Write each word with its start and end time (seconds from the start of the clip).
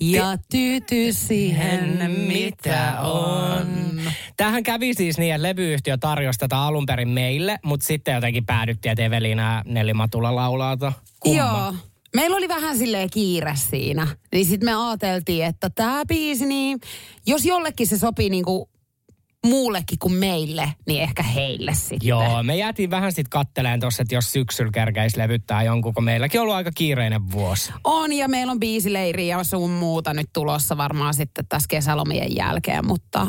Ja 0.00 0.36
tyyty 0.50 1.12
siihen, 1.12 2.10
mitä 2.28 3.00
on. 3.00 4.00
Tähän 4.36 4.62
kävi 4.62 4.94
siis 4.94 5.18
niin, 5.18 5.34
että 5.34 5.42
levyyhtiö 5.42 5.96
tarjosi 5.96 6.38
tätä 6.38 6.58
alun 6.58 6.86
perin 6.86 7.08
meille, 7.08 7.58
mutta 7.64 7.86
sitten 7.86 8.14
jotenkin 8.14 8.46
päädyttiin, 8.46 8.92
että 8.92 9.04
Evelina 9.04 9.62
Nelli 9.66 9.94
Matula 9.94 10.34
laulaa. 10.34 10.76
Joo. 11.24 11.74
Meillä 12.14 12.36
oli 12.36 12.48
vähän 12.48 12.78
silleen 12.78 13.10
kiire 13.10 13.54
siinä. 13.56 14.06
Niin 14.32 14.46
sitten 14.46 14.68
me 14.68 14.88
ajateltiin, 14.88 15.44
että 15.44 15.70
tämä 15.70 16.02
biisi, 16.08 16.46
niin 16.46 16.80
jos 17.26 17.44
jollekin 17.44 17.86
se 17.86 17.98
sopii 17.98 18.30
niinku 18.30 18.68
muullekin 19.46 19.98
kuin 19.98 20.12
meille, 20.12 20.72
niin 20.86 21.02
ehkä 21.02 21.22
heille 21.22 21.74
sitten. 21.74 22.08
Joo, 22.08 22.42
me 22.42 22.56
jäätiin 22.56 22.90
vähän 22.90 23.12
sitten 23.12 23.30
katteleen 23.30 23.80
tuossa, 23.80 24.02
että 24.02 24.14
jos 24.14 24.32
syksyllä 24.32 24.72
kerkeisi 24.72 25.18
levyttää 25.18 25.62
jonkun, 25.62 25.94
kun 25.94 26.04
meilläkin 26.04 26.40
on 26.40 26.42
ollut 26.42 26.56
aika 26.56 26.70
kiireinen 26.74 27.30
vuosi. 27.30 27.72
On, 27.84 28.12
ja 28.12 28.28
meillä 28.28 28.50
on 28.50 28.60
biisileiri 28.60 29.28
ja 29.28 29.44
sun 29.44 29.70
muuta 29.70 30.14
nyt 30.14 30.26
tulossa 30.32 30.76
varmaan 30.76 31.14
sitten 31.14 31.46
tässä 31.48 31.66
kesälomien 31.70 32.36
jälkeen, 32.36 32.86
mutta 32.86 33.26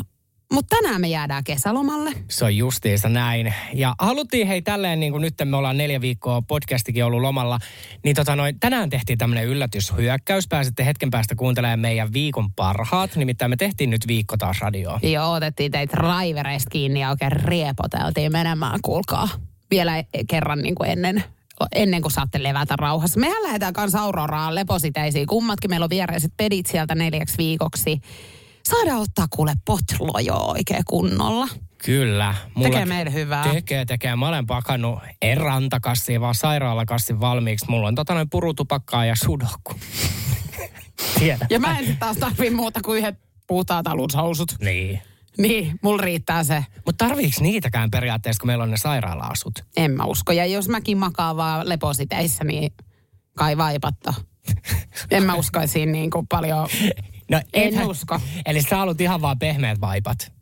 mutta 0.52 0.76
tänään 0.76 1.00
me 1.00 1.08
jäädään 1.08 1.44
kesälomalle. 1.44 2.12
Se 2.28 2.44
on 2.44 2.56
justiinsa 2.56 3.08
näin. 3.08 3.54
Ja 3.74 3.94
haluttiin 3.98 4.46
hei 4.46 4.62
tälleen, 4.62 5.00
niin 5.00 5.12
kuin 5.12 5.22
nyt 5.22 5.34
me 5.44 5.56
ollaan 5.56 5.76
neljä 5.76 6.00
viikkoa 6.00 6.42
podcastikin 6.42 7.04
ollut 7.04 7.20
lomalla, 7.20 7.58
niin 8.04 8.16
tota 8.16 8.36
noin, 8.36 8.60
tänään 8.60 8.90
tehtiin 8.90 9.18
tämmöinen 9.18 9.46
yllätyshyökkäys. 9.46 10.48
Pääsette 10.48 10.86
hetken 10.86 11.10
päästä 11.10 11.34
kuuntelemaan 11.34 11.80
meidän 11.80 12.12
viikon 12.12 12.52
parhaat. 12.52 13.16
Nimittäin 13.16 13.50
me 13.50 13.56
tehtiin 13.56 13.90
nyt 13.90 14.06
viikko 14.06 14.36
taas 14.36 14.60
radio. 14.60 14.98
Joo, 15.02 15.32
otettiin 15.32 15.72
teitä 15.72 15.96
raivereista 15.96 16.70
kiinni 16.70 17.00
ja 17.00 17.10
oikein 17.10 17.32
riepoteltiin 17.32 18.32
menemään, 18.32 18.78
kuulkaa. 18.82 19.28
Vielä 19.70 20.04
kerran 20.28 20.58
niin 20.58 20.74
kuin 20.74 20.90
ennen 20.90 21.24
ennen 21.74 22.02
kuin 22.02 22.12
saatte 22.12 22.42
levätä 22.42 22.74
rauhassa. 22.76 23.20
Mehän 23.20 23.42
lähdetään 23.42 23.72
kanssa 23.72 24.00
Auroraan 24.00 24.54
lepositeisiin. 24.54 25.26
Kummatkin 25.26 25.70
meillä 25.70 25.84
on 25.84 25.90
viereiset 25.90 26.32
pedit 26.36 26.66
sieltä 26.66 26.94
neljäksi 26.94 27.38
viikoksi 27.38 28.00
saada 28.68 28.96
ottaa 28.96 29.26
kuule 29.30 29.52
potlojo 29.64 30.36
oikein 30.36 30.84
kunnolla. 30.86 31.48
Kyllä. 31.84 32.34
Mulla 32.54 32.68
tekee 32.68 32.86
meille 32.86 33.12
hyvää. 33.12 33.52
Tekee, 33.52 33.84
tekee. 33.84 34.16
Mä 34.16 34.28
olen 34.28 34.46
pakannut 34.46 34.98
en 35.22 35.36
rantakassia, 35.36 36.20
vaan 36.20 36.34
sairaalakassin 36.34 37.20
valmiiksi. 37.20 37.66
Mulla 37.68 37.88
on 37.88 37.94
tota 37.94 38.14
noin 38.14 38.30
purutupakkaa 38.30 39.04
ja 39.04 39.16
sudoku. 39.16 39.74
Tiedä. 41.18 41.46
Ja 41.50 41.60
mä 41.60 41.78
en 41.78 41.96
taas 41.96 42.16
tarvii 42.16 42.50
muuta 42.50 42.80
kuin 42.84 42.98
yhdet 42.98 43.18
puhtaat 43.46 43.86
alushousut. 43.86 44.54
Niin. 44.60 45.02
Niin, 45.38 45.78
mulla 45.82 46.02
riittää 46.02 46.44
se. 46.44 46.64
Mutta 46.86 47.06
tarviiks 47.06 47.40
niitäkään 47.40 47.90
periaatteessa, 47.90 48.40
kun 48.40 48.46
meillä 48.46 48.64
on 48.64 48.70
ne 48.70 48.76
sairaala-asut? 48.76 49.64
En 49.76 49.90
mä 49.90 50.04
usko. 50.04 50.32
Ja 50.32 50.46
jos 50.46 50.68
mäkin 50.68 50.98
makaan 50.98 51.36
vaan 51.36 51.68
lepositeissä, 51.68 52.44
niin 52.44 52.72
kai 53.36 53.56
vaipatta. 53.56 54.14
en 55.10 55.22
mä 55.22 55.34
usko, 55.34 55.60
että 55.60 55.72
siinä 55.72 55.92
niin 55.92 56.10
kuin 56.10 56.26
paljon 56.26 56.68
No 57.30 57.40
en 57.52 57.68
ethän, 57.68 57.86
usko. 57.86 58.20
Eli 58.46 58.62
sä 58.62 58.76
haluat 58.76 59.00
ihan 59.00 59.22
vaan 59.22 59.38
pehmeät 59.38 59.80
vaipat. 59.80 60.32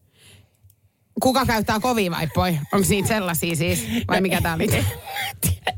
Kuka 1.22 1.46
käyttää 1.46 1.80
kovia 1.80 2.10
vaippoja? 2.10 2.58
Onko 2.72 2.86
niitä 2.88 3.08
sellaisia 3.08 3.56
siis? 3.56 3.86
Vai 4.08 4.20
mikä 4.20 4.40
tää 4.40 4.54
oli? 4.54 4.66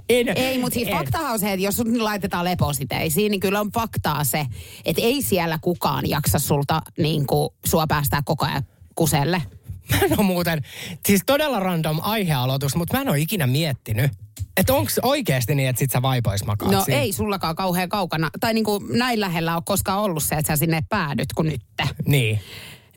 En, 0.08 0.28
ei, 0.28 0.58
mutta 0.58 0.74
siis 0.74 0.88
fakta 0.90 1.18
on 1.18 1.38
se, 1.38 1.52
että 1.52 1.64
jos 1.64 1.76
sut 1.76 1.88
laitetaan 1.96 2.44
lepositeisiin, 2.44 3.30
niin 3.30 3.40
kyllä 3.40 3.60
on 3.60 3.72
faktaa 3.72 4.24
se, 4.24 4.46
että 4.84 5.02
ei 5.02 5.22
siellä 5.22 5.58
kukaan 5.62 6.10
jaksa 6.10 6.38
sulta 6.38 6.82
niin 6.98 7.26
kuin, 7.26 7.48
sua 7.66 7.86
päästää 7.86 8.22
koko 8.24 8.46
ajan 8.46 8.62
kuselle. 8.94 9.42
Mä 9.92 9.98
en 9.98 10.18
ole 10.18 10.26
muuten, 10.26 10.64
siis 11.06 11.22
todella 11.26 11.60
random 11.60 11.98
aihealoitus, 12.02 12.76
mutta 12.76 12.96
mä 12.96 13.00
en 13.00 13.08
ole 13.08 13.18
ikinä 13.18 13.46
miettinyt. 13.46 14.10
Että 14.56 14.74
onko 14.74 14.90
oikeasti 15.02 15.54
niin, 15.54 15.68
että 15.68 15.78
sit 15.78 15.90
sä 15.90 16.02
vaipois 16.02 16.44
makaat 16.44 16.72
No 16.72 16.84
siinä? 16.84 17.00
ei 17.00 17.12
sullakaan 17.12 17.56
kauhean 17.56 17.88
kaukana. 17.88 18.30
Tai 18.40 18.54
niin 18.54 18.64
kuin 18.64 18.98
näin 18.98 19.20
lähellä 19.20 19.56
on 19.56 19.64
koskaan 19.64 20.00
ollut 20.00 20.22
se, 20.22 20.34
että 20.34 20.52
sä 20.52 20.56
sinne 20.56 20.80
päädyt 20.88 21.32
kuin 21.34 21.48
nyt. 21.48 21.60
Niin. 22.06 22.40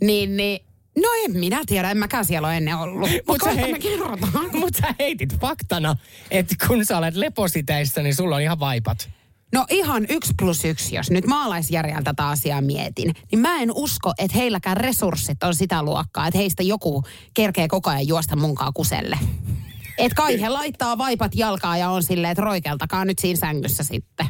Niin, 0.01 0.37
niin 0.37 0.59
No 0.97 1.09
en 1.25 1.39
minä 1.39 1.61
tiedä, 1.65 1.91
en 1.91 1.97
mäkään 1.97 2.25
siellä 2.25 2.47
ole 2.47 2.57
ennen 2.57 2.75
ollut. 2.77 3.09
Mutta 3.27 3.49
mut 3.49 3.57
hei, 3.57 3.71
me 3.71 3.79
kerrotaan. 3.79 4.49
Mutta 4.59 4.79
sä 4.81 4.95
heitit 4.99 5.39
faktana, 5.39 5.95
että 6.31 6.55
kun 6.67 6.85
sä 6.85 6.97
olet 6.97 7.15
lepositeissä, 7.15 8.03
niin 8.03 8.15
sulla 8.15 8.35
on 8.35 8.41
ihan 8.41 8.59
vaipat. 8.59 9.09
No 9.53 9.65
ihan 9.69 10.05
yksi 10.09 10.33
plus 10.39 10.65
yksi, 10.65 10.95
jos 10.95 11.11
nyt 11.11 11.25
maalaisjärjellä 11.25 12.01
tätä 12.03 12.27
asiaa 12.27 12.61
mietin, 12.61 13.13
niin 13.31 13.39
mä 13.39 13.61
en 13.61 13.71
usko, 13.75 14.13
että 14.17 14.37
heilläkään 14.37 14.77
resurssit 14.77 15.43
on 15.43 15.55
sitä 15.55 15.83
luokkaa, 15.83 16.27
että 16.27 16.37
heistä 16.37 16.63
joku 16.63 17.03
kerkee 17.33 17.67
koko 17.67 17.89
ajan 17.89 18.07
juosta 18.07 18.35
munkaan 18.35 18.73
kuselle. 18.73 19.19
Että 19.97 20.15
kai 20.15 20.41
he 20.41 20.49
laittaa 20.49 20.97
vaipat 20.97 21.35
jalkaa 21.35 21.77
ja 21.77 21.89
on 21.89 22.03
silleen, 22.03 22.31
että 22.31 22.43
roikeltakaa 22.43 23.05
nyt 23.05 23.19
siinä 23.19 23.39
sängyssä 23.39 23.83
sitten. 23.83 24.27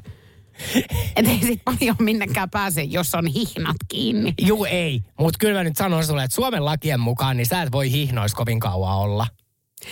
Että 1.15 1.31
ei 1.31 1.39
sit 1.39 1.61
paljon 1.65 1.95
minnekään 1.99 2.49
pääse, 2.49 2.83
jos 2.83 3.15
on 3.15 3.27
hihnat 3.27 3.77
kiinni. 3.87 4.33
Juu, 4.41 4.65
ei. 4.65 5.01
Mutta 5.19 5.37
kyllä 5.39 5.57
mä 5.59 5.63
nyt 5.63 5.77
sanon 5.77 6.05
sulle, 6.05 6.23
että 6.23 6.35
Suomen 6.35 6.65
lakien 6.65 6.99
mukaan 6.99 7.37
niin 7.37 7.47
sä 7.47 7.61
et 7.61 7.71
voi 7.71 7.91
hihnois 7.91 8.33
kovin 8.33 8.59
kauan 8.59 8.97
olla. 8.97 9.27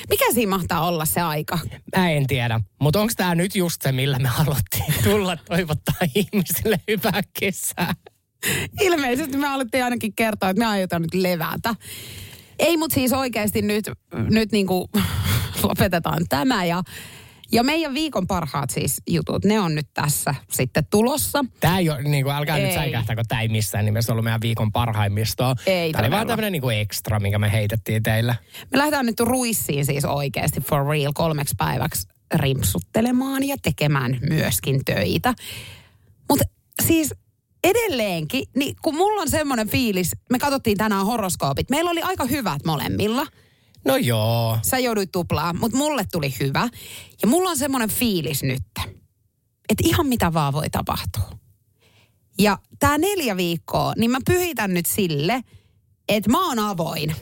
Mikä 0.09 0.25
siinä 0.33 0.49
mahtaa 0.49 0.87
olla 0.87 1.05
se 1.05 1.21
aika? 1.21 1.59
Mä 1.97 2.11
en 2.11 2.27
tiedä. 2.27 2.59
Mutta 2.81 3.01
onko 3.01 3.13
tämä 3.15 3.35
nyt 3.35 3.55
just 3.55 3.81
se, 3.81 3.91
millä 3.91 4.19
me 4.19 4.27
haluttiin 4.27 4.93
tulla 5.03 5.37
toivottaa 5.37 5.95
ihmisille 6.15 6.79
hyvää 6.87 7.21
kesää? 7.39 7.93
Ilmeisesti 8.81 9.37
me 9.37 9.47
haluttiin 9.47 9.83
ainakin 9.83 10.13
kertoa, 10.15 10.49
että 10.49 10.59
me 10.59 10.65
aiotaan 10.65 11.01
nyt 11.01 11.13
levätä. 11.13 11.75
Ei, 12.59 12.77
mutta 12.77 12.93
siis 12.93 13.13
oikeasti 13.13 13.61
nyt, 13.61 13.91
nyt 14.29 14.51
niin 14.51 14.67
kuin 14.67 14.87
lopetetaan 15.63 16.25
tämä 16.29 16.65
ja 16.65 16.83
ja 17.51 17.63
meidän 17.63 17.93
viikon 17.93 18.27
parhaat 18.27 18.69
siis 18.69 19.01
jutut, 19.09 19.45
ne 19.45 19.59
on 19.59 19.75
nyt 19.75 19.87
tässä 19.93 20.35
sitten 20.51 20.83
tulossa. 20.89 21.45
Tämä 21.59 21.79
ei 21.79 21.89
ole, 21.89 22.03
niin 22.03 22.23
kuin, 22.23 22.35
älkää 22.35 22.57
ei. 22.57 22.63
nyt 22.63 22.73
säikähtää, 22.73 23.15
kun 23.15 23.25
tämä 23.27 23.41
ei 23.41 23.47
missään 23.47 23.85
nimessä 23.85 24.11
ollut 24.11 24.23
meidän 24.23 24.41
viikon 24.41 24.71
parhaimmistoa. 24.71 25.55
Ei 25.65 25.91
Tämä 25.91 26.03
oli 26.03 26.11
vaan 26.11 26.27
tämmöinen 26.27 26.51
niin 26.51 26.71
ekstra, 26.81 27.19
minkä 27.19 27.39
me 27.39 27.51
heitettiin 27.51 28.03
teille. 28.03 28.37
Me 28.71 28.77
lähdetään 28.77 29.05
nyt 29.05 29.19
ruissiin 29.19 29.85
siis 29.85 30.05
oikeasti 30.05 30.61
for 30.61 30.87
real 30.87 31.11
kolmeksi 31.15 31.55
päiväksi 31.57 32.07
rimpsuttelemaan 32.35 33.47
ja 33.47 33.55
tekemään 33.61 34.19
myöskin 34.29 34.85
töitä. 34.85 35.33
Mutta 36.29 36.45
siis 36.85 37.13
edelleenkin, 37.63 38.43
niin 38.55 38.75
kun 38.81 38.95
mulla 38.95 39.21
on 39.21 39.29
semmoinen 39.29 39.69
fiilis, 39.69 40.15
me 40.29 40.39
katsottiin 40.39 40.77
tänään 40.77 41.05
horoskoopit, 41.05 41.69
meillä 41.69 41.91
oli 41.91 42.01
aika 42.01 42.25
hyvät 42.25 42.65
molemmilla– 42.65 43.27
No 43.85 43.97
joo. 43.97 44.59
Sä 44.69 44.79
jouduit 44.79 45.11
tuplaa, 45.11 45.53
mutta 45.53 45.77
mulle 45.77 46.03
tuli 46.11 46.35
hyvä. 46.39 46.67
Ja 47.21 47.27
mulla 47.27 47.49
on 47.49 47.57
semmoinen 47.57 47.89
fiilis 47.89 48.43
nyt, 48.43 48.63
että 49.69 49.83
ihan 49.83 50.07
mitä 50.07 50.33
vaan 50.33 50.53
voi 50.53 50.69
tapahtua. 50.69 51.29
Ja 52.39 52.57
tämä 52.79 52.97
neljä 52.97 53.37
viikkoa, 53.37 53.93
niin 53.97 54.11
mä 54.11 54.17
pyhitän 54.25 54.73
nyt 54.73 54.85
sille, 54.85 55.41
että 56.09 56.29
mä 56.31 56.47
oon 56.47 56.59
avoin 56.59 57.15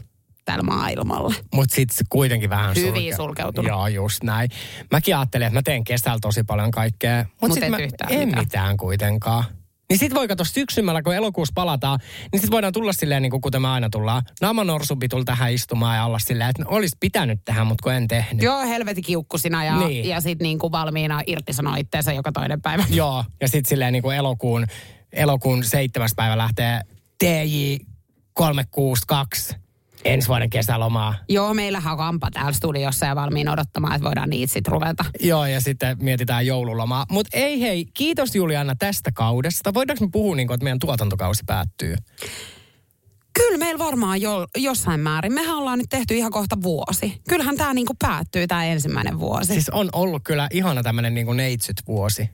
tällä 0.46 0.64
maailmalla. 0.64 1.34
Mutta 1.54 1.76
sitten 1.76 2.06
kuitenkin 2.10 2.50
vähän 2.50 2.76
Hyvin 2.76 3.14
sulke- 3.14 3.16
sulkeutunut. 3.16 3.70
Joo, 3.70 3.88
just 3.88 4.24
näin. 4.24 4.50
Mäkin 4.92 5.18
ajattelin, 5.18 5.48
että 5.48 5.58
mä 5.58 5.62
teen 5.64 5.84
kesällä 5.84 6.18
tosi 6.22 6.44
paljon 6.44 6.72
kaikkea. 6.72 7.26
Mutta 7.42 7.48
Mut 7.62 7.70
mä 7.70 7.78
en 7.78 7.84
mitään. 7.86 8.40
mitään 8.40 8.78
kuitenkaan. 8.78 9.44
Niin 9.90 10.00
sit 10.00 10.14
voi 10.14 10.28
katsoa 10.28 10.46
syksymällä, 10.46 11.02
kun 11.02 11.16
elokuussa 11.16 11.52
palataan, 11.56 12.00
niin 12.32 12.42
sit 12.42 12.52
voidaan 12.52 12.74
tulla 12.74 12.94
silleen, 12.94 13.22
niin 13.22 13.32
kuin 13.32 13.42
kuten 13.42 13.62
me 13.62 13.68
aina 13.68 13.90
tullaan. 13.90 14.24
Naamanorsubi 14.42 15.08
tuli 15.08 15.26
tähän 15.26 15.54
istumaan 15.54 15.98
ja 15.98 16.06
olla 16.06 16.20
silleen, 16.20 16.50
että 16.50 16.64
olisi 16.66 16.98
pitänyt 17.00 17.40
tähän, 17.46 17.68
mutta 17.68 17.84
kun 17.84 17.94
en 17.94 18.08
tehnyt. 18.08 18.44
Joo, 18.44 18.62
helveti 18.62 19.02
kiukkusina 19.02 19.66
ja, 19.66 19.78
niin. 19.78 20.10
ja 20.10 20.22
sit 20.22 20.40
niin 20.40 20.60
kuin 20.60 20.72
valmiina 20.72 21.22
irtisanoa 21.28 21.76
itteensä 21.76 22.14
joka 22.14 22.32
toinen 22.32 22.62
päivä. 22.62 22.84
Joo, 23.02 23.24
ja 23.42 23.48
sit 23.48 23.66
silleen 23.66 23.94
niin 23.94 24.04
kuin 24.04 24.18
elokuun, 24.18 24.66
elokuun 25.14 25.64
seitsemäs 25.64 26.12
päivä 26.16 26.38
lähtee 26.38 26.82
TJ 27.20 27.76
362 28.34 29.56
ensi 30.08 30.28
vuoden 30.28 30.50
kesälomaa. 30.50 31.16
Joo, 31.30 31.54
meillähän 31.54 31.92
on 31.92 31.98
kampa 31.98 32.32
täällä 32.32 32.52
studiossa 32.52 33.06
ja 33.06 33.16
valmiin 33.16 33.50
odottamaan, 33.50 33.96
että 33.96 34.06
voidaan 34.06 34.30
niitä 34.30 34.54
sitten 34.54 34.72
ruveta. 34.72 35.06
Joo, 35.20 35.46
ja 35.46 35.62
sitten 35.62 35.98
mietitään 36.00 36.46
joululomaa. 36.46 37.06
Mutta 37.12 37.38
ei 37.38 37.62
hei, 37.62 37.86
kiitos 37.94 38.36
Juliana 38.36 38.76
tästä 38.76 39.12
kaudesta. 39.12 39.74
Voidaanko 39.74 40.06
me 40.06 40.10
puhua 40.12 40.36
niin 40.36 40.48
kuin, 40.48 40.56
että 40.56 40.64
meidän 40.64 40.80
tuotantokausi 40.80 41.44
päättyy? 41.46 41.96
Kyllä 43.38 43.58
meillä 43.58 43.80
varmaan 43.80 44.22
jo, 44.22 44.48
jossain 44.58 45.00
määrin. 45.00 45.34
Mehän 45.34 45.58
ollaan 45.58 45.80
nyt 45.80 45.90
tehty 45.90 46.16
ihan 46.16 46.32
kohta 46.32 46.58
vuosi. 46.64 47.22
Kyllähän 47.30 47.58
tämä 47.58 47.74
niinku 47.74 47.94
päättyy 48.00 48.48
tämä 48.48 48.66
ensimmäinen 48.66 49.20
vuosi. 49.20 49.54
Siis 49.54 49.70
on 49.70 49.90
ollut 49.94 50.22
kyllä 50.24 50.48
ihana 50.52 50.84
tämmöinen 50.84 51.14
niinku 51.14 51.34
neitsyt 51.34 51.82
vuosi. 51.88 52.30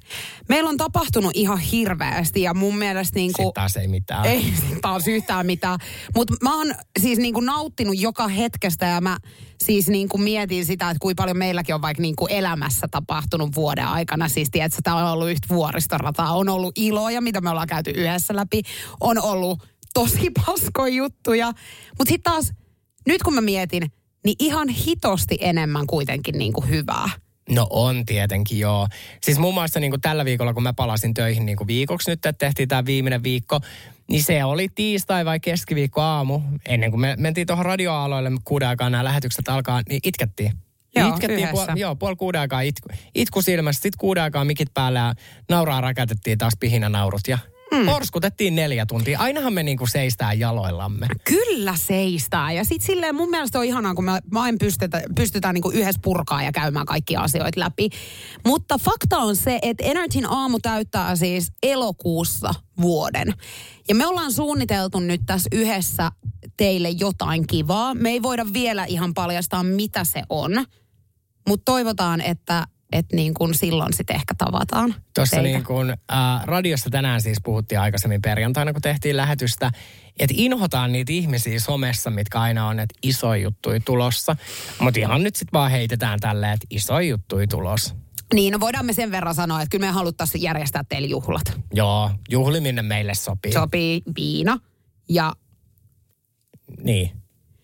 Meillä 0.50 0.70
on 0.70 0.78
tapahtunut 0.78 1.32
ihan 1.36 1.60
hirveästi 1.60 2.42
ja 2.42 2.54
mun 2.54 2.78
mielestä 2.78 3.16
niinku... 3.16 3.42
Sitten 3.42 3.54
taas 3.54 3.78
ei 3.78 3.88
mitään. 3.88 4.26
Ei 4.26 4.54
taas 4.82 5.08
yhtään 5.08 5.46
mitään. 5.46 5.80
Mutta 6.16 6.34
mä 6.42 6.58
oon 6.58 6.76
siis 7.00 7.20
niinku 7.20 7.40
nauttinut 7.40 8.00
joka 8.00 8.28
hetkestä 8.28 8.86
ja 8.86 9.02
mä 9.02 9.18
siis 9.64 9.88
niinku 9.88 10.18
mietin 10.18 10.66
sitä, 10.66 10.90
että 10.90 11.00
kuinka 11.02 11.22
paljon 11.22 11.38
meilläkin 11.38 11.76
on 11.76 11.82
vaikka 11.82 12.02
niinku 12.02 12.28
elämässä 12.28 12.88
tapahtunut 12.92 13.56
vuoden 13.56 13.88
aikana. 13.88 14.28
Siis 14.28 14.52
tiedätkö, 14.52 14.80
tämä 14.84 14.98
on 14.98 15.12
ollut 15.12 15.30
yhtä 15.30 15.48
vuoristorataa. 15.50 16.34
On 16.34 16.50
ollut 16.50 16.78
iloja, 16.78 17.22
mitä 17.22 17.42
me 17.42 17.50
ollaan 17.50 17.68
käyty 17.68 17.90
yhdessä 17.90 18.36
läpi. 18.36 18.62
On 19.02 19.22
ollut 19.22 19.73
tosi 19.94 20.30
paskoja 20.45 20.95
juttuja. 20.95 21.48
Mutta 21.98 22.10
sitten 22.10 22.31
taas, 22.31 22.54
nyt 23.07 23.24
kun 23.24 23.34
mä 23.34 23.42
mietin, 23.42 23.92
niin 24.25 24.36
ihan 24.40 24.69
hitosti 24.69 25.38
enemmän 25.42 25.88
kuitenkin 25.88 26.38
niin 26.38 26.54
kuin 26.54 26.69
hyvää. 26.69 27.10
No 27.50 27.68
on 27.69 28.06
tietenkin, 28.06 28.60
joo. 28.60 28.88
Siis 29.22 29.40
muun 29.40 29.54
muassa 29.54 29.80
niin 29.80 29.92
kuin 29.92 30.01
tällä 30.01 30.25
viikolla, 30.25 30.54
kun 30.54 30.63
mä 30.63 30.74
palasin 30.74 31.13
töihin 31.13 31.45
niin 31.45 31.57
kuin 31.57 31.68
viikoksi 31.68 32.12
nyt, 32.12 32.25
että 32.25 32.45
tehtiin 32.45 32.69
tämä 32.69 32.86
viimeinen 32.86 33.24
viikko, 33.24 33.60
niin 34.10 34.24
se 34.24 34.44
oli 34.44 34.69
tiistai 34.75 35.25
vai 35.25 35.40
keskiviikko 35.40 36.01
aamu. 36.01 36.42
Ennen 36.66 36.92
kuin 36.92 37.01
me 37.01 37.16
mentiin 37.18 37.48
tuohon 37.48 37.66
radioaaloille 37.66 38.31
kuuden 38.44 38.68
aikaa 38.68 38.89
nämä 38.89 39.04
lähetykset 39.04 39.50
alkaa, 39.50 39.81
niin 39.89 40.00
itkettiin. 40.04 40.51
Joo, 40.96 41.10
Itkettiin 41.10 41.48
puol, 41.48 41.66
joo, 41.75 41.96
puoli 41.96 42.16
kuuden 42.16 42.42
aikaa 42.42 42.62
itku, 42.62 42.89
itku 43.16 43.42
silmässä, 43.42 43.81
sitten 43.81 44.00
kuuden 44.00 44.24
aikaa 44.24 44.46
mikit 44.46 44.74
päällä 44.74 45.00
ja 45.00 45.13
nauraa 45.50 45.81
rakätettiin 45.81 46.38
taas 46.38 46.54
pihinä 46.60 46.89
naurut 46.89 47.22
ja 47.28 47.38
Mm. 47.74 47.86
Porskutettiin 47.86 48.56
neljä 48.56 48.86
tuntia. 48.86 49.20
Ainahan 49.20 49.54
me 49.54 49.64
niinku 49.64 49.88
seistään 49.88 50.40
jaloillamme. 50.40 51.08
Kyllä 51.24 51.75
seistää. 51.75 52.52
Ja 52.52 52.64
sitten 52.64 52.86
silleen 52.86 53.16
mun 53.16 53.30
mielestä 53.30 53.60
on 53.60 53.66
ihanaa, 53.66 53.96
kun 53.96 54.06
me 54.06 54.20
vain 54.34 54.58
pystytä, 54.58 55.02
pystytään 55.16 55.54
niinku 55.54 55.70
yhdessä 55.70 56.02
purkaa 56.04 56.44
ja 56.44 56.52
käymään 56.52 56.86
kaikki 56.86 57.16
asioita 57.16 57.60
läpi. 57.60 57.90
Mutta 58.46 58.78
fakta 58.78 59.18
on 59.18 59.36
se, 59.36 59.60
että 59.62 59.84
Energyn 59.84 60.30
aamu 60.30 60.60
täyttää 60.60 61.16
siis 61.16 61.52
elokuussa 61.64 62.54
vuoden. 62.81 63.34
Ja 63.88 63.96
me 63.96 64.08
ollaan 64.08 64.31
suunniteltu 64.31 65.00
nyt 65.00 65.22
tässä 65.25 65.50
yhdessä 65.52 66.12
teille 66.58 66.90
jotain 66.90 67.48
kivaa. 67.48 67.94
Me 67.94 68.10
ei 68.10 68.22
voida 68.22 68.46
vielä 68.54 68.86
ihan 68.86 69.14
paljastaa, 69.14 69.64
mitä 69.64 70.04
se 70.04 70.24
on. 70.30 70.66
Mutta 71.48 71.72
toivotaan, 71.72 72.22
että 72.22 72.68
että 72.94 73.16
niin 73.16 73.34
kuin 73.34 73.54
silloin 73.54 73.94
sitten 73.94 74.16
ehkä 74.16 74.34
tavataan. 74.38 74.95
Tuossa 75.16 75.42
niin 75.42 75.63
kuin, 75.63 75.90
äh, 75.90 76.45
radiossa 76.45 76.90
tänään 76.90 77.22
siis 77.22 77.38
puhuttiin 77.44 77.80
aikaisemmin 77.80 78.22
perjantaina, 78.22 78.74
kun 78.74 78.81
tehtiin 78.81 79.18
lähetystä, 79.18 79.72
että 80.19 80.36
inhotaan 80.38 80.92
niitä 80.92 81.13
ihmisiä 81.13 81.60
somessa, 81.60 82.10
mitkä 82.10 82.42
aina 82.42 82.68
on, 82.68 82.80
että 82.80 82.95
iso 83.04 83.34
juttui 83.34 83.80
tulossa. 83.80 84.36
Mutta 84.80 85.00
ihan 85.00 85.24
nyt 85.24 85.36
sitten 85.36 85.60
vaan 85.60 85.72
heitetään 85.72 86.19
tälleen, 86.19 86.54
että 86.54 86.68
iso 86.69 87.00
juttui 87.00 87.48
tulos. 87.48 87.95
Niin, 88.34 88.51
no 88.51 88.60
voidaan 88.60 88.86
me 88.86 88.94
sen 88.94 89.12
verran 89.12 89.36
sanoa, 89.36 89.62
että 89.62 89.69
kyllä 89.69 89.86
me 89.86 89.92
haluttaisiin 89.92 90.42
järjestää 90.42 90.84
teille 90.89 91.07
juhlat. 91.07 91.60
Joo, 91.74 92.12
juhliminen 92.30 92.86
meille 92.86 93.13
sopii. 93.13 93.54
Sopii 93.54 94.01
viina 94.16 94.60
ja... 95.10 95.34
Niin, 96.84 97.12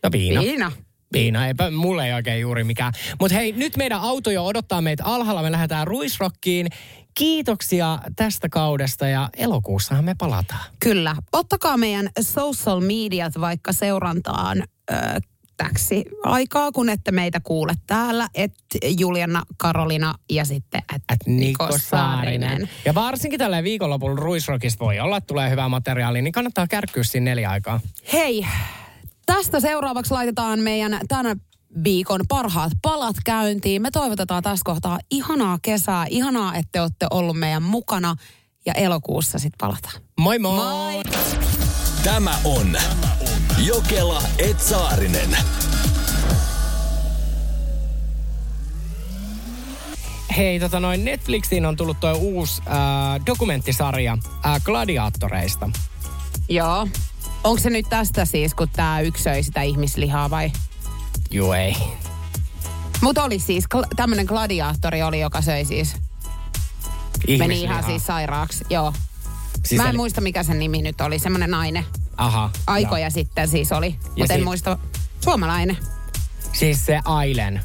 no 0.04 0.12
viina. 0.12 0.42
Viina. 0.42 0.72
Viina, 1.14 1.48
eipä 1.48 1.72
mulle 1.72 2.06
ei 2.06 2.14
oikein 2.14 2.42
juuri 2.42 2.64
mikään. 2.64 2.94
Mutta 3.20 3.36
hei, 3.36 3.52
nyt 3.52 3.78
meidän 3.78 4.02
auto 4.02 4.32
jo 4.32 4.46
odottaa 4.46 4.82
meitä 4.82 5.04
alhaalla. 5.06 5.42
Me 5.42 5.52
lähdetään 5.52 5.88
Ruisrockiin. 5.88 6.68
Kiitoksia 7.14 8.00
tästä 8.16 8.50
kaudesta 8.50 9.08
ja 9.08 9.30
elokuussahan 9.38 10.06
me 10.06 10.16
palataan. 10.18 10.66
Kyllä. 10.80 11.16
Ottakaa 11.34 11.78
meidän 11.78 12.10
social 12.22 12.80
mediat 12.80 13.34
vaikka 13.42 13.74
seurantaan 13.74 14.64
ö, 14.92 14.96
täksi 15.58 16.06
aikaa, 16.24 16.72
kun 16.72 16.90
ette 16.90 17.12
meitä 17.12 17.40
kuule 17.40 17.74
täällä. 17.88 18.28
Et 18.36 18.54
Juliana 19.00 19.44
Karolina 19.58 20.14
ja 20.30 20.46
sitten 20.46 20.82
et, 20.96 21.02
et 21.14 21.20
Niko, 21.26 21.68
Saarinen. 21.78 21.80
Saarinen. 21.80 22.70
Ja 22.86 22.96
varsinkin 22.96 23.40
tällä 23.40 23.64
viikonlopulla 23.64 24.16
Ruisrockista 24.16 24.86
voi 24.86 25.00
olla, 25.00 25.18
että 25.18 25.28
tulee 25.28 25.50
hyvää 25.50 25.70
materiaalia, 25.70 26.22
niin 26.22 26.32
kannattaa 26.32 26.68
kärkkyä 26.68 27.04
siinä 27.04 27.24
neljä 27.24 27.50
aikaa. 27.50 27.80
Hei, 28.14 28.48
Tästä 29.30 29.60
seuraavaksi 29.60 30.14
laitetaan 30.14 30.60
meidän 30.60 31.00
tänä 31.08 31.36
viikon 31.84 32.22
parhaat 32.28 32.72
palat 32.82 33.16
käyntiin. 33.26 33.82
Me 33.82 33.92
toivotetaan 33.92 34.44
tässä 34.44 34.64
kohtaa 34.66 35.00
ihanaa 35.12 35.60
kesää, 35.62 36.06
ihanaa, 36.10 36.56
että 36.56 36.82
olette 36.82 37.08
ollut 37.12 37.40
meidän 37.40 37.64
mukana 37.64 38.16
ja 38.66 38.74
elokuussa 38.74 39.40
sitten 39.40 39.58
palataan. 39.62 40.02
Moi 40.20 40.40
moi! 40.40 40.56
moi. 40.58 41.04
Tämä 42.04 42.40
on 42.44 42.78
Jokela 43.66 44.22
Etsaarinen. 44.38 45.38
Hei, 50.38 50.60
tota 50.60 50.80
noin 50.80 51.06
Netflixiin 51.06 51.66
on 51.66 51.76
tullut 51.76 52.00
tuo 52.00 52.12
uusi 52.12 52.62
äh, 52.68 53.26
dokumenttisarja 53.26 54.18
äh, 54.46 54.64
gladiaattoreista. 54.64 55.70
Joo. 56.50 56.88
Onko 57.44 57.62
se 57.62 57.70
nyt 57.70 57.86
tästä 57.90 58.26
siis, 58.26 58.54
kun 58.54 58.70
tämä 58.70 59.00
yksi 59.00 59.24
söi 59.24 59.44
sitä 59.44 59.62
ihmislihaa 59.62 60.30
vai? 60.30 60.52
Joo 61.32 61.54
ei. 61.54 61.76
Mutta 63.02 63.24
oli 63.24 63.40
siis, 63.40 63.66
tämmöinen 63.96 64.26
gladiaattori 64.26 65.04
oli, 65.04 65.20
joka 65.20 65.42
söi 65.42 65.66
siis. 65.66 65.96
Meni 67.38 67.62
ihan 67.62 67.84
siis 67.84 68.06
sairaaksi, 68.06 68.66
joo. 68.70 68.94
Siis 69.66 69.82
Mä 69.82 69.84
en 69.84 69.90
eli... 69.90 69.98
muista, 69.98 70.22
mikä 70.22 70.44
sen 70.44 70.60
nimi 70.60 70.82
nyt 70.82 71.02
oli, 71.02 71.20
semmoinen 71.20 71.52
nainen. 71.52 71.86
Aha. 72.18 72.50
Aikoja 72.68 73.02
joo. 73.02 73.10
sitten 73.10 73.48
siis 73.48 73.72
oli, 73.72 73.96
mutta 74.18 74.34
en 74.34 74.44
muista. 74.44 74.78
Suomalainen. 75.24 75.78
Siis 76.54 76.86
se 76.86 77.00
Ailen. 77.06 77.62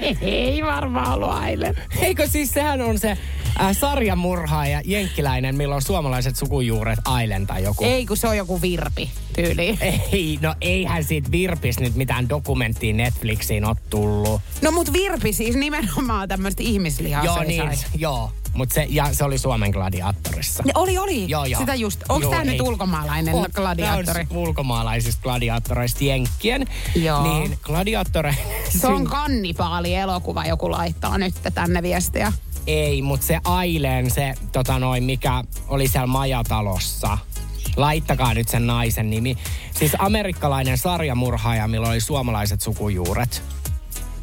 Ei 0.20 0.62
varmaan 0.62 1.12
ollut 1.12 1.30
Ailen. 1.30 1.76
Eikö 2.00 2.28
siis 2.28 2.50
sehän 2.50 2.80
on 2.80 2.98
se 2.98 3.18
äh, 3.60 3.76
sarjamurhaaja, 3.76 4.80
jenkkiläinen, 4.84 5.56
millä 5.56 5.74
on 5.74 5.82
suomalaiset 5.82 6.36
sukujuuret, 6.36 6.98
Ailen 7.04 7.46
tai 7.46 7.62
joku. 7.62 7.84
Ei, 7.84 8.06
kun 8.06 8.16
se 8.16 8.28
on 8.28 8.36
joku 8.36 8.62
virpi 8.62 9.10
tyyli. 9.36 9.78
Ei, 10.12 10.38
no 10.42 10.54
eihän 10.60 11.04
siitä 11.04 11.30
Virpis 11.30 11.80
nyt 11.80 11.94
mitään 11.94 12.28
dokumenttia 12.28 12.94
Netflixiin 12.94 13.64
ole 13.64 13.76
tullut. 13.90 14.40
No 14.62 14.70
mut 14.70 14.92
Virpi 14.92 15.32
siis 15.32 15.56
nimenomaan 15.56 16.28
tämmöistä 16.28 16.62
ihmislihaa 16.62 17.24
Joo, 17.24 17.42
niin, 17.42 17.62
sai. 17.62 17.76
joo. 17.94 18.32
Mut 18.54 18.72
se, 18.72 18.86
ja 18.88 19.14
se 19.14 19.24
oli 19.24 19.38
Suomen 19.38 19.70
gladiaattorissa. 19.70 20.62
Ja 20.66 20.72
oli, 20.74 20.98
oli. 20.98 21.28
Joo, 21.28 21.44
joo. 21.44 21.60
Sitä 21.60 21.74
just. 21.74 22.00
Onko 22.08 22.30
tämä 22.30 22.44
nyt 22.44 22.60
ulkomaalainen 22.60 23.34
on, 23.34 23.46
gladiaattori? 23.54 24.26
On 24.30 24.36
ulkomaalaisista 24.36 25.22
gladiaattoreista 25.22 26.04
Jenkkien. 26.04 26.66
Joo. 26.94 27.22
Niin 27.22 27.58
gladiaattore... 27.62 28.36
Se 28.68 28.86
on 28.86 29.04
kannipaali 29.04 29.94
elokuva, 29.94 30.44
joku 30.44 30.70
laittaa 30.70 31.18
nyt 31.18 31.34
tänne 31.54 31.82
viestiä. 31.82 32.32
Ei, 32.66 33.02
mutta 33.02 33.26
se 33.26 33.40
Aileen, 33.44 34.10
se 34.10 34.34
tota 34.52 34.78
noin, 34.78 35.04
mikä 35.04 35.44
oli 35.68 35.88
siellä 35.88 36.06
majatalossa. 36.06 37.18
Laittakaa 37.76 38.34
nyt 38.34 38.48
sen 38.48 38.66
naisen 38.66 39.10
nimi. 39.10 39.36
Siis 39.78 39.92
amerikkalainen 39.98 40.78
sarjamurhaaja, 40.78 41.68
millä 41.68 41.88
oli 41.88 42.00
suomalaiset 42.00 42.60
sukujuuret. 42.60 43.42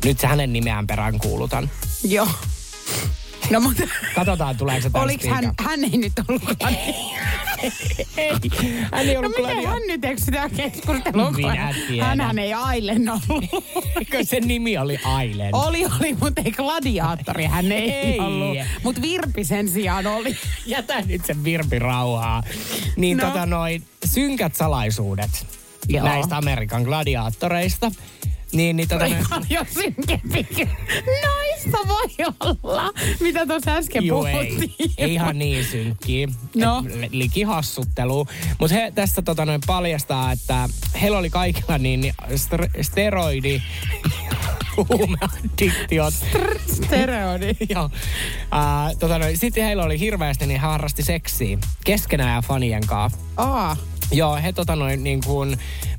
Nyt 0.05 0.19
se 0.19 0.27
hänen 0.27 0.53
nimeään 0.53 0.87
perään 0.87 1.19
kuulutan. 1.19 1.69
Joo. 2.03 2.27
No 3.49 3.59
mutta... 3.59 3.83
Katsotaan, 4.15 4.57
tuleeko 4.57 4.81
se 4.81 4.89
Oliko 4.93 5.27
hän, 5.29 5.53
hän 5.59 5.83
ei 5.83 5.97
nyt 5.97 6.13
ollut 6.27 6.43
ei, 8.17 8.31
hän 8.91 9.09
ei 9.09 9.17
ollut 9.17 9.37
No 9.37 9.43
miten 9.47 9.67
hän 9.67 9.81
nyt 9.87 10.05
eikö 10.05 10.21
sitä 10.21 10.49
keskustelua? 10.49 11.31
Minä 11.31 11.73
tiedän. 11.87 12.21
Hän 12.21 12.39
ei 12.39 12.53
Ailen 12.53 13.09
ollut. 13.09 13.45
Eikö 13.99 14.23
se 14.23 14.39
nimi 14.39 14.77
oli 14.77 14.99
Ailen? 15.03 15.55
Oli, 15.55 15.85
oli, 15.85 16.17
mutta 16.21 16.41
ei 16.45 16.51
gladiaattori 16.51 17.45
hän 17.45 17.71
ei, 17.71 17.91
ei. 17.91 18.19
ollut. 18.19 18.57
Mutta 18.83 19.01
Virpi 19.01 19.43
sen 19.43 19.69
sijaan 19.69 20.07
oli. 20.07 20.37
Jätä 20.65 21.01
nyt 21.01 21.25
sen 21.25 21.43
Virpi 21.43 21.79
rauhaa. 21.79 22.43
Niin 22.95 23.17
no. 23.17 23.27
tota 23.27 23.45
noin, 23.45 23.83
synkät 24.05 24.55
salaisuudet 24.55 25.47
Joo. 25.87 26.05
näistä 26.05 26.37
Amerikan 26.37 26.83
gladiaattoreista. 26.83 27.91
Niin, 28.51 28.75
niin 28.75 28.87
tota... 28.89 29.05
Ei 29.05 29.15
paljon 29.29 29.65
synkempi. 29.73 30.47
Noista 31.25 31.77
voi 31.87 32.25
olla. 32.39 32.93
Mitä 33.19 33.45
tuossa 33.45 33.71
äsken 33.71 34.05
Juu, 34.05 34.27
puhuttiin. 34.31 34.93
Ei, 34.97 35.13
ihan 35.13 35.39
niin 35.39 35.65
synkkiä. 35.65 36.27
No. 36.55 36.83
Likihassuttelu. 37.11 38.27
Mutta 38.59 38.75
he 38.75 38.91
tässä 38.95 39.21
tota 39.21 39.45
noin 39.45 39.61
paljastaa, 39.67 40.31
että 40.31 40.69
heillä 41.01 41.17
oli 41.17 41.29
kaikilla 41.29 41.77
niin 41.77 42.13
ster- 42.35 42.83
steroidi 42.83 43.61
huumeaddiktiot. 44.77 46.13
Steroidi. 46.73 47.57
Joo. 47.69 47.85
Uh, 47.85 48.97
tota 48.99 49.19
noin, 49.19 49.37
sitten 49.37 49.63
heillä 49.63 49.83
oli 49.83 49.99
hirveästi, 49.99 50.45
niin 50.45 50.59
harrasti 50.59 51.03
seksiä 51.03 51.57
keskenään 51.85 52.35
ja 52.35 52.41
fanien 52.41 52.87
kanssa. 52.87 53.19
Aa. 53.37 53.77
Joo, 54.11 54.35
he 54.35 54.53
tota 54.53 54.75
noin 54.75 55.03
niin 55.03 55.21
kuin 55.25 55.57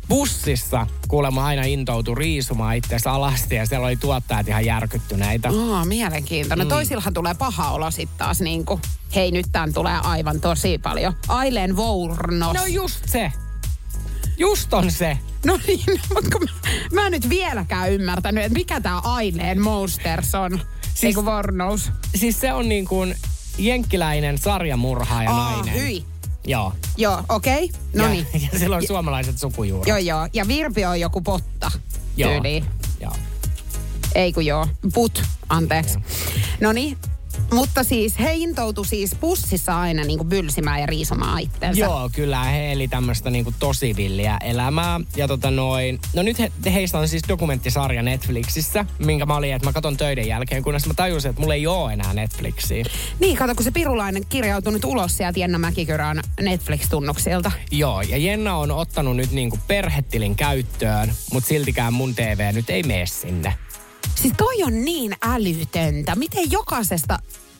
bussissa 0.08 0.86
kuulemma 1.08 1.46
aina 1.46 1.62
intoutu 1.62 2.14
riisumaan 2.14 2.76
itseänsä 2.76 3.12
alasti 3.12 3.54
ja 3.54 3.66
siellä 3.66 3.86
oli 3.86 3.96
tuottajat 3.96 4.48
ihan 4.48 4.64
järkyttyneitä. 4.64 5.48
Oh, 5.48 5.86
mielenkiintoinen. 5.86 6.66
Mm. 6.66 6.68
Toisillahan 6.68 7.14
tulee 7.14 7.34
paha 7.34 7.70
olo 7.70 7.90
sitten 7.90 8.18
taas 8.18 8.40
niin 8.40 8.64
kuin, 8.64 8.82
hei 9.14 9.30
nyt 9.30 9.46
tämän 9.52 9.72
tulee 9.72 9.98
aivan 10.02 10.40
tosi 10.40 10.78
paljon. 10.78 11.14
Aileen 11.28 11.76
Vournos. 11.76 12.54
No 12.54 12.66
just 12.66 13.08
se. 13.08 13.32
Just 14.38 14.74
on 14.74 14.90
se. 14.90 15.18
No 15.46 15.58
niin, 15.66 15.80
mutta 16.14 16.38
mä, 16.38 16.46
mä 16.92 17.06
en 17.06 17.12
nyt 17.12 17.28
vieläkään 17.28 17.92
ymmärtänyt, 17.92 18.44
että 18.44 18.58
mikä 18.58 18.80
tämä 18.80 18.98
Aileen 18.98 19.60
Monsters 19.60 20.34
on. 20.34 20.60
Siis, 20.82 21.04
Eiku 21.04 21.24
Vornous. 21.24 21.90
Siis 22.14 22.40
se 22.40 22.52
on 22.52 22.68
niin 22.68 22.84
kuin 22.84 23.16
jenkkiläinen 23.58 24.38
sarjamurhaaja 24.38 25.30
Aa, 25.30 25.52
nainen. 25.52 25.74
hyi. 25.74 26.04
Joo. 26.48 26.72
Joo, 26.96 27.22
okei. 27.28 27.64
Okay. 27.64 27.80
No 27.94 28.08
niin. 28.08 28.26
Ja 28.52 28.58
sillä 28.58 28.76
on 28.76 28.86
suomalaiset 28.86 29.38
sukujuuret. 29.38 29.88
Joo, 29.88 29.98
joo. 29.98 30.28
Ja 30.32 30.48
Virpi 30.48 30.84
on 30.84 31.00
joku 31.00 31.20
potta. 31.20 31.70
Joo. 32.16 32.30
Tyyli. 32.30 32.64
Joo. 33.00 33.12
Ei 34.14 34.32
kun 34.32 34.46
joo. 34.46 34.66
Put, 34.94 35.22
anteeksi. 35.48 35.98
No 36.60 36.72
niin, 36.72 36.98
mutta 37.52 37.84
siis 37.84 38.18
he 38.18 38.32
intoutu 38.34 38.84
siis 38.84 39.14
pussissa 39.20 39.80
aina 39.80 40.04
niin 40.04 40.18
kuin 40.18 40.28
bylsimään 40.28 40.80
ja 40.80 40.86
riisomaan 40.86 41.40
itsensä. 41.40 41.80
Joo, 41.80 42.10
kyllä 42.12 42.44
he 42.44 42.72
eli 42.72 42.88
tämmöistä 42.88 43.30
niin 43.30 43.44
kuin 43.44 43.56
tosi 43.58 43.96
villiä 43.96 44.38
elämää. 44.44 45.00
Ja 45.16 45.28
tota 45.28 45.50
noin, 45.50 46.00
no 46.14 46.22
nyt 46.22 46.38
he, 46.38 46.52
heistä 46.72 46.98
on 46.98 47.08
siis 47.08 47.22
dokumenttisarja 47.28 48.02
Netflixissä, 48.02 48.84
minkä 48.98 49.26
mä 49.26 49.36
olin, 49.36 49.54
että 49.54 49.68
mä 49.68 49.72
katon 49.72 49.96
töiden 49.96 50.28
jälkeen, 50.28 50.62
kunnes 50.62 50.86
mä 50.86 50.94
tajusin, 50.94 51.28
että 51.28 51.40
mulla 51.40 51.54
ei 51.54 51.66
ole 51.66 51.92
enää 51.92 52.14
Netflixiä. 52.14 52.84
Niin, 53.20 53.36
kato, 53.36 53.54
kun 53.54 53.64
se 53.64 53.70
pirulainen 53.70 54.26
kirjautuu 54.28 54.72
nyt 54.72 54.84
ulos 54.84 55.16
sieltä 55.16 55.38
Jenna 55.38 55.58
Mäkikyrän 55.58 56.22
Netflix-tunnuksilta. 56.40 57.52
Joo, 57.70 58.00
ja 58.00 58.16
Jenna 58.16 58.56
on 58.56 58.70
ottanut 58.70 59.16
nyt 59.16 59.30
niin 59.30 59.50
kuin 59.50 59.60
perhetilin 59.66 60.36
käyttöön, 60.36 61.12
mutta 61.32 61.48
siltikään 61.48 61.92
mun 61.92 62.14
TV 62.14 62.54
nyt 62.54 62.70
ei 62.70 62.82
mene 62.82 63.06
sinne. 63.06 63.54
Siis 64.14 64.34
toi 64.36 64.62
on 64.62 64.84
niin 64.84 65.16
älytöntä. 65.22 66.14
Miten 66.14 66.50
jokaisesta 66.50 67.18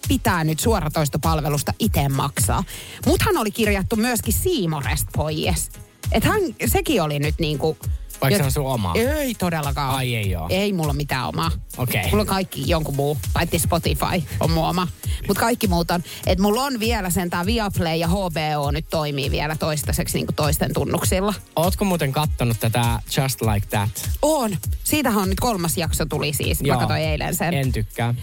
pitää 0.08 0.44
nyt 0.44 0.60
suoratoistopalvelusta 0.60 1.72
itse 1.78 2.08
maksaa? 2.08 2.64
Muthan 3.06 3.36
oli 3.36 3.50
kirjattu 3.50 3.96
myöskin 3.96 4.34
Siimorest 4.34 5.06
pois. 5.16 5.70
Että 6.12 6.28
hän, 6.28 6.40
sekin 6.66 7.02
oli 7.02 7.18
nyt 7.18 7.34
niinku... 7.38 7.76
Vaikka 8.20 8.38
se 8.38 8.44
on 8.44 8.52
sun 8.52 8.66
oma? 8.66 8.94
Ei 8.94 9.34
todellakaan. 9.34 9.94
Ai 9.94 10.14
ei 10.14 10.36
oo. 10.36 10.46
Ei 10.50 10.72
mulla 10.72 10.92
mitään 10.92 11.28
omaa. 11.28 11.50
Okei. 11.76 12.00
Okay. 12.00 12.10
Mulla 12.10 12.20
on 12.20 12.26
kaikki 12.26 12.62
jonkun 12.66 12.96
muu, 12.96 13.18
paitsi 13.32 13.58
Spotify 13.58 14.22
on 14.40 14.50
mun 14.50 14.68
oma. 14.68 14.88
Mutta 15.26 15.40
kaikki 15.40 15.66
muut 15.66 15.90
on. 15.90 16.02
Että 16.26 16.42
mulla 16.42 16.62
on 16.62 16.80
vielä 16.80 17.10
sen 17.10 17.30
tää 17.30 17.46
Viaplay 17.46 17.96
ja 17.96 18.08
HBO 18.08 18.70
nyt 18.70 18.86
toimii 18.90 19.30
vielä 19.30 19.56
toistaiseksi 19.56 20.18
niinku 20.18 20.32
toisten 20.32 20.74
tunnuksilla. 20.74 21.34
Ootko 21.56 21.84
muuten 21.84 22.12
kattonut 22.12 22.60
tätä 22.60 22.98
Just 23.16 23.42
Like 23.42 23.66
That? 23.66 24.10
On. 24.22 24.56
Siitähän 24.84 25.22
on 25.22 25.28
nyt 25.28 25.40
kolmas 25.40 25.76
jakso 25.76 26.06
tuli 26.06 26.32
siis. 26.32 26.58
Joo. 26.60 26.76
Mä 26.76 26.80
katsoin 26.80 27.02
eilen 27.02 27.34
sen. 27.34 27.54
En 27.54 27.72
tykkää. 27.72 28.14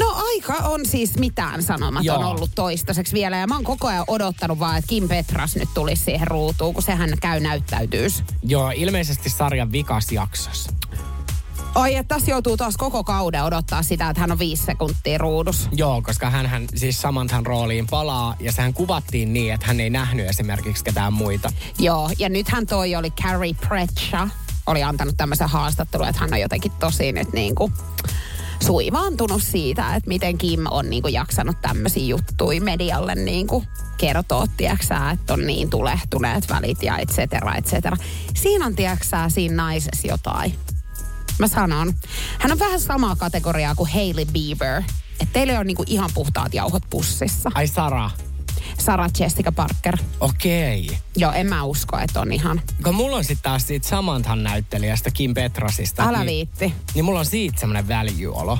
No 0.00 0.14
aika 0.16 0.54
on 0.54 0.86
siis 0.86 1.18
mitään 1.18 1.62
sanomaton 1.62 2.04
Joo. 2.04 2.30
ollut 2.30 2.50
toistaiseksi 2.54 3.12
vielä. 3.12 3.36
Ja 3.36 3.46
mä 3.46 3.54
oon 3.54 3.64
koko 3.64 3.88
ajan 3.88 4.04
odottanut 4.06 4.58
vaan, 4.58 4.78
että 4.78 4.88
Kim 4.88 5.08
Petras 5.08 5.56
nyt 5.56 5.68
tulisi 5.74 6.04
siihen 6.04 6.26
ruutuun, 6.26 6.74
kun 6.74 6.82
sehän 6.82 7.10
käy 7.20 7.40
näyttäytyys. 7.40 8.24
Joo, 8.42 8.72
ilmeisesti 8.76 9.30
sarjan 9.30 9.72
vikas 9.72 10.12
jaksossa. 10.12 10.72
Oi, 11.74 11.94
että 11.94 12.14
tässä 12.14 12.30
joutuu 12.30 12.56
taas 12.56 12.76
koko 12.76 13.04
kauden 13.04 13.44
odottaa 13.44 13.82
sitä, 13.82 14.10
että 14.10 14.20
hän 14.20 14.32
on 14.32 14.38
viisi 14.38 14.64
sekuntia 14.64 15.18
ruudus. 15.18 15.68
Joo, 15.72 16.02
koska 16.02 16.30
hän 16.30 16.66
siis 16.74 17.02
Samanthan 17.02 17.46
rooliin 17.46 17.86
palaa 17.86 18.36
ja 18.40 18.52
sehän 18.52 18.74
kuvattiin 18.74 19.32
niin, 19.32 19.52
että 19.54 19.66
hän 19.66 19.80
ei 19.80 19.90
nähnyt 19.90 20.28
esimerkiksi 20.28 20.84
ketään 20.84 21.12
muita. 21.12 21.52
Joo, 21.78 22.10
ja 22.18 22.28
nythän 22.28 22.66
toi 22.66 22.94
oli 22.94 23.10
Carrie 23.10 23.54
Bradshaw, 23.68 24.28
oli 24.66 24.82
antanut 24.82 25.16
tämmöisen 25.16 25.48
haastattelun, 25.48 26.08
että 26.08 26.20
hän 26.20 26.32
on 26.32 26.40
jotenkin 26.40 26.72
tosi 26.72 27.12
nyt 27.12 27.32
niin 27.32 27.54
kuin 27.54 27.72
suivaantunut 28.62 29.42
siitä, 29.42 29.94
että 29.94 30.08
miten 30.08 30.38
Kim 30.38 30.60
on 30.70 30.90
niinku 30.90 31.08
jaksanut 31.08 31.56
tämmöisiä 31.62 32.06
juttuja 32.06 32.60
medialle 32.60 33.14
niinku 33.14 33.64
kertoa, 33.98 34.46
tiiäksä, 34.56 35.10
että 35.10 35.32
on 35.32 35.46
niin 35.46 35.70
tulehtuneet 35.70 36.48
välit 36.48 36.82
ja 36.82 36.98
et 36.98 37.08
cetera, 37.08 37.54
et 37.54 37.66
cetera. 37.66 37.96
Siinä 38.34 38.66
on, 38.66 38.76
tiiäksä, 38.76 39.28
siinä 39.28 39.54
naisessa 39.54 40.08
jotain. 40.08 40.54
Mä 41.38 41.48
sanon. 41.48 41.92
Hän 42.38 42.52
on 42.52 42.58
vähän 42.58 42.80
samaa 42.80 43.16
kategoriaa 43.16 43.74
kuin 43.74 43.90
Hailey 43.92 44.24
Bieber. 44.32 44.82
Että 45.20 45.32
teille 45.32 45.58
on 45.58 45.66
niinku 45.66 45.84
ihan 45.86 46.10
puhtaat 46.14 46.54
jauhot 46.54 46.82
pussissa. 46.90 47.50
Ai 47.54 47.66
Sara. 47.66 48.10
Sarah 48.78 49.10
Jessica 49.18 49.52
Parker. 49.52 49.96
Okei. 50.20 50.84
Okay. 50.84 50.96
Joo, 51.16 51.32
en 51.32 51.46
mä 51.46 51.64
usko, 51.64 51.98
että 51.98 52.20
on 52.20 52.32
ihan. 52.32 52.62
Kun 52.84 52.94
mulla 52.94 53.16
on 53.16 53.24
sitten 53.24 53.42
taas 53.42 53.66
siitä 53.66 53.88
Samanthan 53.88 54.42
näyttelijästä, 54.42 55.10
Kim 55.10 55.34
Petrasista. 55.34 56.02
Älä 56.02 56.24
niin, 56.24 56.26
viitti. 56.26 56.74
Niin 56.94 57.04
mulla 57.04 57.18
on 57.18 57.26
siitä 57.26 57.60
semmoinen 57.60 57.88
väljyolo. 57.88 58.58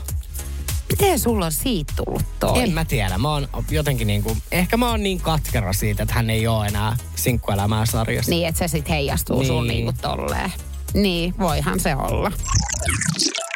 Miten 0.90 1.18
sulla 1.18 1.46
on 1.46 1.52
siitä 1.52 1.92
tullut 1.96 2.22
toi? 2.40 2.62
En 2.62 2.72
mä 2.72 2.84
tiedä. 2.84 3.18
Mä 3.18 3.28
oon 3.28 3.48
jotenkin 3.70 4.06
niinku, 4.06 4.36
ehkä 4.52 4.76
mä 4.76 4.90
oon 4.90 5.02
niin 5.02 5.20
katkera 5.20 5.72
siitä, 5.72 6.02
että 6.02 6.14
hän 6.14 6.30
ei 6.30 6.46
ole 6.46 6.66
enää 6.66 6.96
sinkkuelämää 7.14 7.86
sarjassa. 7.86 8.30
Niin, 8.30 8.48
että 8.48 8.58
se 8.58 8.68
sitten 8.68 8.94
heijastuu 8.94 9.38
niin. 9.38 9.46
sun 9.46 9.66
niinku 9.66 9.92
tolleen. 10.02 10.52
Niin, 10.94 11.34
voihan 11.38 11.80
se 11.80 11.96
olla. 11.96 12.32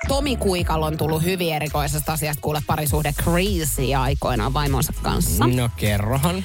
Tomi 0.09 0.37
Kuikal 0.37 0.83
on 0.83 0.97
tullut 0.97 1.23
hyvin 1.23 1.55
erikoisesta 1.55 2.13
asiasta 2.13 2.41
kuule 2.41 2.63
parisuhde 2.67 3.13
crazy 3.13 3.95
aikoinaan 3.95 4.55
vaimonsa 4.55 4.93
kanssa. 5.03 5.47
No 5.47 5.71
kerrohan. 5.77 6.45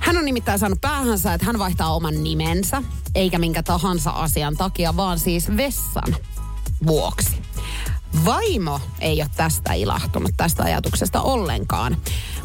Hän 0.00 0.16
on 0.16 0.24
nimittäin 0.24 0.58
saanut 0.58 0.80
päähänsä, 0.80 1.34
että 1.34 1.46
hän 1.46 1.58
vaihtaa 1.58 1.94
oman 1.94 2.24
nimensä, 2.24 2.82
eikä 3.14 3.38
minkä 3.38 3.62
tahansa 3.62 4.10
asian 4.10 4.56
takia, 4.56 4.96
vaan 4.96 5.18
siis 5.18 5.56
vessan 5.56 6.16
vuoksi. 6.86 7.42
Vaimo 8.24 8.80
ei 9.00 9.22
ole 9.22 9.30
tästä 9.36 9.72
ilahtunut 9.72 10.30
tästä 10.36 10.62
ajatuksesta 10.62 11.20
ollenkaan. 11.20 11.96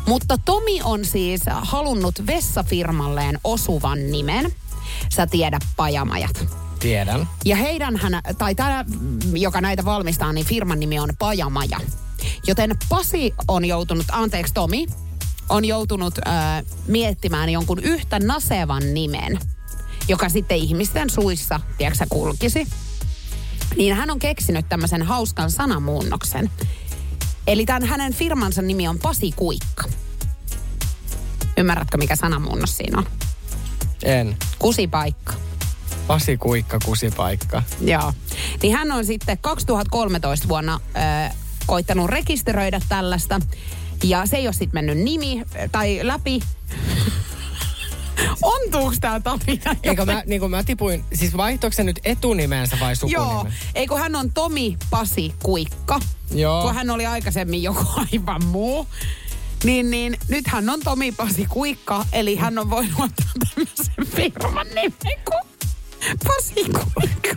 Mutta 0.07 0.37
Tomi 0.45 0.81
on 0.83 1.05
siis 1.05 1.41
halunnut 1.61 2.27
vessafirmalleen 2.27 3.39
osuvan 3.43 4.11
nimen. 4.11 4.51
Sä 5.09 5.27
tiedä 5.27 5.59
pajamajat. 5.75 6.60
Tiedän. 6.81 7.29
Ja 7.45 7.55
heidän 7.55 7.97
hän, 7.97 8.21
tai 8.37 8.55
tämä, 8.55 8.85
joka 9.33 9.61
näitä 9.61 9.85
valmistaa, 9.85 10.33
niin 10.33 10.45
firman 10.45 10.79
nimi 10.79 10.99
on 10.99 11.09
Pajamaja. 11.19 11.79
Joten 12.47 12.71
Pasi 12.89 13.33
on 13.47 13.65
joutunut, 13.65 14.05
anteeksi 14.11 14.53
Tomi, 14.53 14.87
on 15.49 15.65
joutunut 15.65 16.13
äh, 16.27 16.63
miettimään 16.87 17.49
jonkun 17.49 17.79
yhtä 17.79 18.19
nasevan 18.19 18.93
nimen, 18.93 19.39
joka 20.07 20.29
sitten 20.29 20.57
ihmisten 20.57 21.09
suissa, 21.09 21.59
tiedätkö 21.77 22.05
kulkisi. 22.09 22.67
Niin 23.75 23.95
hän 23.95 24.11
on 24.11 24.19
keksinyt 24.19 24.65
tämmöisen 24.69 25.03
hauskan 25.03 25.51
sanamuunnoksen. 25.51 26.51
Eli 27.47 27.65
tämän 27.65 27.85
hänen 27.85 28.13
firmansa 28.13 28.61
nimi 28.61 28.87
on 28.87 28.99
Pasi 28.99 29.31
Kuikka. 29.31 29.83
Ymmärrätkö, 31.57 31.97
mikä 31.97 32.15
sanamuunnos 32.15 32.77
siinä 32.77 32.97
on? 32.97 33.05
En. 34.03 34.37
Kusipaikka. 34.59 35.33
Pasi 36.07 36.37
Kuikka 36.37 36.77
kusipaikka. 36.85 37.63
Joo. 37.81 38.13
Niin 38.61 38.75
hän 38.75 38.91
on 38.91 39.05
sitten 39.05 39.37
2013 39.37 40.47
vuonna 40.47 40.79
ö, 40.95 41.33
koittanut 41.65 42.09
rekisteröidä 42.09 42.81
tällaista. 42.89 43.39
Ja 44.03 44.25
se 44.25 44.37
ei 44.37 44.47
ole 44.47 44.53
sitten 44.53 44.73
mennyt 44.73 44.97
nimi 44.97 45.43
tai 45.71 45.99
läpi. 46.03 46.39
Ontuuks 48.41 48.99
tää 48.99 49.19
Tapina? 49.19 49.75
Eikö 49.83 50.05
mä, 50.05 50.23
niin 50.25 50.51
mä 50.51 50.63
tipuin, 50.63 51.05
siis 51.13 51.37
vaihtoiko 51.37 51.75
se 51.75 51.83
nyt 51.83 51.99
etunimensä 52.03 52.77
vai 52.79 52.95
sukunimen? 52.95 53.23
Joo, 53.23 53.47
eikö 53.75 53.95
hän 53.95 54.15
on 54.15 54.31
Tomi 54.33 54.77
Pasi 54.89 55.33
Kuikka. 55.43 55.99
Joo. 56.33 56.61
Kun 56.61 56.75
hän 56.75 56.89
oli 56.89 57.05
aikaisemmin 57.05 57.63
joku 57.63 57.85
aivan 58.11 58.45
muu. 58.45 58.87
Niin, 59.63 59.91
niin 59.91 60.17
nyt 60.27 60.47
hän 60.47 60.69
on 60.69 60.79
Tomi 60.83 61.11
Pasi 61.11 61.45
Kuikka, 61.49 62.05
eli 62.13 62.35
hän 62.35 62.59
on 62.59 62.69
voinut 62.69 62.99
ottaa 62.99 63.31
tämmöisen 63.39 64.15
firman 64.15 64.67
nimen 64.67 65.19
kuin 65.25 65.50
Pasikuikka. 66.27 67.29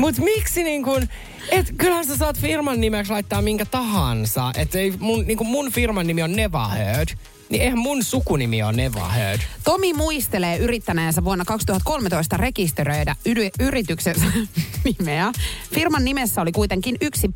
Mut 0.00 0.18
miksi 0.18 0.62
niin 0.64 0.82
kun, 0.84 1.02
et 1.50 1.72
kyllähän 1.78 2.06
sä 2.06 2.16
saat 2.16 2.38
firman 2.40 2.80
nimeksi 2.80 3.12
laittaa 3.12 3.42
minkä 3.42 3.64
tahansa. 3.64 4.52
Et 4.56 4.74
ei 4.74 4.94
mun, 4.98 5.26
niin 5.26 5.46
mun 5.46 5.72
firman 5.72 6.06
nimi 6.06 6.22
on 6.22 6.32
Never 6.36 6.60
Heard. 6.76 7.08
Niin 7.48 7.62
eihän 7.62 7.78
mun 7.78 8.04
sukunimi 8.04 8.62
ole 8.62 8.72
Never 8.72 9.02
Heard. 9.02 9.40
Tomi 9.64 9.92
muistelee 9.92 10.56
yrittäneensä 10.56 11.24
vuonna 11.24 11.44
2013 11.44 12.36
rekisteröidä 12.36 13.16
y- 13.26 13.50
yrityksensä 13.60 14.24
nimeä. 14.98 15.32
Firman 15.74 16.04
nimessä 16.04 16.42
oli 16.42 16.52
kuitenkin 16.52 16.96
yksi 17.00 17.30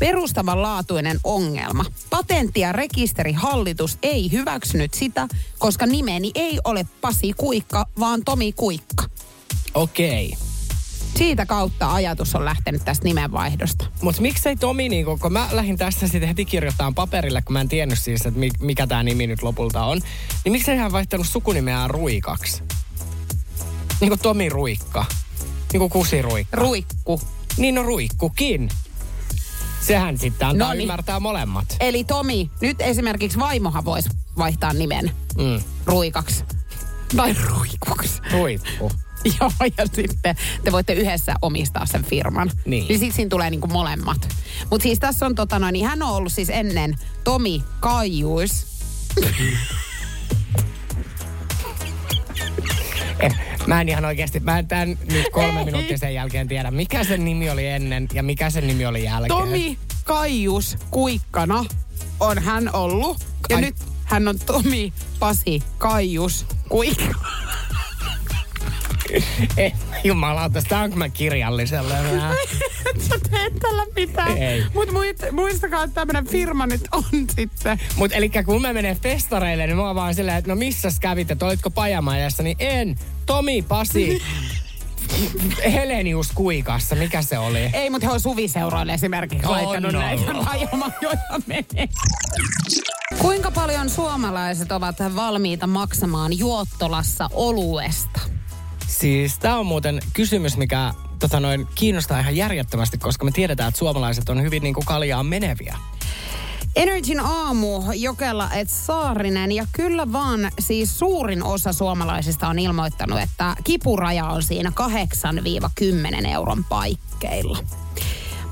perustavanlaatuinen 0.00 1.20
ongelma. 1.24 1.84
Patentti- 2.10 2.60
ja 2.60 2.72
rekisterihallitus 2.72 3.98
ei 4.02 4.32
hyväksynyt 4.32 4.94
sitä, 4.94 5.28
koska 5.58 5.86
nimeni 5.86 6.30
ei 6.34 6.58
ole 6.64 6.86
Pasi 7.00 7.32
Kuikka, 7.36 7.86
vaan 7.98 8.24
Tomi 8.24 8.52
Kuikka. 8.52 9.04
Okei. 9.74 10.26
Okay. 10.26 10.46
siitä 11.16 11.46
kautta 11.46 11.94
ajatus 11.94 12.34
on 12.34 12.44
lähtenyt 12.44 12.84
tästä 12.84 13.04
nimenvaihdosta. 13.04 13.86
Mutta 14.02 14.22
miksei 14.22 14.56
Tomi, 14.56 14.88
niin 14.88 15.06
kun 15.20 15.32
mä 15.32 15.48
lähdin 15.52 15.78
tässä 15.78 16.08
sitten 16.08 16.28
heti 16.28 16.44
kirjoittamaan 16.44 16.94
paperille, 16.94 17.42
kun 17.42 17.52
mä 17.52 17.60
en 17.60 17.68
tiennyt 17.68 17.98
siis, 17.98 18.26
että 18.26 18.40
mikä 18.60 18.86
tämä 18.86 19.02
nimi 19.02 19.26
nyt 19.26 19.42
lopulta 19.42 19.84
on, 19.84 20.00
niin 20.44 20.52
miksei 20.52 20.76
hän 20.76 20.92
vaihtanut 20.92 21.26
sukunimeään 21.26 21.90
Ruikaksi? 21.90 22.62
Niin 24.00 24.08
kuin 24.08 24.20
Tomi 24.20 24.48
Ruikka. 24.48 25.06
Niin 25.72 25.80
kuin 25.80 25.90
Kusi 25.90 26.22
Ruikka. 26.22 26.56
Ruikku. 26.56 27.20
Niin 27.56 27.78
on 27.78 27.84
Ruikkukin. 27.84 28.68
Sehän 29.80 30.18
sitten 30.18 30.48
antaa 30.48 30.68
Noniin. 30.68 30.82
ymmärtää 30.82 31.20
molemmat. 31.20 31.76
Eli 31.80 32.04
Tomi, 32.04 32.50
nyt 32.60 32.80
esimerkiksi 32.80 33.38
vaimohan 33.38 33.84
voisi 33.84 34.08
vaihtaa 34.38 34.72
nimen 34.72 35.10
mm. 35.38 35.62
Ruikaksi. 35.86 36.44
Tai 37.16 37.36
Ruikuksi. 37.48 38.20
Ruikku. 38.32 38.90
Joo, 39.40 39.50
ja 39.78 39.86
sitten 39.92 40.36
te 40.64 40.72
voitte 40.72 40.92
yhdessä 40.92 41.34
omistaa 41.42 41.86
sen 41.86 42.04
firman. 42.04 42.50
Niin. 42.64 42.88
Niin 42.88 42.98
sitten 42.98 43.16
siinä 43.16 43.28
tulee 43.28 43.50
niinku 43.50 43.66
molemmat. 43.66 44.28
Mutta 44.70 44.82
siis 44.82 44.98
tässä 44.98 45.26
on 45.26 45.34
tota 45.34 45.58
noin, 45.58 45.72
niin 45.72 45.86
hän 45.86 46.02
on 46.02 46.10
ollut 46.10 46.32
siis 46.32 46.50
ennen 46.50 46.98
Tomi 47.24 47.64
Kaijuis. 47.80 48.66
mä 53.66 53.80
en 53.80 53.88
ihan 53.88 54.04
oikeasti, 54.04 54.40
mä 54.40 54.58
en 54.58 54.68
tämän 54.68 54.88
nyt 54.88 55.26
kolme 55.32 55.64
minuuttia 55.64 55.98
sen 55.98 56.14
jälkeen 56.14 56.48
tiedä, 56.48 56.70
mikä 56.70 57.04
sen 57.04 57.24
nimi 57.24 57.50
oli 57.50 57.66
ennen 57.66 58.08
ja 58.12 58.22
mikä 58.22 58.50
sen 58.50 58.66
nimi 58.66 58.86
oli 58.86 59.04
jälkeen. 59.04 59.28
Tomi 59.28 59.78
Kaijus 60.04 60.76
Kuikkana 60.90 61.64
on 62.20 62.38
hän 62.38 62.74
ollut. 62.74 63.26
Ja 63.50 63.56
Ai. 63.56 63.62
nyt 63.62 63.76
hän 64.04 64.28
on 64.28 64.38
Tomi 64.38 64.92
Pasi 65.18 65.62
Kaijus 65.78 66.46
Kuikkana. 66.68 67.18
Ei, 69.56 69.72
jumalauta, 70.04 70.60
sitä 70.60 70.78
onko 70.78 70.96
mä 70.96 71.08
kirjallisella 71.08 71.94
Sä 73.08 73.18
teet 73.30 73.52
tällä 73.60 73.86
mitään. 73.96 74.38
Ei. 74.38 74.64
Mut 74.74 74.88
muistakaa, 75.32 75.84
että 75.84 75.94
tämmönen 75.94 76.26
firma 76.26 76.66
nyt 76.66 76.88
on 76.92 77.04
sitten. 77.36 77.80
Mut 77.96 78.12
eli 78.12 78.30
kun 78.44 78.62
mä 78.62 78.72
menen 78.72 79.00
festareille, 79.00 79.66
niin 79.66 79.76
mä 79.76 79.86
oon 79.86 79.94
vaan 79.94 80.14
silleen, 80.14 80.36
että 80.36 80.50
no 80.50 80.56
missäs 80.56 81.00
kävit, 81.00 81.30
että 81.30 81.46
olitko 81.46 81.70
pajamajassa, 81.70 82.42
niin 82.42 82.56
en. 82.58 82.96
Tomi, 83.26 83.62
Pasi, 83.62 84.22
Helenius 85.72 86.32
Kuikassa, 86.34 86.94
mikä 86.94 87.22
se 87.22 87.38
oli? 87.38 87.70
Ei, 87.72 87.90
mutta 87.90 88.06
he 88.06 88.12
on 88.12 88.20
suviseuroille 88.20 88.94
esimerkiksi 88.94 89.46
oh, 89.46 89.52
laittanut 89.52 89.92
no. 89.92 89.98
näitä 89.98 90.32
pajamajoja 90.44 91.40
menee. 91.46 91.88
Kuinka 93.18 93.50
paljon 93.50 93.90
suomalaiset 93.90 94.72
ovat 94.72 94.96
valmiita 95.16 95.66
maksamaan 95.66 96.38
juottolassa 96.38 97.30
oluesta? 97.32 98.20
Siis 98.90 99.38
tämä 99.38 99.58
on 99.58 99.66
muuten 99.66 100.00
kysymys, 100.12 100.56
mikä 100.56 100.94
tota 101.18 101.40
noin, 101.40 101.66
kiinnostaa 101.74 102.20
ihan 102.20 102.36
järjettömästi, 102.36 102.98
koska 102.98 103.24
me 103.24 103.30
tiedetään, 103.30 103.68
että 103.68 103.78
suomalaiset 103.78 104.28
on 104.28 104.42
hyvin 104.42 104.62
niin 104.62 104.74
kuin 104.74 104.86
kaljaan 104.86 105.26
meneviä. 105.26 105.76
Energin 106.76 107.20
aamu, 107.20 107.82
Jokella 107.94 108.50
et 108.52 108.68
Saarinen 108.70 109.52
ja 109.52 109.66
kyllä 109.72 110.12
vaan 110.12 110.50
siis 110.60 110.98
suurin 110.98 111.42
osa 111.42 111.72
suomalaisista 111.72 112.48
on 112.48 112.58
ilmoittanut, 112.58 113.20
että 113.20 113.56
kipuraja 113.64 114.24
on 114.24 114.42
siinä 114.42 114.72
8-10 116.22 116.26
euron 116.26 116.64
paikkeilla. 116.64 117.58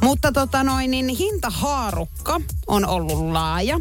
Mutta 0.02 0.32
tota 0.32 0.64
noin, 0.64 0.90
niin 0.90 1.08
hintahaarukka 1.08 2.40
on 2.66 2.86
ollut 2.86 3.32
laaja. 3.32 3.80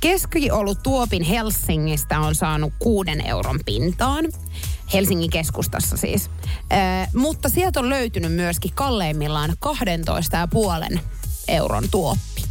Keskiolut 0.00 0.82
tuopin 0.82 1.22
Helsingistä 1.22 2.20
on 2.20 2.34
saanut 2.34 2.72
kuuden 2.78 3.26
euron 3.26 3.60
pintaan. 3.66 4.24
Helsingin 4.94 5.30
keskustassa 5.30 5.96
siis. 5.96 6.30
Ö, 6.52 6.76
mutta 7.14 7.48
sieltä 7.48 7.80
on 7.80 7.90
löytynyt 7.90 8.32
myöskin 8.32 8.72
kalleimmillaan 8.74 9.50
12,5 10.94 10.98
euron 11.48 11.84
tuoppi. 11.90 12.42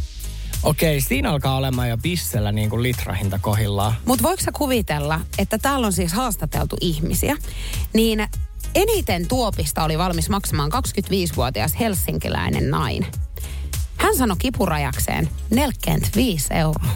Okei, 0.62 1.00
siinä 1.00 1.30
alkaa 1.30 1.56
olemaan 1.56 1.88
jo 1.88 1.96
bissellä 1.96 2.52
niin 2.52 2.70
kuin 2.70 2.82
litrahinta 2.82 3.38
kohillaan. 3.38 3.94
Mutta 4.04 4.22
voiko 4.22 4.42
sä 4.42 4.52
kuvitella, 4.52 5.20
että 5.38 5.58
täällä 5.58 5.86
on 5.86 5.92
siis 5.92 6.12
haastateltu 6.12 6.76
ihmisiä, 6.80 7.36
niin 7.92 8.26
eniten 8.74 9.28
tuopista 9.28 9.84
oli 9.84 9.98
valmis 9.98 10.28
maksamaan 10.28 10.70
25-vuotias 10.72 11.78
helsinkiläinen 11.80 12.70
nainen. 12.70 13.10
Hän 13.96 14.16
sanoi 14.16 14.36
kipurajakseen 14.38 15.28
45 15.50 16.54
euroa. 16.54 16.92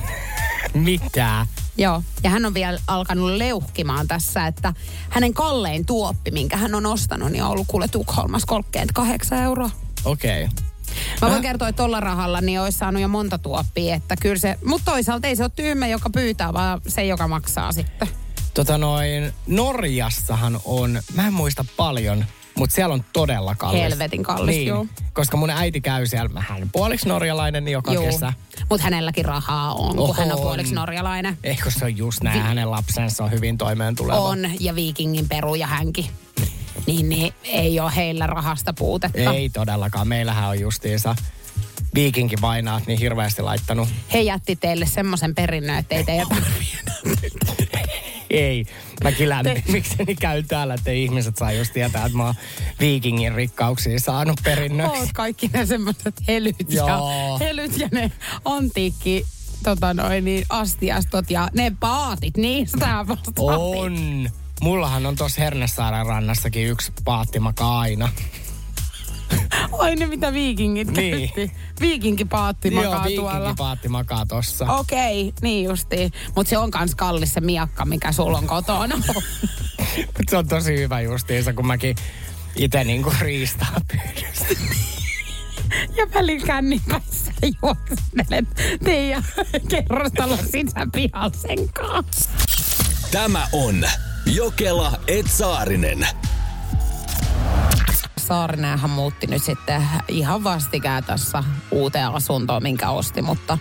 Mitä? 0.74 1.46
Joo, 1.78 2.02
ja 2.22 2.30
hän 2.30 2.46
on 2.46 2.54
vielä 2.54 2.78
alkanut 2.86 3.30
leuhkimaan 3.30 4.08
tässä, 4.08 4.46
että 4.46 4.72
hänen 5.10 5.34
kallein 5.34 5.86
tuoppi, 5.86 6.30
minkä 6.30 6.56
hän 6.56 6.74
on 6.74 6.86
ostanut, 6.86 7.32
niin 7.32 7.42
on 7.42 7.50
ollut 7.50 7.66
kuule 7.66 7.88
Tukholmas 7.88 8.44
38 8.44 9.38
euroa. 9.38 9.70
Okei. 10.04 10.44
Okay. 10.44 10.56
Mä 11.22 11.30
voin 11.30 11.42
kertoa, 11.42 11.68
että 11.68 11.82
tuolla 11.82 12.00
rahalla 12.00 12.40
niin 12.40 12.60
olisi 12.60 12.78
saanut 12.78 13.02
jo 13.02 13.08
monta 13.08 13.38
tuoppia, 13.38 13.94
että 13.94 14.16
kyllä 14.20 14.38
se, 14.38 14.58
mutta 14.64 14.90
toisaalta 14.90 15.28
ei 15.28 15.36
se 15.36 15.42
ole 15.42 15.50
tyhmä, 15.56 15.86
joka 15.86 16.10
pyytää, 16.10 16.52
vaan 16.52 16.80
se, 16.88 17.04
joka 17.04 17.28
maksaa 17.28 17.72
sitten. 17.72 18.08
Tota 18.54 18.78
noin, 18.78 19.32
Norjassahan 19.46 20.60
on, 20.64 21.02
mä 21.14 21.26
en 21.26 21.32
muista 21.32 21.64
paljon, 21.76 22.24
mutta 22.58 22.74
siellä 22.74 22.92
on 22.92 23.04
todella 23.12 23.54
kallis. 23.54 23.82
Helvetin 23.82 24.22
kallis, 24.22 24.56
niin, 24.56 24.66
joo. 24.66 24.86
Koska 25.12 25.36
mun 25.36 25.50
äiti 25.50 25.80
käy 25.80 26.06
siellä 26.06 26.34
vähän 26.34 26.68
puoliksi 26.72 27.08
norjalainen 27.08 27.68
joka 27.68 27.92
joo. 27.92 28.04
kesä. 28.04 28.32
Mutta 28.70 28.84
hänelläkin 28.84 29.24
rahaa 29.24 29.74
on, 29.74 29.98
Oho, 29.98 30.06
kun 30.06 30.16
hän 30.16 30.32
on 30.32 30.40
puoliksi 30.40 30.74
norjalainen. 30.74 31.38
Eikö 31.44 31.70
se 31.70 31.84
on 31.84 31.96
just 31.96 32.22
näin, 32.22 32.38
Vi- 32.38 32.46
hänen 32.46 32.70
lapsensa 32.70 33.24
on 33.24 33.30
hyvin 33.30 33.58
toimeen 33.58 33.96
tuleva. 33.96 34.18
On, 34.18 34.38
ja 34.60 34.74
viikingin 34.74 35.28
peruja 35.28 35.66
hänkin. 35.66 36.06
niin, 36.86 37.08
niin 37.08 37.34
ei 37.44 37.80
ole 37.80 37.92
heillä 37.96 38.26
rahasta 38.26 38.72
puutetta. 38.72 39.32
Ei 39.32 39.48
todellakaan. 39.48 40.08
Meillähän 40.08 40.48
on 40.48 40.60
justiinsa 40.60 41.16
viikinkin 41.94 42.40
vainaat 42.40 42.86
niin 42.86 42.98
hirveästi 42.98 43.42
laittanut. 43.42 43.88
He 44.12 44.20
jätti 44.20 44.56
teille 44.56 44.86
semmoisen 44.86 45.34
perinnön, 45.34 45.78
että 45.78 45.94
ei 45.94 46.04
teidän 46.04 46.26
tarvitse 46.28 46.78
ei. 48.38 48.66
Mäkin 49.04 49.28
lämmin. 49.28 49.54
Te... 49.54 49.72
Mikseni 49.72 50.14
käy 50.14 50.42
täällä, 50.42 50.74
että 50.74 50.90
ihmiset 50.90 51.36
saa 51.36 51.52
just 51.52 51.72
tietää, 51.72 52.06
että 52.06 52.18
mä 52.18 52.24
oon 52.24 52.34
viikingin 52.80 53.34
rikkauksia 53.34 54.00
saanut 54.00 54.40
perinnöksi. 54.44 55.00
Oot 55.00 55.08
kaikki 55.14 55.50
ne 55.52 55.66
semmoiset 55.66 56.14
helyt 56.28 56.56
ja, 56.68 56.98
helyt 57.40 57.78
ja 57.78 57.88
ne 57.92 58.12
antiikki 58.44 59.26
tota 59.62 59.94
noin, 59.94 60.24
niin 60.24 60.44
astiastot 60.48 61.30
ja 61.30 61.48
ne 61.54 61.72
paatit, 61.80 62.36
niistä 62.36 63.04
vasta 63.08 63.30
On. 63.36 64.30
Mullahan 64.60 65.06
on 65.06 65.16
tuossa 65.16 65.40
Hernesaaren 65.40 66.06
rannassakin 66.06 66.66
yksi 66.66 66.92
paattimaka 67.04 67.78
aina. 67.78 68.08
Ai 69.78 69.96
ne 69.96 70.06
mitä 70.06 70.32
viikingit 70.32 70.88
niin. 70.88 71.30
Viikinki 71.80 72.24
paatti 72.24 72.70
makaa 72.70 73.08
Joo, 73.08 73.30
tuolla. 73.30 73.54
paatti 73.56 73.88
makaa 73.88 74.26
tossa. 74.26 74.72
Okei, 74.72 75.28
okay, 75.28 75.38
niin 75.42 75.64
justi. 75.64 76.10
Mutta 76.36 76.50
se 76.50 76.58
on 76.58 76.70
kans 76.70 76.94
kallis 76.94 77.34
se 77.34 77.40
miakka, 77.40 77.84
mikä 77.84 78.12
sulla 78.12 78.38
on 78.38 78.46
kotona. 78.46 78.96
se 80.30 80.36
on 80.36 80.48
tosi 80.48 80.78
hyvä 80.78 81.00
justiinsa, 81.00 81.52
kun 81.52 81.66
mäkin 81.66 81.96
itse 82.56 82.84
niinku 82.84 83.12
riistaa 83.20 83.80
pyydöstä. 83.88 84.62
ja 85.96 86.06
välin 86.14 86.42
kännipäissä 86.42 87.32
juokselet 87.62 88.78
teidän 88.84 89.24
kerrostalon 89.68 90.38
sisäpihalla 90.38 91.36
sen 91.36 91.68
kanssa. 91.68 92.30
Tämä 93.10 93.46
on 93.52 93.84
Jokela 94.26 95.00
Etsaarinen. 95.08 96.08
Saarinenhan 98.28 98.90
muutti 98.90 99.26
nyt 99.26 99.42
sitten 99.42 99.82
ihan 100.08 100.44
vastikään 100.44 101.04
tässä 101.04 101.44
uuteen 101.70 102.06
asuntoon, 102.08 102.62
minkä 102.62 102.90
osti, 102.90 103.22
mutta 103.22 103.58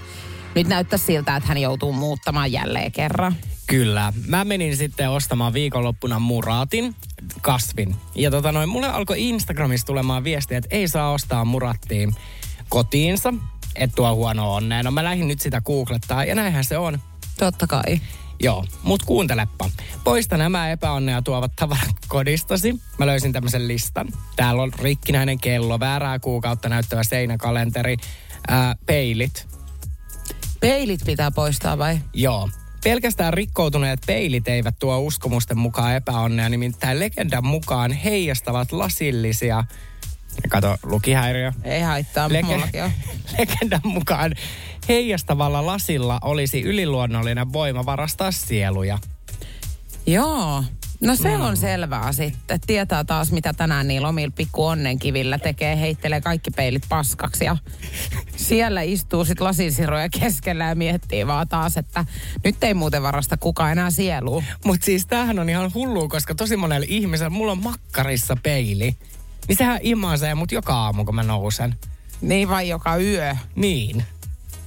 nyt 0.56 0.68
näyttää 0.68 1.00
siltä, 1.00 1.36
että 1.36 1.48
hän 1.48 1.58
joutuu 1.58 1.94
muuttamaan 1.94 2.52
jälleen 2.52 2.92
kerran. 2.92 3.36
Kyllä. 3.68 4.14
Mä 4.28 4.46
menin 4.46 4.78
sitten 4.78 5.10
ostamaan 5.10 5.54
viikonloppuna 5.54 6.20
muraatin, 6.20 6.96
kasvin. 7.42 7.96
Ja 8.16 8.32
tota 8.32 8.52
noin, 8.52 8.70
mulle 8.70 8.88
alkoi 8.88 9.30
Instagramissa 9.30 9.88
tulemaan 9.88 10.24
viestiä, 10.24 10.58
että 10.58 10.76
ei 10.76 10.88
saa 10.88 11.12
ostaa 11.12 11.46
murattiin 11.46 12.16
kotiinsa, 12.70 13.34
että 13.76 13.96
tuo 13.96 14.16
huono 14.16 14.54
onnea. 14.54 14.84
No 14.84 14.92
mä 14.92 15.04
lähdin 15.04 15.28
nyt 15.28 15.40
sitä 15.40 15.62
googlettaa 15.62 16.26
ja 16.26 16.36
näinhän 16.36 16.64
se 16.64 16.78
on. 16.78 17.00
Totta 17.40 17.68
kai. 17.68 18.00
Joo, 18.40 18.66
mut 18.84 19.04
kuunteleppa. 19.04 19.70
Poista 20.04 20.38
nämä 20.38 20.72
epäonnea 20.72 21.22
tuovat 21.22 21.52
tavarat 21.56 21.96
kodistasi. 22.08 22.76
Mä 22.98 23.06
löysin 23.06 23.34
tämmöisen 23.34 23.68
listan. 23.68 24.08
Täällä 24.36 24.64
on 24.64 24.72
rikkinäinen 24.80 25.40
kello, 25.40 25.80
väärää 25.80 26.20
kuukautta 26.20 26.70
näyttävä 26.70 27.04
seinäkalenteri, 27.04 27.98
ää, 28.48 28.76
peilit. 28.86 29.48
Peilit 30.60 31.02
pitää 31.06 31.32
poistaa 31.32 31.78
vai? 31.78 32.00
Joo. 32.14 32.50
Pelkästään 32.84 33.34
rikkoutuneet 33.34 34.00
peilit 34.08 34.48
eivät 34.48 34.76
tuo 34.80 35.00
uskomusten 35.00 35.58
mukaan 35.58 35.96
epäonnea, 35.96 36.50
nimittäin 36.50 37.00
legendan 37.00 37.46
mukaan 37.46 37.92
heijastavat 37.92 38.72
lasillisia 38.72 39.64
Kato, 40.50 40.78
lukihäiriö. 40.84 41.52
Ei 41.64 41.82
haittaa, 41.82 42.28
Lege- 42.28 42.92
Legendan 43.38 43.82
mukaan 43.84 44.36
heijastavalla 44.90 45.66
lasilla 45.66 46.20
olisi 46.22 46.62
yliluonnollinen 46.62 47.54
voima 47.54 47.86
varastaa 47.86 48.32
sieluja. 48.32 49.00
Joo. 50.06 50.64
No 51.02 51.16
se 51.16 51.38
mm. 51.38 51.42
on 51.42 51.58
selvää 51.58 52.12
sitten. 52.12 52.60
Tietää 52.68 53.04
taas, 53.04 53.32
mitä 53.32 53.54
tänään 53.54 53.88
niillä 53.88 54.08
omilla 54.08 54.34
pikku 54.36 54.66
onnenkivillä 54.66 55.38
tekee. 55.38 55.80
Heittelee 55.80 56.22
kaikki 56.22 56.52
peilit 56.52 56.84
paskaksi 56.90 57.46
ja 57.46 57.58
siellä 58.36 58.82
istuu 58.82 59.26
sit 59.26 59.42
lasisiroja 59.42 60.10
keskellä 60.10 60.66
ja 60.66 60.76
miettii 60.76 61.28
vaan 61.28 61.48
taas, 61.48 61.78
että 61.78 62.06
nyt 62.44 62.64
ei 62.64 62.74
muuten 62.74 63.04
varasta 63.04 63.38
kukaan 63.38 63.72
enää 63.72 63.92
sielu. 63.92 64.44
Mutta 64.66 64.86
siis 64.86 65.06
tämähän 65.06 65.40
on 65.40 65.50
ihan 65.50 65.74
hullu, 65.74 66.10
koska 66.10 66.36
tosi 66.36 66.58
monella 66.58 66.86
ihmisellä, 66.90 67.30
mulla 67.30 67.52
on 67.52 67.64
makkarissa 67.64 68.38
peili. 68.44 68.96
Niin 69.48 69.58
sehän 69.58 69.80
imasee 69.82 70.36
mut 70.36 70.52
joka 70.52 70.76
aamu, 70.76 71.06
kun 71.06 71.16
mä 71.16 71.24
nousen. 71.24 71.76
Niin 72.22 72.50
vai 72.50 72.70
joka 72.70 72.98
yö? 72.98 73.36
Niin. 73.56 74.04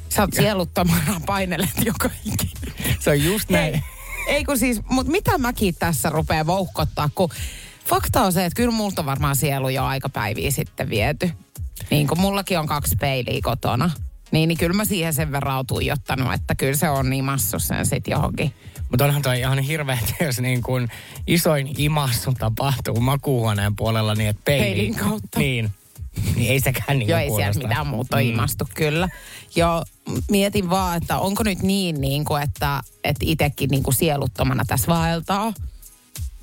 Sä 0.08 0.22
oot 0.22 0.32
sieluttomana 0.32 1.20
painelet 1.26 1.84
joka 1.84 2.10
ikinä. 2.24 2.72
Se 3.00 3.10
on 3.10 3.24
just 3.24 3.50
näin. 3.50 3.72
Hei 3.72 3.82
ei 4.28 4.44
kun 4.44 4.58
siis, 4.58 4.80
mutta 4.90 5.12
mitä 5.12 5.38
mäkin 5.38 5.74
tässä 5.74 6.10
rupeaa 6.10 6.46
vouhkottaa, 6.46 7.10
kun 7.14 7.30
fakta 7.86 8.22
on 8.22 8.32
se, 8.32 8.44
että 8.44 8.56
kyllä 8.56 8.70
multa 8.70 9.06
varmaan 9.06 9.36
sielu 9.36 9.68
jo 9.68 9.84
aika 9.84 10.08
päiviä 10.08 10.50
sitten 10.50 10.90
viety. 10.90 11.30
Niin 11.90 12.06
kuin 12.08 12.20
mullakin 12.20 12.58
on 12.58 12.66
kaksi 12.66 12.96
peiliä 12.96 13.40
kotona. 13.42 13.90
Niin, 14.30 14.48
niin 14.48 14.58
kyllä 14.58 14.76
mä 14.76 14.84
siihen 14.84 15.14
sen 15.14 15.32
verran 15.32 15.56
oon 15.56 15.66
tuijottanut, 15.66 16.32
että 16.32 16.54
kyllä 16.54 16.76
se 16.76 16.90
on 16.90 17.10
niin 17.10 17.24
massu 17.24 17.58
sen 17.58 17.86
sit 17.86 18.08
johonkin. 18.08 18.54
Mutta 18.90 19.04
onhan 19.04 19.22
toi 19.22 19.38
ihan 19.38 19.58
hirveä, 19.58 19.98
jos 20.20 20.40
niin 20.40 20.62
kuin 20.62 20.88
isoin 21.26 21.74
imassu 21.78 22.34
tapahtuu 22.38 23.00
makuuhuoneen 23.00 23.76
puolella 23.76 24.14
niin, 24.14 24.30
että 24.30 24.42
peili, 24.44 24.64
peilin 24.64 24.94
kautta. 24.94 25.38
Niin, 25.38 25.70
niin 26.36 26.50
ei 26.50 26.60
sekään 26.60 26.98
niin 26.98 27.08
Joo, 27.08 27.18
ei 27.18 27.30
sieltä 27.30 27.58
mitään 27.58 27.86
muuta 27.86 28.16
mm. 28.16 28.22
imastu, 28.22 28.68
kyllä. 28.74 29.08
Joo, 29.56 29.84
mietin 30.30 30.70
vaan, 30.70 30.96
että 30.96 31.18
onko 31.18 31.42
nyt 31.42 31.62
niin, 31.62 32.00
niin 32.00 32.24
kuin, 32.24 32.42
että, 32.42 32.80
että 33.04 33.24
itsekin 33.26 33.70
niin 33.70 33.82
kuin 33.82 33.94
sieluttomana 33.94 34.64
tässä 34.66 34.86
vaeltaa. 34.88 35.52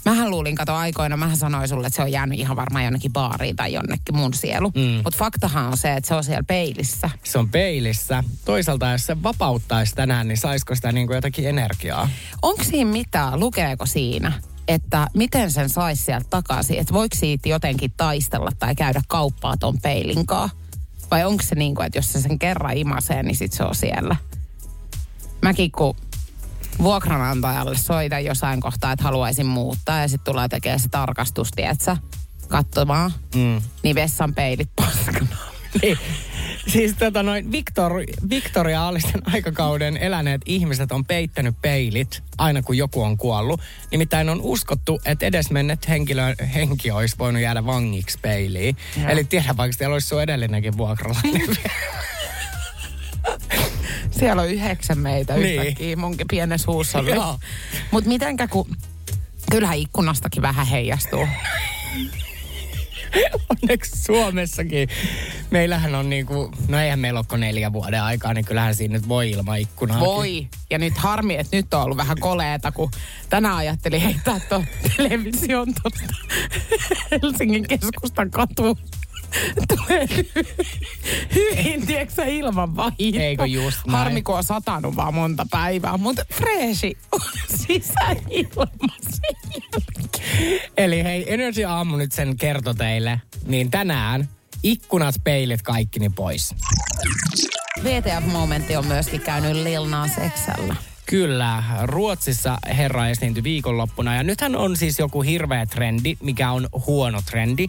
Mähän 0.06 0.30
luulin, 0.30 0.56
kato 0.56 0.74
aikoina, 0.74 1.18
mähän 1.18 1.38
sanoin 1.38 1.68
sulle, 1.68 1.88
että 1.88 1.96
se 1.96 2.02
on 2.02 2.12
jäänyt 2.12 2.40
ihan 2.40 2.56
varmaan 2.56 2.84
jonnekin 2.84 3.14
baariin 3.14 3.56
tai 3.56 3.74
jonnekin 3.74 4.16
mun 4.16 4.34
sielu. 4.34 4.72
Mm. 4.76 4.82
Mutta 4.82 5.18
faktahan 5.18 5.68
on 5.68 5.78
se, 5.78 5.94
että 5.94 6.08
se 6.08 6.16
on 6.16 6.24
siellä 6.24 6.44
peilissä. 6.44 7.10
Se 7.24 7.40
on 7.40 7.50
peilissä. 7.50 8.24
Toisaalta 8.46 8.92
jos 8.92 9.06
se 9.06 9.24
vapauttaisi 9.24 9.96
tänään, 9.96 10.28
niin 10.28 10.38
saisiko 10.38 10.76
sitä 10.76 10.92
niin 10.92 11.08
kuin 11.08 11.16
jotakin 11.16 11.50
energiaa? 11.50 12.10
Onko 12.42 12.64
siinä 12.64 12.92
mitään? 12.92 13.40
Lukeeko 13.40 13.86
siinä? 13.86 14.34
Että 14.68 15.08
miten 15.14 15.52
sen 15.52 15.70
saisi 15.70 16.04
sieltä 16.04 16.28
takaisin, 16.30 16.80
että 16.80 16.94
voiko 16.94 17.16
siitä 17.16 17.50
jotenkin 17.50 17.94
taistella 17.98 18.52
tai 18.60 18.76
käydä 18.76 19.02
kauppaa 19.08 19.58
ton 19.58 19.80
peilinkaa? 19.82 20.50
Vai 21.12 21.26
onko 21.26 21.44
se 21.44 21.56
niin 21.56 21.76
kuin, 21.76 21.86
että 21.86 21.98
jos 21.98 22.14
se 22.14 22.22
sen 22.22 22.40
kerran 22.40 22.78
imasee, 22.78 23.24
niin 23.24 23.36
sit 23.36 23.54
se 23.54 23.64
on 23.64 23.76
siellä? 23.76 24.16
Mäkin 25.42 25.72
kun 25.72 25.96
vuokranantajalle 26.84 27.78
soitan 27.78 28.26
jossain 28.26 28.62
kohtaa, 28.62 28.92
että 28.92 29.04
haluaisin 29.04 29.46
muuttaa 29.46 30.02
ja 30.02 30.08
sitten 30.08 30.34
tulee 30.34 30.48
tekemään 30.48 30.80
se 30.80 30.90
tarkastus, 30.90 31.52
tietsä, 31.56 31.98
katsomaan, 32.48 33.14
mm. 33.36 33.62
niin 33.84 33.96
vessan 33.96 34.36
peilit 34.36 34.70
paskana. 34.76 35.28
niin. 35.82 35.98
Siis 36.68 36.94
tota 37.00 37.24
noin, 37.24 37.52
Victor, 37.52 37.92
viktoriaalisen 38.30 39.22
aikakauden 39.34 39.98
eläneet 39.98 40.42
ihmiset 40.46 40.92
on 40.92 41.06
peittänyt 41.06 41.56
peilit 41.62 42.24
aina 42.38 42.62
kun 42.62 42.78
joku 42.78 43.02
on 43.02 43.18
kuollut. 43.18 43.62
Nimittäin 43.92 44.30
on 44.30 44.42
uskottu, 44.42 45.02
että 45.06 45.26
edesmennet 45.26 45.88
henkilö, 45.88 46.36
henki 46.54 46.92
olisi 46.92 47.16
voinut 47.20 47.42
jäädä 47.42 47.66
vangiksi 47.66 48.20
peiliin. 48.22 48.78
Ja. 49.02 49.10
Eli 49.10 49.24
tiedä 49.24 49.58
vaikka 49.58 49.78
siellä 49.78 49.94
olisi 49.94 50.08
sun 50.08 50.22
edellinenkin 50.22 50.78
vuokralainen. 50.78 51.58
siellä 54.20 54.42
on 54.42 54.50
yhdeksän 54.50 55.00
meitä 55.00 55.36
niin. 55.36 55.62
yhtäkkiä 55.62 55.96
munkin 55.96 56.28
pienessä 56.28 56.72
huussolla. 56.72 57.40
Mutta 57.92 58.08
mitenkä 58.08 58.48
kun... 58.48 58.76
Kyllähän 59.52 59.78
ikkunastakin 59.78 60.42
vähän 60.42 60.68
heijastuu. 60.68 61.28
Onneksi 63.50 64.04
Suomessakin. 64.04 64.90
Meillähän 65.52 65.96
on 65.96 66.10
niinku, 66.10 66.52
no 66.68 66.80
eihän 66.80 67.00
meillä 67.00 67.24
ole 67.32 67.40
neljä 67.40 67.74
vuoden 67.74 68.04
aikaa, 68.04 68.34
niin 68.34 68.46
kyllähän 68.46 68.76
siinä 68.76 68.94
nyt 68.94 69.08
voi 69.08 69.32
ilman 69.32 69.60
ikkunaa. 69.60 70.00
Voi. 70.00 70.48
Ja 70.70 70.78
nyt 70.78 70.98
harmi, 70.98 71.36
että 71.36 71.58
nyt 71.58 71.74
on 71.74 71.82
ollut 71.82 71.98
vähän 71.98 72.18
koleeta, 72.20 72.72
kun 72.72 72.92
tänään 73.30 73.56
ajattelin 73.56 74.02
heittää 74.02 74.40
tuon 74.50 74.66
television 74.98 75.68
tuosta 75.82 76.16
Helsingin 77.12 77.68
keskustan 77.68 78.32
katuun 78.32 78.78
tulee 79.68 80.08
hyvin, 81.36 81.88
tiedätkö 81.88 82.26
ilman 82.26 82.76
vahia. 82.76 83.22
Eikö 83.22 83.46
just 83.46 83.78
näin. 83.86 83.98
Harmi, 83.98 84.22
kun 84.22 84.36
on 84.36 84.44
satanut 84.44 84.96
vaan 84.96 85.14
monta 85.14 85.46
päivää, 85.52 85.98
mutta 85.98 86.26
freesi 86.34 86.98
sisäilmassa. 87.56 89.22
Eli 90.78 91.04
hei, 91.04 91.34
Energy 91.34 91.64
Aamu 91.64 91.98
nyt 91.98 92.12
sen 92.12 92.38
kerto 92.38 92.74
teille. 92.74 93.22
Niin 93.46 93.72
tänään 93.72 94.30
ikkunat, 94.64 95.16
peilit, 95.24 95.62
kaikki 95.62 96.00
niin 96.00 96.14
pois. 96.14 96.56
VTF-momentti 97.84 98.76
on 98.76 98.86
myöskin 98.88 99.22
käynyt 99.22 99.56
Lil 99.56 99.86
Nas 99.86 100.12
Xllä. 100.30 100.76
Kyllä, 101.06 101.64
Ruotsissa 101.84 102.58
herra 102.78 103.08
esiintyi 103.08 103.44
viikonloppuna 103.44 104.16
ja 104.16 104.24
nythän 104.24 104.56
on 104.56 104.78
siis 104.78 105.00
joku 105.00 105.22
hirveä 105.22 105.66
trendi, 105.66 106.18
mikä 106.24 106.52
on 106.52 106.70
huono 106.88 107.22
trendi 107.30 107.68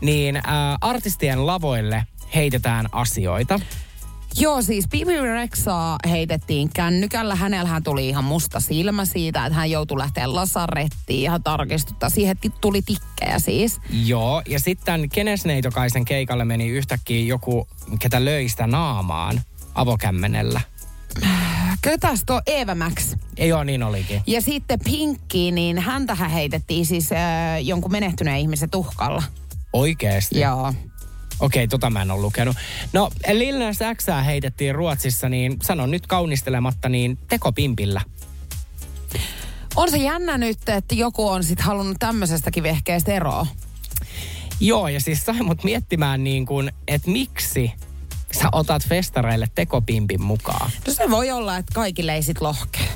niin 0.00 0.36
äh, 0.36 0.42
artistien 0.80 1.46
lavoille 1.46 2.06
heitetään 2.34 2.86
asioita. 2.92 3.60
Joo, 4.40 4.62
siis 4.62 4.88
Bibi 4.88 5.20
Rexaa 5.20 5.98
heitettiin 6.08 6.70
kännykällä. 6.74 7.34
Hänellähän 7.34 7.82
tuli 7.82 8.08
ihan 8.08 8.24
musta 8.24 8.60
silmä 8.60 9.04
siitä, 9.04 9.46
että 9.46 9.56
hän 9.56 9.70
joutui 9.70 9.98
lähteä 9.98 10.34
lasarettiin 10.34 11.22
ihan 11.22 11.42
tarkistuttaa. 11.42 12.10
Siihen 12.10 12.36
tuli 12.60 12.82
tikkejä 12.82 13.38
siis. 13.38 13.80
Joo, 14.04 14.42
ja 14.48 14.60
sitten 14.60 15.08
Kenesneitokaisen 15.08 16.04
keikalle 16.04 16.44
meni 16.44 16.68
yhtäkkiä 16.68 17.24
joku, 17.24 17.68
ketä 17.98 18.24
löi 18.24 18.48
sitä 18.48 18.66
naamaan 18.66 19.40
avokämmenellä. 19.74 20.60
Ketäs 21.82 22.22
tuo 22.26 22.42
Eva 22.46 22.74
Max? 22.74 23.16
Ei 23.36 23.48
joo, 23.48 23.64
niin 23.64 23.82
olikin. 23.82 24.22
Ja 24.26 24.40
sitten 24.40 24.78
Pinkki, 24.84 25.50
niin 25.50 25.78
häntähän 25.78 26.30
heitettiin 26.30 26.86
siis 26.86 27.12
äh, 27.12 27.18
jonkun 27.62 27.92
menehtyneen 27.92 28.38
ihmisen 28.38 28.70
tuhkalla. 28.70 29.22
Oikeesti? 29.72 30.40
Joo. 30.40 30.68
Okei, 31.40 31.64
okay, 31.64 31.68
tota 31.68 31.90
mä 31.90 32.02
en 32.02 32.10
ole 32.10 32.20
lukenut. 32.20 32.56
No, 32.92 33.10
Lil 33.32 33.58
Nas 33.58 33.78
X 33.96 34.06
heitettiin 34.24 34.74
Ruotsissa, 34.74 35.28
niin 35.28 35.56
sanon 35.62 35.90
nyt 35.90 36.06
kaunistelematta, 36.06 36.88
niin 36.88 37.18
tekopimpillä. 37.28 38.00
On 39.76 39.90
se 39.90 39.96
jännä 39.96 40.38
nyt, 40.38 40.68
että 40.68 40.94
joku 40.94 41.28
on 41.28 41.44
sitten 41.44 41.66
halunnut 41.66 41.96
tämmöisestäkin 41.98 42.62
vehkeestä 42.62 43.12
eroa. 43.12 43.46
Joo, 44.60 44.88
ja 44.88 45.00
siis 45.00 45.24
sai 45.24 45.42
mut 45.42 45.64
miettimään 45.64 46.24
niin 46.24 46.46
kuin, 46.46 46.72
että 46.88 47.10
miksi 47.10 47.72
sä 48.32 48.48
otat 48.52 48.88
festareille 48.88 49.46
tekopimpin 49.54 50.22
mukaan. 50.22 50.70
No 50.86 50.92
se 50.92 51.10
voi 51.10 51.30
olla, 51.30 51.56
että 51.56 51.74
kaikille 51.74 52.14
ei 52.14 52.22
sit 52.22 52.40
lohkea. 52.40 52.88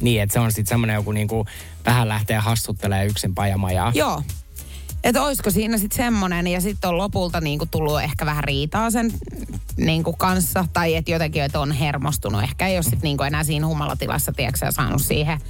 Niin, 0.00 0.22
että 0.22 0.32
se 0.32 0.40
on 0.40 0.52
sitten 0.52 0.66
semmoinen 0.66 0.94
joku 0.94 1.12
niinku 1.12 1.46
vähän 1.86 2.08
lähtee 2.08 2.38
hassuttelee 2.38 3.06
yksin 3.06 3.34
pajamajaa. 3.34 3.92
Joo, 3.94 4.22
että 5.06 5.22
olisiko 5.22 5.50
siinä 5.50 5.78
sitten 5.78 5.96
semmoinen 5.96 6.46
ja 6.46 6.60
sitten 6.60 6.90
on 6.90 6.98
lopulta 6.98 7.40
niinku 7.40 7.66
tullut 7.66 8.02
ehkä 8.02 8.26
vähän 8.26 8.44
riitaa 8.44 8.90
sen 8.90 9.12
niinku 9.76 10.12
kanssa. 10.12 10.64
Tai 10.72 10.94
että 10.94 11.10
jotenkin, 11.10 11.42
että 11.42 11.60
on 11.60 11.72
hermostunut. 11.72 12.42
Ehkä 12.42 12.66
ei 12.66 12.76
ole 12.76 12.82
sitten 12.82 13.00
niinku 13.02 13.22
enää 13.22 13.44
siinä 13.44 13.66
humalatilassa, 13.66 14.32
tiedätkö 14.32 14.72
saanut 14.72 15.02
siihen, 15.02 15.40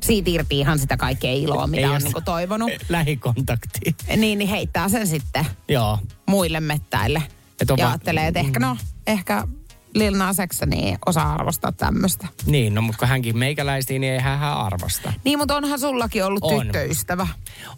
siitä 0.00 0.30
irti 0.30 0.58
ihan 0.58 0.78
sitä 0.78 0.96
kaikkea 0.96 1.32
iloa, 1.32 1.66
mitä 1.66 1.86
ei 1.86 1.94
on 1.94 2.02
niinku 2.02 2.20
toivonut. 2.20 2.70
Lähikontakti. 2.88 3.96
Niin, 4.16 4.38
niin 4.38 4.50
heittää 4.50 4.88
sen 4.88 5.06
sitten 5.06 5.46
Joo. 5.68 5.98
muille 6.26 6.60
mettäille. 6.60 7.22
Et 7.60 7.68
ja 7.76 7.88
ajattelee, 7.88 8.26
että 8.26 8.40
ehkä 8.40 8.60
no, 8.60 8.76
ehkä 9.06 9.48
Lil 9.94 10.16
Nas 10.16 10.36
X, 10.48 10.60
niin 10.66 10.98
osaa 11.06 11.32
arvostaa 11.32 11.72
tämmöistä. 11.72 12.28
Niin, 12.46 12.74
no 12.74 12.82
mutta 12.82 12.98
kun 12.98 13.08
hänkin 13.08 13.38
meikäläisiin, 13.38 14.00
niin 14.00 14.12
ei 14.12 14.18
hän 14.18 14.42
arvosta. 14.42 15.12
Niin, 15.24 15.38
mutta 15.38 15.56
onhan 15.56 15.80
sullakin 15.80 16.24
ollut 16.24 16.44
on. 16.44 16.60
tyttöystävä. 16.60 17.28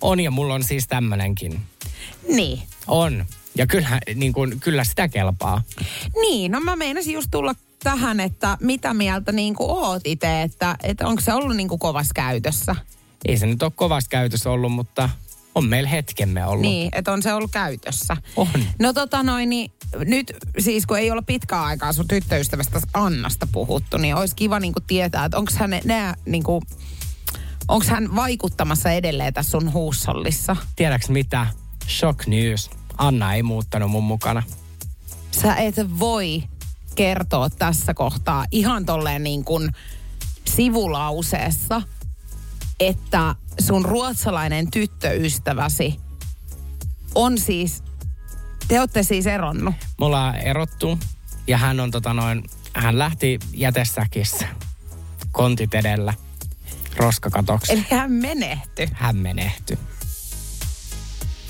On, 0.00 0.20
ja 0.20 0.30
mulla 0.30 0.54
on 0.54 0.64
siis 0.64 0.88
tämmönenkin. 0.88 1.60
Niin. 2.28 2.62
On. 2.86 3.24
Ja 3.54 3.66
kyllä, 3.66 4.00
niin 4.14 4.32
kuin, 4.32 4.60
kyllä 4.60 4.84
sitä 4.84 5.08
kelpaa. 5.08 5.62
Niin, 6.20 6.52
no 6.52 6.60
mä 6.60 6.76
meinasin 6.76 7.14
just 7.14 7.28
tulla 7.30 7.54
tähän, 7.84 8.20
että 8.20 8.56
mitä 8.60 8.94
mieltä 8.94 9.32
niin 9.32 9.54
kuin 9.54 9.70
oot 9.70 10.02
itse, 10.04 10.42
että, 10.42 10.76
että 10.82 11.06
onko 11.06 11.20
se 11.20 11.32
ollut 11.32 11.56
niin 11.56 11.68
kuin 11.68 11.78
kovassa 11.78 12.14
käytössä? 12.14 12.76
Ei 13.24 13.36
se 13.36 13.46
nyt 13.46 13.62
ole 13.62 13.72
kovassa 13.74 14.10
käytössä 14.10 14.50
ollut, 14.50 14.72
mutta 14.72 15.10
on 15.54 15.64
meillä 15.64 15.88
hetkemme 15.88 16.46
ollut. 16.46 16.62
Niin, 16.62 16.88
että 16.92 17.12
on 17.12 17.22
se 17.22 17.32
ollut 17.32 17.50
käytössä. 17.50 18.16
On. 18.36 18.48
No 18.78 18.92
tota 18.92 19.22
noin, 19.22 19.50
niin 19.50 19.72
nyt 20.04 20.32
siis 20.58 20.86
kun 20.86 20.98
ei 20.98 21.10
ole 21.10 21.22
pitkää 21.22 21.64
aikaa 21.64 21.92
sun 21.92 22.08
tyttöystävästä 22.08 22.80
Annasta 22.94 23.48
puhuttu, 23.52 23.96
niin 23.96 24.14
olisi 24.14 24.36
kiva 24.36 24.60
niin 24.60 24.72
kuin 24.72 24.84
tietää, 24.86 25.24
että 25.24 25.38
onko 25.38 25.52
hän, 25.56 25.70
nää, 25.84 26.14
niin 26.26 26.42
kuin, 26.42 26.62
onko 27.68 27.86
hän 27.88 28.16
vaikuttamassa 28.16 28.90
edelleen 28.90 29.34
tässä 29.34 29.50
sun 29.50 29.72
huussollissa? 29.72 30.56
Tiedäks 30.76 31.08
mitä? 31.08 31.46
Shock 31.88 32.26
news. 32.26 32.70
Anna 32.98 33.34
ei 33.34 33.42
muuttanut 33.42 33.90
mun 33.90 34.04
mukana. 34.04 34.42
Sä 35.42 35.56
et 35.56 35.74
voi 35.98 36.42
kertoa 36.94 37.50
tässä 37.50 37.94
kohtaa 37.94 38.44
ihan 38.50 38.86
tolleen 38.86 39.22
niin 39.22 39.44
kuin 39.44 39.72
sivulauseessa, 40.44 41.82
että 42.80 43.34
sun 43.60 43.84
ruotsalainen 43.84 44.70
tyttöystäväsi 44.70 46.00
on 47.14 47.38
siis, 47.38 47.82
te 48.68 48.80
olette 48.80 49.02
siis 49.02 49.26
eronnut. 49.26 49.74
Me 49.98 50.06
ollaan 50.06 50.36
erottu 50.36 50.98
ja 51.46 51.58
hän 51.58 51.80
on 51.80 51.90
tota 51.90 52.14
noin, 52.14 52.44
hän 52.74 52.98
lähti 52.98 53.38
jätesäkissä 53.54 54.48
kontit 55.32 55.74
edellä 55.74 56.14
roskakatoksi. 56.96 57.72
Eli 57.72 57.86
hän 57.90 58.12
menehtyi. 58.12 58.88
Hän 58.92 59.16
menehtyi. 59.16 59.78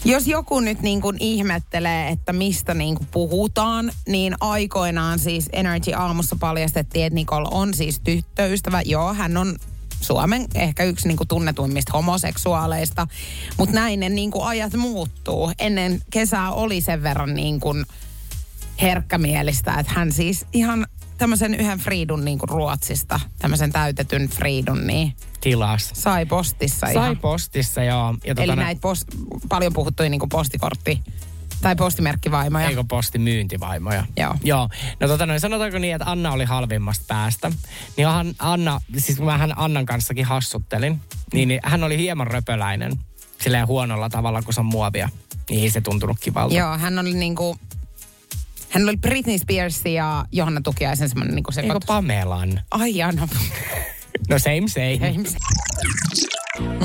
Jos 0.05 0.27
joku 0.27 0.61
nyt 0.61 0.81
niin 0.81 1.01
kuin 1.01 1.17
ihmettelee, 1.21 2.09
että 2.09 2.33
mistä 2.33 2.75
niin 2.75 2.95
kuin 2.95 3.09
puhutaan, 3.11 3.93
niin 4.09 4.35
aikoinaan 4.41 5.19
siis 5.19 5.49
Energy 5.53 5.93
Aamussa 5.93 6.37
paljastettiin, 6.41 7.05
että 7.07 7.15
Nicole 7.15 7.49
on 7.51 7.75
siis 7.75 8.01
tyttöystävä. 8.01 8.83
Joo, 8.83 9.15
hän 9.15 9.37
on 9.37 9.57
Suomen 10.01 10.47
ehkä 10.55 10.85
yksi 10.85 11.09
niin 11.09 11.17
kuin 11.17 11.29
tunnetuimmista 11.29 11.93
homoseksuaaleista, 11.93 13.07
mutta 13.59 13.75
näin 13.75 14.01
ne 14.01 14.09
niin 14.09 14.31
kuin 14.31 14.47
ajat 14.47 14.75
muuttuu. 14.75 15.53
Ennen 15.59 16.03
kesää 16.11 16.51
oli 16.51 16.81
sen 16.81 17.03
verran 17.03 17.35
niin 17.35 17.61
kuin 17.61 17.85
herkkämielistä, 18.83 19.75
että 19.75 19.93
hän 19.97 20.13
siis 20.13 20.47
ihan 20.53 20.87
tämmöisen 21.19 21.55
yhden 21.55 21.79
Friidun 21.79 22.25
niin 22.25 22.39
kuin 22.39 22.49
Ruotsista, 22.49 23.21
tämmöisen 23.39 23.73
täytetyn 23.73 24.29
Friidun, 24.29 24.87
niin 24.87 25.15
Tilas. 25.41 25.91
sai 25.95 26.27
postissa 26.27 26.87
Sai 26.87 26.93
ihan. 26.95 27.19
postissa, 27.19 27.83
joo. 27.83 28.15
Ja 28.25 28.35
Eli 28.39 28.47
tota, 28.47 28.57
näitä 28.57 28.81
post, 28.81 29.05
paljon 29.49 29.73
puhuttuja 29.73 30.11
niin 30.11 30.21
kuin 30.21 30.29
postikortti 30.29 31.03
tai 31.63 31.77
postimerkkivaimoja. 31.77 32.69
Eikö 32.69 32.85
posti 32.89 33.19
myyntivaimoja? 33.19 34.05
Joo. 34.17 34.35
Joo. 34.45 34.69
No 35.01 35.09
tota 35.09 35.27
noin, 35.27 35.41
sanotaanko 35.41 35.79
niin, 35.79 35.95
että 35.95 36.11
Anna 36.11 36.33
oli 36.33 36.45
halvimmasta 36.45 37.05
päästä. 37.09 37.53
Niin 37.97 38.09
hän- 38.09 38.35
Anna, 38.39 38.81
siis 38.99 39.17
kun 39.19 39.27
mä 39.27 39.39
hän 39.39 39.53
Annan 39.59 39.87
kanssakin 39.87 40.25
hassuttelin, 40.25 41.01
niin, 41.33 41.49
niin 41.49 41.61
hän 41.65 41.85
oli 41.85 41.99
hieman 41.99 42.27
röpöläinen. 42.27 42.93
Silleen 43.41 43.67
huonolla 43.67 44.09
tavalla, 44.09 44.43
kun 44.43 44.55
se 44.55 44.61
on 44.61 44.67
muovia. 44.67 45.09
Niin 45.51 45.63
ei 45.63 45.71
se 45.71 45.81
tuntunut 45.81 46.17
kivalta. 46.21 46.55
Joo, 46.55 46.79
hän 46.79 46.99
oli 46.99 47.15
niinku... 47.15 47.57
Hän 48.71 48.83
oli 48.89 48.97
Britney 48.97 49.39
Spears 49.39 49.81
ja 49.85 50.25
Johanna 50.33 50.61
Tukiaisen 50.65 51.09
semmoinen 51.09 51.35
niinku 51.35 51.51
Eikö 51.51 51.63
sekoitus. 51.63 51.87
Pamelan? 51.87 52.61
Ai 52.71 53.03
Anna. 53.03 53.29
No 54.29 54.39
same 54.39 54.69
same. 54.69 55.25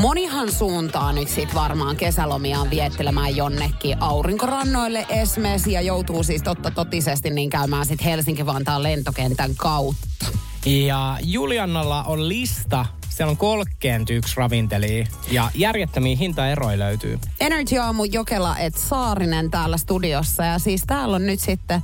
Monihan 0.02 0.52
suuntaa 0.52 1.14
nyt 1.14 1.28
sit 1.28 1.56
varmaan 1.56 1.96
kesälomiaan 1.96 2.70
viettelemään 2.70 3.36
jonnekin 3.36 3.98
aurinkorannoille 4.02 5.06
esimerkiksi 5.10 5.74
ja 5.74 5.82
joutuu 5.82 6.24
siis 6.24 6.44
totta 6.44 6.72
totisesti 6.72 7.30
niin 7.30 7.50
käymään 7.50 7.86
sit 7.86 8.06
Helsinki-Vantaan 8.06 8.84
lentokentän 8.84 9.56
kautta. 9.56 10.26
Ja 10.66 11.18
Juliannalla 11.22 12.04
on 12.04 12.30
lista. 12.30 12.86
Siellä 13.10 13.32
on 13.32 13.38
31 13.38 14.34
ravintelijaa 14.38 15.08
ja 15.32 15.52
järjettömiä 15.56 16.16
hintaeroja 16.16 16.80
löytyy. 16.80 17.20
Energy 17.40 17.78
Aamu 17.78 18.04
Jokela 18.04 18.58
et 18.58 18.76
Saarinen 18.76 19.52
täällä 19.52 19.78
studiossa 19.78 20.46
ja 20.46 20.60
siis 20.60 20.84
täällä 20.88 21.16
on 21.16 21.26
nyt 21.26 21.40
sitten 21.40 21.84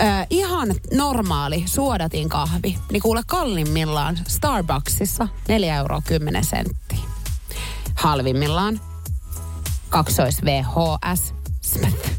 äh, 0.00 0.26
ihan 0.30 0.74
normaali 0.94 1.64
suodatin 1.66 2.28
kahvi. 2.28 2.78
Niin 2.92 3.02
kuule 3.02 3.22
kallimmillaan 3.26 4.18
Starbucksissa 4.28 5.28
4 5.48 5.76
euroa 5.76 6.02
10 6.06 6.44
senttiä. 6.44 6.98
Halvimmillaan 7.94 8.80
kaksois 9.88 10.44
VHS 10.44 11.34
Smith. 11.60 12.10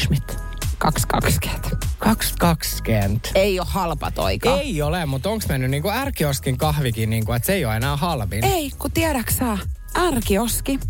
Schmidt. 0.00 0.42
220. 0.78 1.76
220. 1.98 3.28
Ei 3.34 3.60
ole 3.60 3.68
halpa 3.70 4.10
toika. 4.10 4.60
Ei 4.60 4.82
ole, 4.82 5.06
mutta 5.06 5.30
onko 5.30 5.44
mennyt 5.48 5.70
niinku 5.70 5.90
ärkioskin 5.90 6.58
kahvikin, 6.58 7.10
niinku, 7.10 7.32
että 7.32 7.46
se 7.46 7.52
ei 7.52 7.64
ole 7.64 7.76
enää 7.76 7.96
halvin? 7.96 8.44
Ei, 8.44 8.72
kun 8.78 8.92
tiedäksä, 8.92 9.58
ärkioski, 9.98 10.80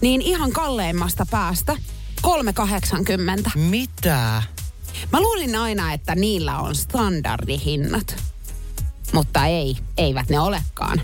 niin 0.00 0.22
ihan 0.22 0.52
kalleimmasta 0.52 1.26
päästä 1.30 1.76
380. 2.22 3.50
Mitä? 3.54 4.42
Mä 5.12 5.20
luulin 5.20 5.56
aina, 5.56 5.92
että 5.92 6.14
niillä 6.14 6.58
on 6.58 6.74
standardihinnat. 6.74 8.16
Mutta 9.12 9.46
ei, 9.46 9.76
eivät 9.96 10.28
ne 10.28 10.40
olekaan. 10.40 11.02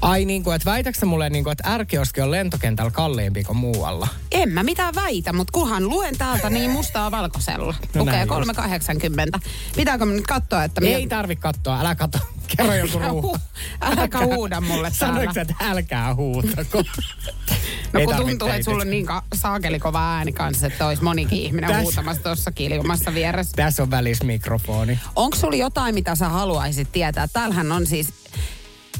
Ai 0.00 0.24
niin 0.24 0.44
kuin, 0.44 0.56
että 0.56 0.70
väitäksä 0.70 1.06
mulle 1.06 1.30
niin 1.30 1.44
kuin, 1.44 1.52
että 1.52 1.70
ärkioski 1.72 2.20
on 2.20 2.30
lentokentällä 2.30 2.90
kalliimpi 2.90 3.44
kuin 3.44 3.56
muualla? 3.56 4.08
En 4.32 4.48
mä 4.48 4.62
mitään 4.62 4.94
väitä, 4.94 5.32
mutta 5.32 5.52
kunhan 5.52 5.88
luen 5.88 6.18
täältä 6.18 6.50
niin 6.50 6.70
mustaa 6.70 7.10
valkoisella. 7.10 7.74
No 7.94 8.00
Lukee 8.00 8.14
näin 8.14 8.28
380. 8.28 9.40
Pitääkö 9.76 10.04
nyt 10.04 10.26
katsoa, 10.26 10.64
että... 10.64 10.80
Ei 10.84 11.06
tarvi 11.06 11.36
katsoa, 11.36 11.80
älä 11.80 11.94
katso. 11.94 12.18
Kerro 12.56 12.74
joku 12.74 12.98
hu- 13.34 13.38
Äläkä 13.80 14.18
huuda 14.24 14.60
mulle 14.60 14.90
täällä. 14.98 15.14
Sanoitko, 15.16 15.40
että 15.40 15.54
älkää 15.60 16.14
huutako? 16.14 16.82
No 17.92 18.00
kun 18.04 18.16
tuntuu, 18.16 18.48
että 18.48 18.62
sulla 18.64 18.82
on 18.82 18.90
niin 18.90 19.06
ka- 19.06 19.22
saakeli 19.34 19.78
kova 19.78 20.14
ääni 20.16 20.32
kanssa, 20.32 20.66
että 20.66 20.86
olisi 20.86 21.02
monikin 21.04 21.38
ihminen 21.38 21.68
Tässä- 21.70 21.82
huutamassa 21.82 22.22
tuossa 22.22 22.52
kiljumassa 22.52 23.14
vieressä. 23.14 23.52
Tässä 23.56 23.82
on 23.82 23.90
välissä 23.90 24.24
mikrofoni. 24.24 24.98
Onko 25.16 25.36
sulla 25.36 25.56
jotain, 25.56 25.94
mitä 25.94 26.14
sä 26.14 26.28
haluaisit 26.28 26.92
tietää? 26.92 27.28
Täällähän 27.32 27.72
on 27.72 27.86
siis... 27.86 28.12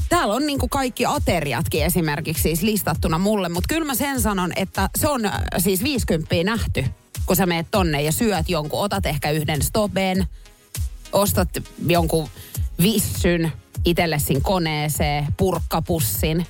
Täällä 0.09 0.33
on 0.33 0.45
niinku 0.47 0.67
kaikki 0.67 1.05
ateriatkin 1.05 1.83
esimerkiksi 1.85 2.43
siis 2.43 2.61
listattuna 2.61 3.17
mulle, 3.19 3.49
mutta 3.49 3.67
kyllä 3.73 3.85
mä 3.85 3.95
sen 3.95 4.21
sanon, 4.21 4.51
että 4.55 4.89
se 4.97 5.07
on 5.09 5.25
äh, 5.25 5.33
siis 5.57 5.83
50 5.83 6.35
nähty, 6.43 6.85
kun 7.25 7.35
sä 7.35 7.45
meet 7.45 7.67
tonne 7.71 8.01
ja 8.01 8.11
syöt 8.11 8.49
jonkun, 8.49 8.81
otat 8.81 9.05
ehkä 9.05 9.31
yhden 9.31 9.61
stoben, 9.61 10.27
ostat 11.11 11.49
jonkun 11.87 12.29
vissyn 12.81 13.51
itsellesi 13.85 14.41
koneeseen, 14.41 15.27
purkkapussin. 15.37 16.47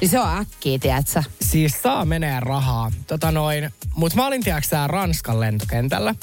Niin 0.00 0.08
se 0.08 0.18
on 0.18 0.36
äkkiä, 0.36 0.78
tiedätkö? 0.78 1.22
Siis 1.40 1.82
saa 1.82 2.04
menee 2.04 2.40
rahaa. 2.40 2.92
Tota 3.06 3.32
noin, 3.32 3.70
mut 3.94 4.14
mä 4.14 4.26
olin 4.26 4.44
tiedätkö 4.44 4.76
Ranskan 4.86 5.40
lentokentällä. 5.40 6.14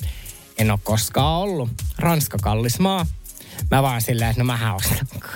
En 0.57 0.71
ole 0.71 0.79
koskaan 0.83 1.41
ollut. 1.41 1.69
Ranska 1.97 2.37
kallis 2.41 2.79
maa. 2.79 3.05
Mä 3.71 3.83
vaan 3.83 4.01
silleen, 4.01 4.29
että 4.29 4.41
no 4.41 4.45
mähän 4.45 4.75
ostan 4.75 5.07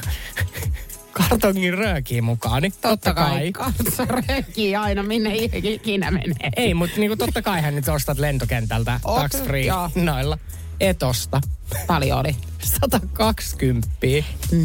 kartongin 1.13 1.73
röökiä 1.73 2.21
mukaan. 2.21 2.61
Niin 2.61 2.73
totta 2.81 3.13
kai. 3.13 3.51
Katso 3.51 4.05
röökiä 4.05 4.81
aina, 4.81 5.03
minne 5.03 5.35
ikinä 5.35 6.11
menee. 6.11 6.49
Ei, 6.55 6.73
mutta 6.73 6.99
niinku 6.99 7.15
totta 7.15 7.41
kai 7.41 7.61
hän 7.61 7.75
nyt 7.75 7.87
ostat 7.87 8.19
lentokentältä 8.19 8.99
tax 9.03 9.43
free 9.43 9.65
noilla. 9.95 10.37
Etosta. 10.83 11.41
Paljon 11.87 12.19
oli. 12.19 12.35
120. 12.63 13.87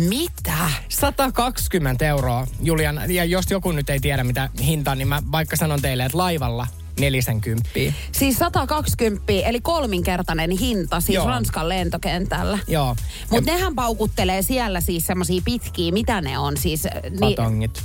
Mitä? 0.09 0.71
120 0.89 2.07
euroa, 2.07 2.47
Julian. 2.63 3.11
Ja 3.15 3.25
jos 3.25 3.51
joku 3.51 3.73
nyt 3.73 3.91
ei 3.91 4.01
tiedä 4.01 4.25
mitä 4.25 4.49
hinta, 4.63 4.95
niin 4.95 5.09
mä 5.09 5.23
vaikka 5.33 5.57
sanon 5.57 5.83
teille, 5.83 6.05
että 6.05 6.19
laivalla 6.19 6.67
40. 7.01 7.71
Siis 8.13 8.37
120, 8.39 9.33
eli 9.33 9.61
kolminkertainen 9.61 10.51
hinta 10.51 11.01
siis 11.01 11.15
Joo. 11.15 11.27
Ranskan 11.27 11.69
lentokentällä. 11.69 12.59
Joo. 12.69 12.97
Mutta 13.31 13.51
Ja 13.51 13.57
nehän 13.57 13.75
paukuttelee 13.75 14.43
siellä 14.43 14.81
siis 14.81 15.07
semmosia 15.07 15.43
pitkiä, 15.45 15.93
mitä 15.93 16.21
ne 16.21 16.39
on 16.39 16.57
siis? 16.57 16.87
äh, 16.87 16.93
Niin, 17.03 17.19
Patongit. 17.37 17.83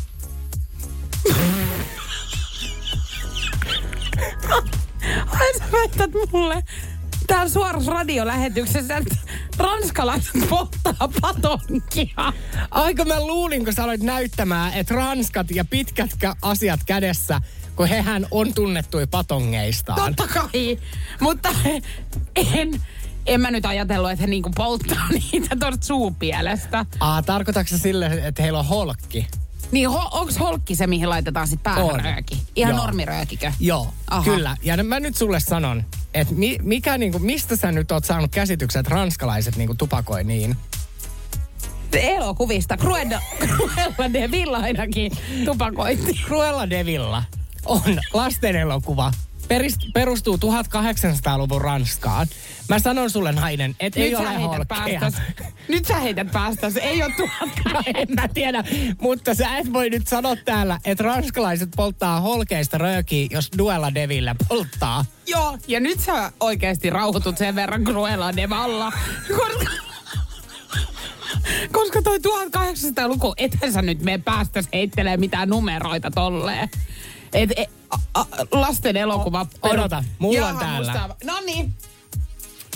ai 5.40 5.60
sä 5.60 5.64
väität 5.72 6.12
mulle 6.32 6.64
täällä 7.34 7.50
suorassa 7.50 7.92
radiolähetyksessä, 7.92 8.98
että 8.98 9.16
ranskalaiset 9.58 10.50
polttaa 10.50 11.10
patonkia. 11.22 12.34
Aika 12.72 13.06
mä 13.06 13.20
luulin, 13.20 13.64
kun 13.64 13.74
sä 13.74 13.84
aloit 13.84 14.02
näyttämään, 14.02 14.74
että 14.74 14.96
ranskat 14.96 15.52
ja 15.52 15.66
pitkät 15.66 16.12
kä- 16.26 16.36
asiat 16.42 16.80
kädessä, 16.86 17.42
kun 17.76 17.88
hehän 17.88 18.28
on 18.32 18.54
tunnettuja 18.54 19.08
patongeistaan. 19.08 20.16
Totta 20.16 20.34
kai, 20.34 20.80
mutta 21.20 21.50
en, 22.36 22.82
en 23.26 23.42
mä 23.42 23.52
nyt 23.52 23.66
ajatellut, 23.66 24.12
että 24.12 24.24
he 24.24 24.28
niinku 24.28 24.52
polttaa 24.56 25.08
niitä 25.32 25.56
tuosta 25.60 25.86
suupielestä. 25.86 26.86
Aa, 27.00 27.22
tarkoitatko 27.22 27.78
sille, 27.78 28.06
että 28.06 28.44
heillä 28.44 28.60
on 28.60 28.66
holkki? 28.66 29.28
Niin 29.74 29.90
ho, 29.90 30.10
onks 30.12 30.40
holkki 30.40 30.76
se, 30.76 30.88
mihin 30.88 31.10
laitetaan 31.10 31.48
sit 31.48 31.64
päähän 31.64 31.84
On. 31.86 32.00
rööki? 32.00 32.42
Ihan 32.56 32.76
Joo. 32.76 32.84
normiröökikö? 32.86 33.52
Joo, 33.60 33.94
Aha. 34.10 34.24
kyllä. 34.24 34.58
Ja 34.64 34.84
mä 34.84 35.00
nyt 35.00 35.16
sulle 35.16 35.40
sanon, 35.40 35.84
että 36.14 36.34
mi, 36.34 36.58
mikä 36.62 36.98
niinku, 36.98 37.20
mistä 37.20 37.56
sä 37.56 37.72
nyt 37.72 37.92
oot 37.92 38.06
saanut 38.06 38.32
käsityksen, 38.32 38.80
että 38.80 38.96
ranskalaiset 38.96 39.56
niinku 39.56 39.76
tupakoi 39.76 40.24
niin? 40.24 40.58
elokuvista. 41.94 42.78
Cruella, 42.78 43.22
Cruella 43.40 44.14
de 44.14 44.32
Vil 44.32 44.54
ainakin 44.54 45.12
tupakoitti. 45.46 46.14
Cruella 46.26 46.70
de 46.70 46.86
Villa 46.86 47.24
on 47.66 48.00
lasten 48.14 48.56
elokuva. 48.56 49.12
Perist, 49.48 49.80
perustuu 49.94 50.36
1800-luvun 50.36 51.62
Ranskaan. 51.62 52.28
Mä 52.70 52.80
sanon 52.80 53.10
sulle 53.10 53.32
nainen, 53.32 53.76
että 53.80 54.00
ei 54.00 54.16
ole 54.16 54.66
päästäs. 54.68 55.14
Nyt 55.68 55.86
sä 55.86 56.00
heität 56.00 56.32
päästäs. 56.32 56.78
Ei 56.78 57.04
ole 57.04 57.14
tuhat. 57.18 57.50
en 57.96 58.08
mä 58.16 58.28
tiedä, 58.28 58.64
mutta 59.02 59.34
sä 59.34 59.58
et 59.58 59.74
voi 59.74 59.90
nyt 59.90 60.08
sanoa 60.08 60.36
täällä, 60.36 60.80
että 60.86 61.04
ranskalaiset 61.04 61.70
polttaa 61.76 62.20
holkeista 62.20 62.78
röökiä, 62.78 63.28
jos 63.32 63.50
Duella 63.58 63.94
Devillä 63.94 64.36
polttaa. 64.50 65.06
Joo, 65.28 65.58
ja 65.68 65.80
nyt 65.80 66.00
sä 66.00 66.32
oikeasti 66.40 66.90
rauhoitut 66.90 67.38
sen 67.38 67.56
verran 67.56 67.84
Cruella 67.84 68.36
de 68.36 68.50
Valla. 68.50 68.92
Koska 69.28 69.84
Koska 71.72 72.02
toi 72.02 72.18
1800-luku, 72.18 73.34
ethän 73.38 73.74
sä 73.74 73.82
nyt 73.82 74.02
me 74.02 74.18
päästä 74.18 74.64
heittelee 74.74 75.18
mitään 75.18 75.50
numeroita 75.50 76.12
tolleen. 76.12 76.70
Et, 77.34 77.52
et, 77.56 77.70
a, 77.90 77.98
a, 78.14 78.26
lasten 78.52 78.98
elokuva. 78.98 79.46
Odota, 79.62 80.04
mulla 80.20 80.48
on 80.48 80.58
täällä. 80.58 81.10
No 81.24 81.40
niin. 81.46 81.74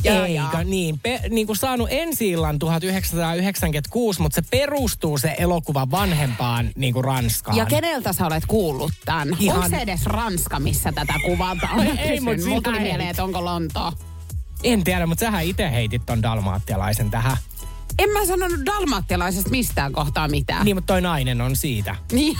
Ja, 0.04 0.26
Eikä, 0.26 0.64
niin. 0.64 1.00
Pe, 1.00 1.22
niin 1.30 1.48
kuin 1.48 1.58
saanut 1.58 1.88
ensi 1.92 2.30
illan 2.30 2.60
1996, 2.60 4.22
mutta 4.22 4.36
se 4.36 4.48
perustuu 4.52 5.18
se 5.18 5.36
elokuva 5.38 5.92
vanhempaan 5.92 6.70
niin 6.76 6.94
kuin 6.94 7.06
Ranskaan. 7.06 7.58
Ja 7.58 7.66
keneltä 7.66 8.14
sä 8.14 8.26
olet 8.26 8.44
kuullut 8.48 8.92
tämän? 9.06 9.38
Ihan... 9.40 9.58
Onko 9.58 9.70
se 9.70 9.78
edes 9.78 10.06
Ranska, 10.06 10.60
missä 10.60 10.92
tätä 10.92 11.14
kuvataan? 11.26 11.98
ei, 11.98 12.20
mutta 12.20 12.48
Mulla 12.48 12.62
tuli 12.62 12.80
mieleen, 12.80 13.10
että 13.10 13.24
onko 13.24 13.46
Lontoa. 13.46 13.94
En 14.64 14.84
tiedä, 14.84 15.06
mutta 15.06 15.26
sähän 15.26 15.46
itse 15.46 15.72
heitit 15.72 16.06
ton 16.06 16.22
dalmaattialaisen 16.22 17.12
tähän. 17.12 17.38
En 18.00 18.10
mä 18.10 18.26
sanonut 18.26 18.66
dalmaattialaisesta 18.66 19.50
mistään 19.50 19.94
kohtaa 19.94 20.28
mitään. 20.28 20.66
Niin, 20.66 20.76
mutta 20.76 20.94
toi 20.94 21.02
nainen 21.02 21.42
on 21.42 21.56
siitä. 21.56 21.96
Niin 22.12 22.38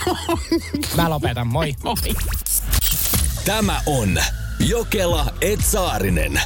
Mä 0.96 1.10
lopetan, 1.10 1.46
moi. 1.46 1.74
moi. 1.84 1.96
Tämä 3.44 3.80
on 3.86 4.18
Jokela 4.68 5.26
Etsaarinen. 5.40 6.40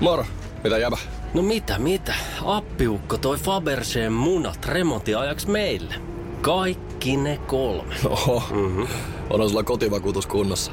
Moro, 0.00 0.26
mitä 0.64 0.78
jäbä? 0.78 0.96
No 1.34 1.42
mitä, 1.42 1.78
mitä? 1.78 2.14
Appiukko 2.44 3.18
toi 3.18 3.38
Faberseen 3.38 4.12
munat 4.12 4.66
remontiajaksi 4.66 5.50
meille. 5.50 5.94
Kaikki 6.40 7.16
ne 7.16 7.38
kolme. 7.38 7.94
Oho, 8.04 8.42
mm-hmm. 8.50 8.86
on 9.30 9.50
sulla 9.50 9.62
kotivakuutus 9.62 10.26
kunnossa. 10.26 10.72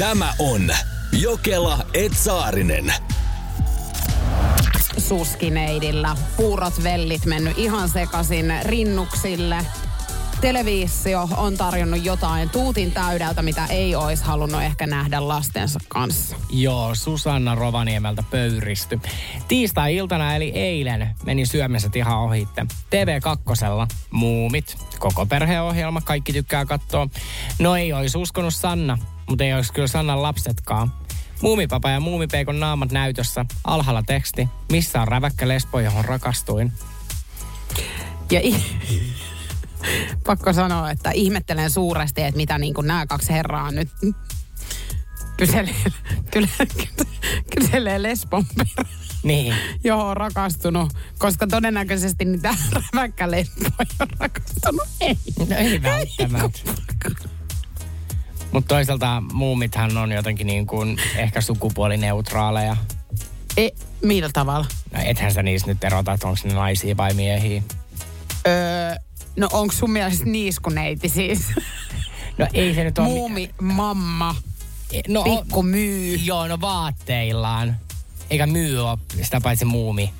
Tämä 0.00 0.32
on 0.38 0.70
Jokela 1.12 1.86
Etsaarinen. 1.94 2.94
Suskineidillä. 4.98 6.16
Puurot 6.36 6.82
vellit 6.82 7.26
mennyt 7.26 7.58
ihan 7.58 7.88
sekasin 7.88 8.52
rinnuksille. 8.62 9.66
Televisio 10.40 11.28
on 11.36 11.56
tarjonnut 11.56 12.04
jotain 12.04 12.50
tuutin 12.50 12.92
täydeltä, 12.92 13.42
mitä 13.42 13.66
ei 13.66 13.94
olisi 13.94 14.24
halunnut 14.24 14.62
ehkä 14.62 14.86
nähdä 14.86 15.28
lastensa 15.28 15.78
kanssa. 15.88 16.36
Joo, 16.50 16.94
Susanna 16.94 17.54
Rovaniemeltä 17.54 18.24
pöyristy. 18.30 19.00
Tiistai-iltana 19.48 20.36
eli 20.36 20.50
eilen 20.54 21.10
meni 21.24 21.46
syömiset 21.46 21.96
ihan 21.96 22.18
ohitte. 22.18 22.62
TV2, 22.62 23.88
Muumit, 24.10 24.76
koko 24.98 25.26
perheohjelma, 25.26 26.00
kaikki 26.00 26.32
tykkää 26.32 26.64
katsoa. 26.64 27.08
No 27.58 27.76
ei 27.76 27.92
olisi 27.92 28.18
uskonut 28.18 28.54
Sanna, 28.54 28.98
mutta 29.28 29.44
ei 29.44 29.54
olisi 29.54 29.72
kyllä 29.72 29.88
Sannan 29.88 30.22
lapsetkaan. 30.22 30.92
Muumipapa 31.42 31.90
ja 31.90 32.00
muumipeikon 32.00 32.60
naamat 32.60 32.92
näytössä. 32.92 33.44
Alhaalla 33.64 34.02
teksti. 34.02 34.48
Missä 34.72 35.00
on 35.02 35.08
räväkkä 35.08 35.48
lesbo, 35.48 35.80
johon 35.80 36.04
rakastuin? 36.04 36.72
Ja 38.30 38.40
i- 38.40 38.64
pakko 40.26 40.52
sanoa, 40.52 40.90
että 40.90 41.10
ihmettelen 41.10 41.70
suuresti, 41.70 42.22
että 42.22 42.36
mitä 42.36 42.58
niin 42.58 42.74
kuin 42.74 42.86
nämä 42.86 43.06
kaksi 43.06 43.32
herraa 43.32 43.70
nyt 43.70 43.88
kyselee, 45.36 45.74
kyselee 47.56 48.02
lesbon 48.02 48.44
perään. 48.56 48.94
Niin. 49.22 49.54
Joo, 49.84 50.08
on 50.08 50.16
rakastunut, 50.16 50.92
koska 51.18 51.46
todennäköisesti 51.46 52.24
niitä 52.24 52.54
räväkkä 52.72 53.30
lesboja 53.30 53.86
on 54.00 54.06
rakastunut. 54.18 54.88
Ei. 55.00 55.18
No 55.38 55.56
ei 55.56 55.82
välttämättä. 55.82 56.60
Mutta 58.52 58.68
toisaalta 58.68 59.22
muumithan 59.32 59.96
on 59.96 60.12
jotenkin 60.12 60.46
niin 60.46 60.66
kuin 60.66 61.00
ehkä 61.16 61.40
sukupuolineutraaleja. 61.40 62.76
E, 63.56 63.68
millä 64.02 64.30
tavalla? 64.32 64.66
No 64.92 65.00
ethän 65.04 65.34
sä 65.34 65.42
niistä 65.42 65.68
nyt 65.70 65.84
erota, 65.84 66.12
että 66.12 66.28
onko 66.28 66.40
ne 66.44 66.54
naisia 66.54 66.96
vai 66.96 67.14
miehiä. 67.14 67.62
Öö, 68.46 68.94
no 69.36 69.48
onko 69.52 69.74
sun 69.74 69.90
mielestä 69.90 70.24
niiskuneiti 70.24 71.08
siis? 71.08 71.40
No 72.38 72.46
ei 72.54 72.74
se 72.74 72.84
nyt 72.84 72.98
ole... 72.98 73.08
Muumi, 73.08 73.50
mamma, 73.60 74.34
no, 75.08 75.22
pikku 75.22 75.62
myy. 75.62 76.14
Joo, 76.14 76.48
no 76.48 76.60
vaatteillaan. 76.60 77.76
Eikä 78.30 78.46
myy 78.46 78.88
ole 78.88 78.98
sitä 79.22 79.40
paitsi 79.40 79.64
muumi. 79.64 80.12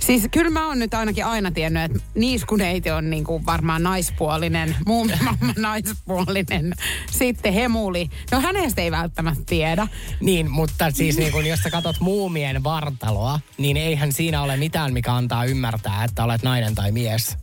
Siis 0.00 0.28
kyllä 0.30 0.50
mä 0.50 0.66
oon 0.66 0.78
nyt 0.78 0.94
ainakin 0.94 1.24
aina 1.24 1.50
tiennyt, 1.50 1.82
että 1.82 1.98
niiskuneiti 2.14 2.90
on 2.90 3.10
niinku 3.10 3.46
varmaan 3.46 3.82
naispuolinen, 3.82 4.76
muumimamma 4.86 5.52
naispuolinen, 5.56 6.74
sitten 7.10 7.52
hemuli. 7.52 8.10
No 8.32 8.40
hänestä 8.40 8.82
ei 8.82 8.90
välttämättä 8.90 9.44
tiedä. 9.46 9.88
Niin, 10.20 10.50
mutta 10.50 10.90
siis 10.90 11.16
niin 11.16 11.32
kun, 11.32 11.46
jos 11.46 11.60
sä 11.60 11.70
katsot 11.70 12.00
muumien 12.00 12.64
vartaloa, 12.64 13.40
niin 13.58 13.76
eihän 13.76 14.12
siinä 14.12 14.42
ole 14.42 14.56
mitään, 14.56 14.92
mikä 14.92 15.14
antaa 15.14 15.44
ymmärtää, 15.44 16.04
että 16.04 16.24
olet 16.24 16.42
nainen 16.42 16.74
tai 16.74 16.92
mies. 16.92 17.36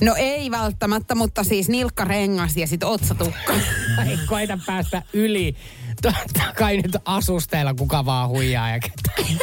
No 0.00 0.14
ei 0.18 0.50
välttämättä, 0.50 1.14
mutta 1.14 1.44
siis 1.44 1.68
nilkkarengas 1.68 2.56
ja 2.56 2.66
sit 2.66 2.84
otsatukka. 2.84 3.52
Ei 4.08 4.18
koita 4.26 4.58
päästä 4.66 5.02
yli. 5.12 5.56
Totta 6.02 6.52
kai 6.58 6.76
nyt 6.76 6.96
asusteilla 7.04 7.74
kuka 7.74 8.04
vaan 8.04 8.28
huijaa 8.28 8.70
ja 8.70 8.78
ketään. 8.80 9.38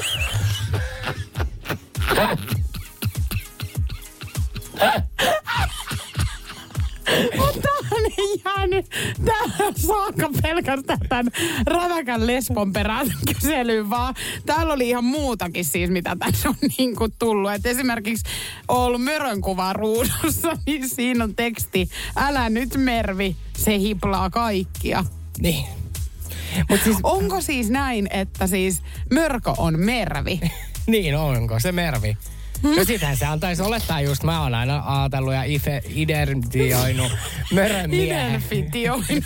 Mutta 7.37 7.69
on 7.91 8.01
jäänyt 8.45 8.85
tähän 9.25 9.73
saakka 9.75 10.29
pelkästään 10.41 10.99
tämän 11.09 11.31
räväkän 11.67 12.27
lesbon 12.27 12.73
perään 12.73 13.07
kyselyyn, 13.33 13.89
vaan 13.89 14.15
täällä 14.45 14.73
oli 14.73 14.89
ihan 14.89 15.03
muutakin 15.03 15.65
siis, 15.65 15.89
mitä 15.89 16.15
tässä 16.19 16.49
on 16.49 16.55
niin 16.77 16.95
kuin 16.95 17.13
tullut. 17.19 17.51
Et 17.51 17.65
esimerkiksi 17.65 18.25
on 18.67 18.77
ollut 18.77 19.03
mörönkuva 19.03 19.73
ruudussa, 19.73 20.57
niin 20.65 20.89
siinä 20.89 21.23
on 21.23 21.35
teksti, 21.35 21.89
älä 22.15 22.49
nyt 22.49 22.75
Mervi, 22.77 23.35
se 23.57 23.79
hiplaa 23.79 24.29
kaikkia. 24.29 25.05
Niin. 25.39 25.65
Mut 26.69 26.79
siis, 26.83 26.97
onko 27.03 27.41
siis 27.41 27.69
näin, 27.69 28.07
että 28.11 28.47
siis 28.47 28.81
mörkö 29.13 29.53
on 29.57 29.79
Mervi? 29.79 30.39
niin, 30.87 31.17
onko 31.17 31.59
se 31.59 31.71
Mervi? 31.71 32.17
No 32.63 32.83
sitähän 32.85 33.17
se 33.17 33.25
antaisi 33.25 33.61
olettaa 33.61 34.01
just, 34.01 34.23
mä 34.23 34.41
oon 34.41 34.55
aina 34.55 34.83
ajatellut 35.01 35.33
ja 35.33 35.43
ife, 35.43 35.81
identifioinut 35.89 37.11
mörön 37.53 37.93
Identifioinut. 37.93 39.23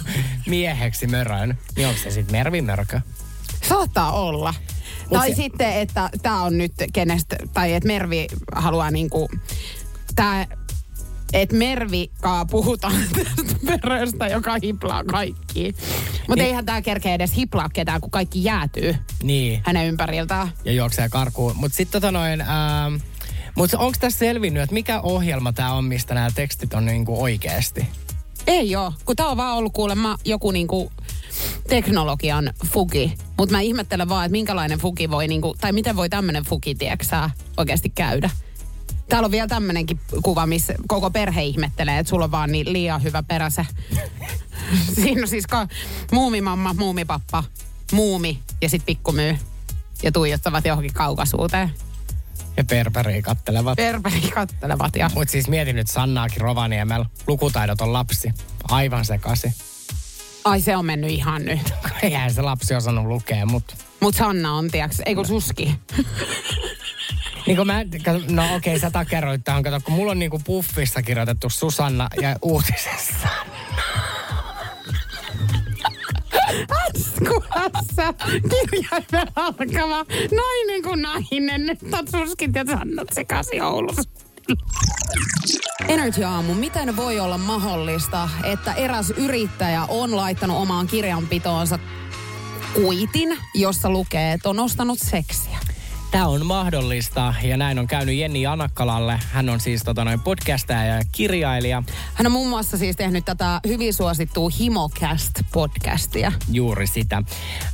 mieheksi 0.48 1.08
mörön. 1.08 1.58
Niin 1.76 1.88
onko 1.88 2.00
se 2.04 2.12
sitten 2.12 2.36
Mervi 2.36 2.62
Mörkö? 2.62 3.02
Saattaa 3.70 4.12
olla. 4.12 4.54
Mut 5.02 5.10
tai 5.20 5.30
se- 5.30 5.36
sitten, 5.36 5.74
että 5.74 6.10
tämä 6.22 6.42
on 6.44 6.58
nyt 6.58 6.74
kenestä, 6.94 7.36
tai 7.54 7.74
että 7.74 7.88
Mervi 7.88 8.28
haluaa 8.56 8.92
niinku, 8.92 9.30
tää, 10.16 10.48
että 11.34 11.56
Mervi 11.56 12.12
kaa 12.22 12.46
puhutaan 12.46 12.96
tästä 13.16 13.56
peröstä, 13.66 14.28
joka 14.28 14.56
hiplaa 14.64 15.04
kaikki. 15.04 15.74
Mutta 16.18 16.36
Niin. 16.36 16.46
eihän 16.46 16.66
tämä 16.66 16.82
kerkeä 16.82 17.14
edes 17.14 17.36
hiplaa 17.36 17.70
ketään, 17.74 18.02
kun 18.02 18.12
kaikki 18.12 18.44
jäätyy 18.44 18.96
Niin. 19.24 19.62
hänen 19.66 19.88
ympäriltään. 19.88 20.48
Ja 20.66 20.72
juoksee 20.72 21.10
karkuun. 21.10 21.56
Mutta 21.56 21.76
sitten 21.78 22.02
tota 22.02 22.12
noin, 22.12 22.42
ähm, 22.42 22.96
Mutta 23.60 23.78
onko 23.78 23.98
tässä 24.00 24.20
selvinnyt, 24.20 24.64
että 24.64 24.74
mikä 24.74 25.02
ohjelma 25.02 25.54
tämä 25.54 25.74
on, 25.74 25.86
mistä 25.86 26.14
nämä 26.14 26.30
tekstit 26.36 26.74
on 26.74 26.86
niinku 26.86 27.24
oikeasti? 27.24 27.88
Ei 28.48 28.72
joo, 28.72 28.94
kun 29.06 29.16
tämä 29.16 29.30
on 29.30 29.38
vaan 29.38 29.58
ollut 29.58 29.74
kuulemma 29.74 30.18
joku 30.26 30.52
niinku 30.52 30.92
teknologian 31.70 32.54
fuki. 32.66 33.14
Mutta 33.38 33.56
mä 33.56 33.62
ihmettelen 33.62 34.10
vaan, 34.10 34.26
että 34.26 34.32
minkälainen 34.32 34.80
fuki 34.80 35.10
voi, 35.10 35.28
niinku, 35.28 35.56
tai 35.62 35.72
miten 35.72 35.96
voi 35.96 36.10
tämmöinen 36.10 36.44
fuki, 36.44 36.76
tieksää, 36.76 37.30
oikeasti 37.58 37.90
käydä. 37.90 38.30
Täällä 39.10 39.26
on 39.26 39.32
vielä 39.32 39.48
tämmönenkin 39.48 40.00
kuva, 40.24 40.46
missä 40.46 40.74
koko 40.88 41.10
perhe 41.10 41.44
ihmettelee, 41.44 42.00
että 42.00 42.10
sulla 42.10 42.26
on 42.26 42.32
vaan 42.32 42.52
niin 42.52 42.74
liian 42.74 43.04
hyvä 43.04 43.24
peräse. 43.24 43.66
Siinä 44.96 45.22
on 45.22 45.28
siis 45.28 45.48
ka- 45.48 45.68
muumimamma, 46.12 46.74
muumipappa, 46.74 47.44
muumi 47.92 48.40
ja 48.62 48.70
sitten 48.70 48.86
pikkumyy. 48.86 49.38
Ja 50.04 50.12
tuijottavat 50.12 50.66
johonkin 50.66 50.94
kaukaisuuteen. 50.94 51.72
Ja 52.60 52.66
perperi 52.66 53.22
kattelevat. 53.22 53.76
Perperi 53.76 54.32
kattelevat, 54.34 54.96
ja. 54.96 55.10
Mutta 55.14 55.32
siis 55.32 55.48
mietin 55.48 55.76
nyt 55.76 55.88
Sannaakin 55.88 56.42
Rovaniemellä. 56.42 57.06
Lukutaidoton 57.28 57.94
lapsi. 57.94 58.30
Aivan 58.70 59.06
sekasi. 59.06 59.54
Ai 60.44 60.62
se 60.62 60.76
on 60.76 60.86
mennyt 60.86 61.12
ihan 61.12 61.46
nyt. 61.46 61.74
Eihän 62.04 62.34
se 62.34 62.42
lapsi 62.42 62.76
osannut 62.76 63.06
lukea, 63.06 63.46
mutta... 63.46 63.76
Mut 64.00 64.16
Sanna 64.16 64.54
on, 64.54 64.72
tiiäks, 64.72 65.02
eikö 65.06 65.26
suski? 65.26 65.76
Niin 67.48 67.68
mä, 67.68 67.84
no 68.30 68.56
okei, 68.56 68.56
okay, 68.56 68.80
sä 68.80 68.92
takeroit 68.92 69.42
tähän, 69.44 69.64
kato, 69.64 69.80
kun 69.84 69.94
mulla 69.94 70.12
on 70.12 70.20
niinku 70.20 70.42
puffissa 70.46 71.02
kirjoitettu 71.02 71.50
Susanna 71.50 72.08
ja 72.22 72.36
uutisessa. 72.42 73.28
Askuassa 77.50 78.14
kirjaimen 78.50 79.28
alkava 79.36 80.06
nainen 80.32 80.84
kuin 80.84 81.02
nainen. 81.02 81.66
Nyt 81.66 81.80
on 81.94 82.08
suskit 82.08 82.56
ja 82.56 82.66
sannat 82.66 83.08
sekaisin 83.14 83.64
Oulussa. 83.64 84.04
Energy 85.88 86.24
Aamu, 86.24 86.54
miten 86.54 86.96
voi 86.96 87.20
olla 87.20 87.38
mahdollista, 87.38 88.30
että 88.44 88.74
eräs 88.74 89.10
yrittäjä 89.10 89.86
on 89.88 90.16
laittanut 90.16 90.58
omaan 90.58 90.88
kirjanpitoonsa 90.88 91.80
kuitin, 92.74 93.38
jossa 93.56 93.90
lukee, 93.90 94.34
että 94.34 94.50
on 94.50 94.60
ostanut 94.60 95.00
seksiä? 95.00 95.60
Tämä 96.12 96.28
on 96.28 96.46
mahdollista 96.46 97.34
ja 97.44 97.58
näin 97.58 97.80
on 97.80 97.88
käynyt 97.88 98.16
Jenni 98.16 98.46
Anakkalalle. 98.46 99.20
Hän 99.32 99.50
on 99.50 99.60
siis 99.60 99.84
tota, 99.84 100.06
noin 100.06 100.20
podcastaja 100.20 100.86
ja 100.86 101.02
kirjailija. 101.12 101.84
Hän 102.14 102.26
on 102.26 102.32
muun 102.32 102.50
muassa 102.50 102.78
siis 102.78 102.96
tehnyt 102.96 103.26
tätä 103.26 103.60
hyvin 103.68 103.94
suosittua 103.94 104.50
Himocast-podcastia. 104.50 106.32
Juuri 106.52 106.88
sitä. 106.88 107.24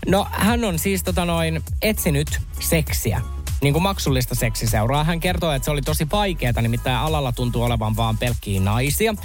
No 0.08 0.28
hän 0.32 0.64
on 0.64 0.80
siis 0.80 1.04
tota, 1.04 1.26
noin 1.26 1.64
etsinyt 1.82 2.40
seksiä 2.60 3.22
niin 3.62 3.74
kuin 3.74 3.84
maksullista 3.84 4.36
seksiseuraa. 4.36 5.04
Hän 5.04 5.20
kertoo, 5.20 5.52
että 5.52 5.66
se 5.66 5.72
oli 5.72 5.82
tosi 5.82 6.08
vaikeaa, 6.12 6.62
nimittäin 6.62 6.98
alalla 6.98 7.32
tuntuu 7.32 7.64
olevan 7.64 7.96
vaan 7.96 8.18
pelkkiä 8.18 8.62
naisia. 8.62 9.16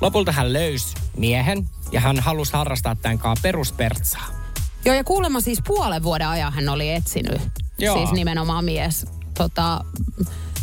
Lopulta 0.00 0.32
hän 0.32 0.52
löysi 0.52 0.94
miehen 1.16 1.68
ja 1.92 2.00
hän 2.00 2.20
halusi 2.20 2.52
harrastaa 2.52 2.96
tämän 2.96 3.18
kanssa 3.18 3.42
peruspertsaa. 3.42 4.26
Joo, 4.84 4.94
ja 4.94 5.04
kuulemma 5.04 5.40
siis 5.40 5.62
puolen 5.66 6.02
vuoden 6.02 6.28
ajan 6.28 6.52
hän 6.52 6.68
oli 6.68 6.90
etsinyt. 6.90 7.63
Joo. 7.84 7.96
Siis 7.96 8.12
nimenomaan 8.12 8.64
mies 8.64 9.06
tota, 9.38 9.84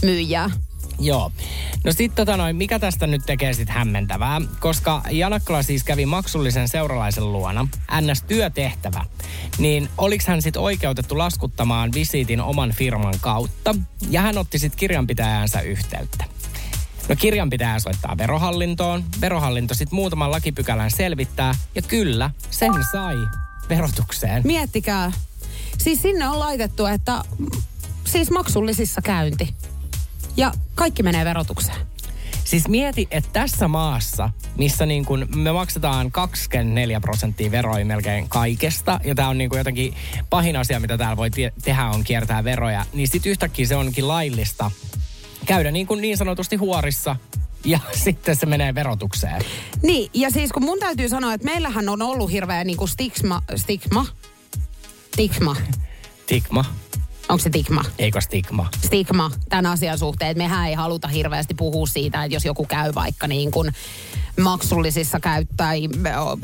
myyjää. 0.01 0.49
Joo. 0.99 1.31
No 1.83 1.91
sitten 1.91 2.15
tota 2.15 2.37
noin, 2.37 2.55
mikä 2.55 2.79
tästä 2.79 3.07
nyt 3.07 3.21
tekee 3.25 3.53
sitten 3.53 3.75
hämmentävää? 3.75 4.41
Koska 4.59 5.01
Janakkala 5.11 5.63
siis 5.63 5.83
kävi 5.83 6.05
maksullisen 6.05 6.67
seuralaisen 6.67 7.31
luona, 7.31 7.67
ns. 8.01 8.21
työtehtävä, 8.21 9.05
niin 9.57 9.89
oliks 9.97 10.27
hän 10.27 10.41
sitten 10.41 10.61
oikeutettu 10.61 11.17
laskuttamaan 11.17 11.93
visiitin 11.93 12.41
oman 12.41 12.71
firman 12.71 13.13
kautta? 13.21 13.75
Ja 14.09 14.21
hän 14.21 14.37
otti 14.37 14.59
sitten 14.59 14.79
kirjanpitäjäänsä 14.79 15.61
yhteyttä. 15.61 16.23
No 17.09 17.15
kirjanpitäjä 17.15 17.79
soittaa 17.79 18.17
verohallintoon, 18.17 19.03
verohallinto 19.21 19.73
sitten 19.73 19.95
muutaman 19.95 20.31
lakipykälän 20.31 20.91
selvittää, 20.91 21.55
ja 21.75 21.81
kyllä, 21.81 22.29
sen 22.49 22.71
sai 22.91 23.15
verotukseen. 23.69 24.41
Miettikää. 24.45 25.11
Siis 25.83 26.01
sinne 26.01 26.27
on 26.27 26.39
laitettu, 26.39 26.85
että 26.85 27.23
siis 28.03 28.31
maksullisissa 28.31 29.01
käynti. 29.01 29.53
Ja 30.37 30.51
kaikki 30.75 31.03
menee 31.03 31.25
verotukseen. 31.25 31.77
Siis 32.43 32.67
mieti, 32.67 33.07
että 33.11 33.29
tässä 33.33 33.67
maassa, 33.67 34.29
missä 34.57 34.85
niin 34.85 35.05
kun 35.05 35.27
me 35.35 35.51
maksetaan 35.51 36.11
24 36.11 36.99
prosenttia 36.99 37.51
veroja 37.51 37.85
melkein 37.85 38.29
kaikesta, 38.29 38.99
ja 39.03 39.15
tämä 39.15 39.29
on 39.29 39.37
niin 39.37 39.49
jotenkin 39.55 39.93
pahin 40.29 40.55
asia, 40.55 40.79
mitä 40.79 40.97
täällä 40.97 41.17
voi 41.17 41.29
te- 41.29 41.53
tehdä, 41.63 41.85
on 41.85 42.03
kiertää 42.03 42.43
veroja, 42.43 42.85
niin 42.93 43.07
sitten 43.07 43.29
yhtäkkiä 43.29 43.65
se 43.65 43.75
onkin 43.75 44.07
laillista 44.07 44.71
käydä 45.45 45.71
niin, 45.71 45.87
kuin 45.87 46.01
niin 46.01 46.17
sanotusti 46.17 46.55
huorissa 46.55 47.15
ja 47.65 47.79
sitten 48.03 48.35
se 48.35 48.45
menee 48.45 48.75
verotukseen. 48.75 49.41
Niin, 49.81 50.09
ja 50.13 50.29
siis 50.29 50.51
kun 50.51 50.63
mun 50.63 50.79
täytyy 50.79 51.09
sanoa, 51.09 51.33
että 51.33 51.45
meillähän 51.45 51.89
on 51.89 52.01
ollut 52.01 52.31
hirveä 52.31 52.63
niin 52.63 52.77
kuin 52.77 52.89
stigma, 52.89 53.41
stigma, 53.55 54.05
stigma. 55.13 55.55
Stigma. 56.23 56.65
Onko 57.29 57.43
se 57.43 57.49
stigma? 57.49 57.83
Eikö 57.99 58.21
stigma? 58.21 58.69
Stigma 58.85 59.31
tämän 59.49 59.65
asian 59.65 59.97
suhteen, 59.97 60.31
että 60.31 60.43
mehän 60.43 60.69
ei 60.69 60.73
haluta 60.73 61.07
hirveästi 61.07 61.53
puhua 61.53 61.87
siitä, 61.87 62.23
että 62.23 62.35
jos 62.35 62.45
joku 62.45 62.65
käy 62.65 62.91
vaikka 62.95 63.27
niin 63.27 63.51
kuin 63.51 63.71
maksullisissa 64.41 65.19
käy 65.19 65.45
tai 65.57 65.89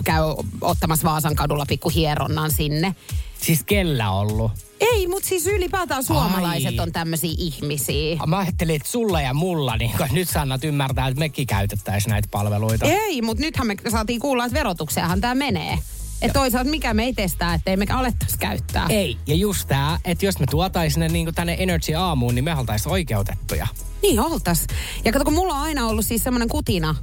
käy 0.04 0.24
ottamassa 0.62 1.10
Vaasan 1.10 1.36
kadulla 1.36 1.66
pikku 1.66 1.90
hieronnan 1.90 2.52
sinne. 2.52 2.96
Siis 3.42 3.64
kellä 3.64 4.12
ollut? 4.12 4.52
Ei, 4.80 5.08
mutta 5.08 5.30
siis 5.30 5.48
ylipäätään 5.48 6.04
suomalaiset 6.04 6.80
Ai. 6.80 6.80
on 6.80 6.92
tämmöisiä 6.92 7.36
ihmisiä. 7.38 8.18
Mä 8.28 8.38
ajattelin, 8.38 8.76
että 8.76 8.90
sulla 8.90 9.22
ja 9.22 9.34
mulla, 9.34 9.78
niin 9.78 9.92
kun 9.98 10.08
nyt 10.12 10.30
sä 10.30 10.48
ymmärtää, 10.64 11.08
että 11.08 11.20
mekin 11.20 11.48
käytettäisiin 11.48 12.12
näitä 12.12 12.28
palveluita. 12.32 12.86
Ei, 12.86 13.22
mutta 13.22 13.42
nythän 13.42 13.68
me 13.68 13.76
saatiin 13.90 14.20
kuulla, 14.20 14.46
että 14.46 14.58
verotukseahan 14.60 15.22
tämä 15.22 15.36
menee. 15.36 15.80
Että 16.22 16.40
toisaalta 16.40 16.70
mikä 16.70 16.94
me 16.94 17.04
ei 17.04 17.14
testaa, 17.14 17.54
ettei 17.54 17.78
me 17.78 17.86
alettaisi 17.90 18.38
käyttää. 18.38 18.86
Ei, 18.90 19.18
ja 19.28 19.36
just 19.36 19.68
tää, 19.68 20.00
että 20.06 20.26
jos 20.26 20.40
me 20.40 20.46
tuotaisiin 20.52 21.00
ne 21.00 21.08
niin 21.08 21.36
tänne 21.36 21.56
Energy 21.60 21.94
Aamuun, 21.94 22.36
niin 22.36 22.46
me 22.46 22.56
oltaisiin 22.56 22.92
oikeutettuja. 22.92 23.68
Niin 24.02 24.20
oltais. 24.20 24.68
Ja 25.06 25.12
kato, 25.12 25.26
kun 25.26 25.34
mulla 25.34 25.54
on 25.54 25.62
aina 25.62 25.88
ollut 25.88 26.06
siis 26.06 26.24
semmoinen 26.24 26.50
kutina, 26.50 26.96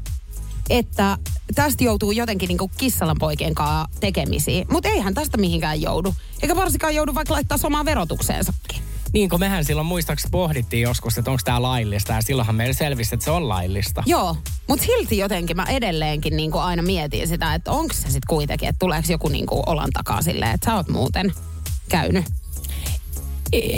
että 0.70 1.18
tästä 1.54 1.84
joutuu 1.84 2.12
jotenkin 2.12 2.48
niin 2.48 2.70
kissalan 2.76 3.16
poikien 3.18 3.54
kanssa 3.54 3.88
tekemisiin. 4.00 4.66
Mutta 4.70 4.88
eihän 4.88 5.14
tästä 5.14 5.36
mihinkään 5.36 5.80
joudu. 5.80 6.14
Eikä 6.42 6.56
varsinkaan 6.56 6.94
joudu 6.94 7.14
vaikka 7.14 7.34
laittaa 7.34 7.58
omaa 7.62 7.84
verotukseensakin. 7.84 8.82
Niin 9.14 9.28
kuin 9.28 9.40
mehän 9.40 9.64
silloin 9.64 9.86
muistaakseni 9.86 10.30
pohdittiin 10.30 10.82
joskus, 10.82 11.18
että 11.18 11.30
onko 11.30 11.40
tämä 11.44 11.62
laillista. 11.62 12.12
Ja 12.12 12.22
silloinhan 12.22 12.54
meillä 12.54 12.74
selvisi, 12.74 13.14
että 13.14 13.24
se 13.24 13.30
on 13.30 13.48
laillista. 13.48 14.02
Joo, 14.06 14.36
mutta 14.68 14.86
silti 14.86 15.18
jotenkin 15.18 15.56
mä 15.56 15.64
edelleenkin 15.68 16.36
niin 16.36 16.54
aina 16.54 16.82
mietin 16.82 17.28
sitä, 17.28 17.54
että 17.54 17.72
onko 17.72 17.94
se 17.94 18.00
sitten 18.00 18.28
kuitenkin, 18.28 18.68
että 18.68 18.78
tuleeko 18.78 19.06
joku 19.10 19.28
niin 19.28 19.46
olan 19.66 19.90
takaa 19.92 20.22
silleen, 20.22 20.54
että 20.54 20.70
sä 20.70 20.76
oot 20.76 20.88
muuten 20.88 21.32
käynyt 21.88 22.24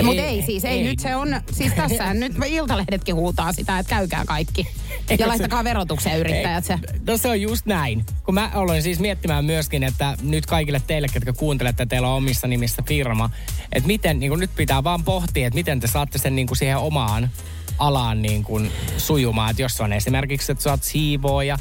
Mutta 0.03 0.22
ei 0.22 0.43
siis, 0.43 0.64
ei, 0.64 0.78
ei, 0.78 0.84
nyt 0.84 0.99
se 0.99 1.16
on, 1.16 1.41
siis 1.53 1.72
tässä 1.72 2.14
nyt 2.14 2.32
Iltalehdetkin 2.47 3.14
huutaa 3.14 3.53
sitä, 3.53 3.78
että 3.78 3.91
käykää 3.91 4.24
kaikki. 4.24 4.66
Eikö 5.11 5.24
ja 5.24 5.28
laittakaa 5.28 5.61
se, 5.61 5.64
verotukseen 5.64 6.18
yrittäjät 6.18 6.64
se. 6.64 6.78
No 7.07 7.16
se 7.16 7.28
on 7.28 7.40
just 7.40 7.66
näin. 7.66 8.04
Kun 8.24 8.34
mä 8.34 8.50
olen 8.54 8.82
siis 8.82 8.98
miettimään 8.98 9.44
myöskin, 9.44 9.82
että 9.82 10.16
nyt 10.22 10.46
kaikille 10.46 10.82
teille, 10.86 11.09
ketkä 11.12 11.32
kuuntelette, 11.32 11.82
että 11.82 11.90
teillä 11.90 12.09
on 12.09 12.16
omissa 12.16 12.46
nimissä 12.46 12.82
firma, 12.86 13.30
että 13.72 13.86
miten, 13.86 14.20
niin 14.20 14.38
nyt 14.38 14.50
pitää 14.57 14.84
vaan 14.84 15.04
pohtia, 15.04 15.46
että 15.46 15.54
miten 15.54 15.80
te 15.80 15.86
saatte 15.86 16.18
sen 16.18 16.36
niin 16.36 16.46
kuin 16.46 16.59
siihen 16.59 16.78
omaan 16.78 17.30
alaan 17.78 18.22
niin 18.22 18.44
kuin 18.44 18.72
sujumaan. 18.98 19.50
Että 19.50 19.62
jos 19.62 19.80
on 19.80 19.92
esimerkiksi, 19.92 20.52
että 20.52 20.64
sä 20.64 20.70
oot 20.70 20.82
siivooja, 20.82 21.59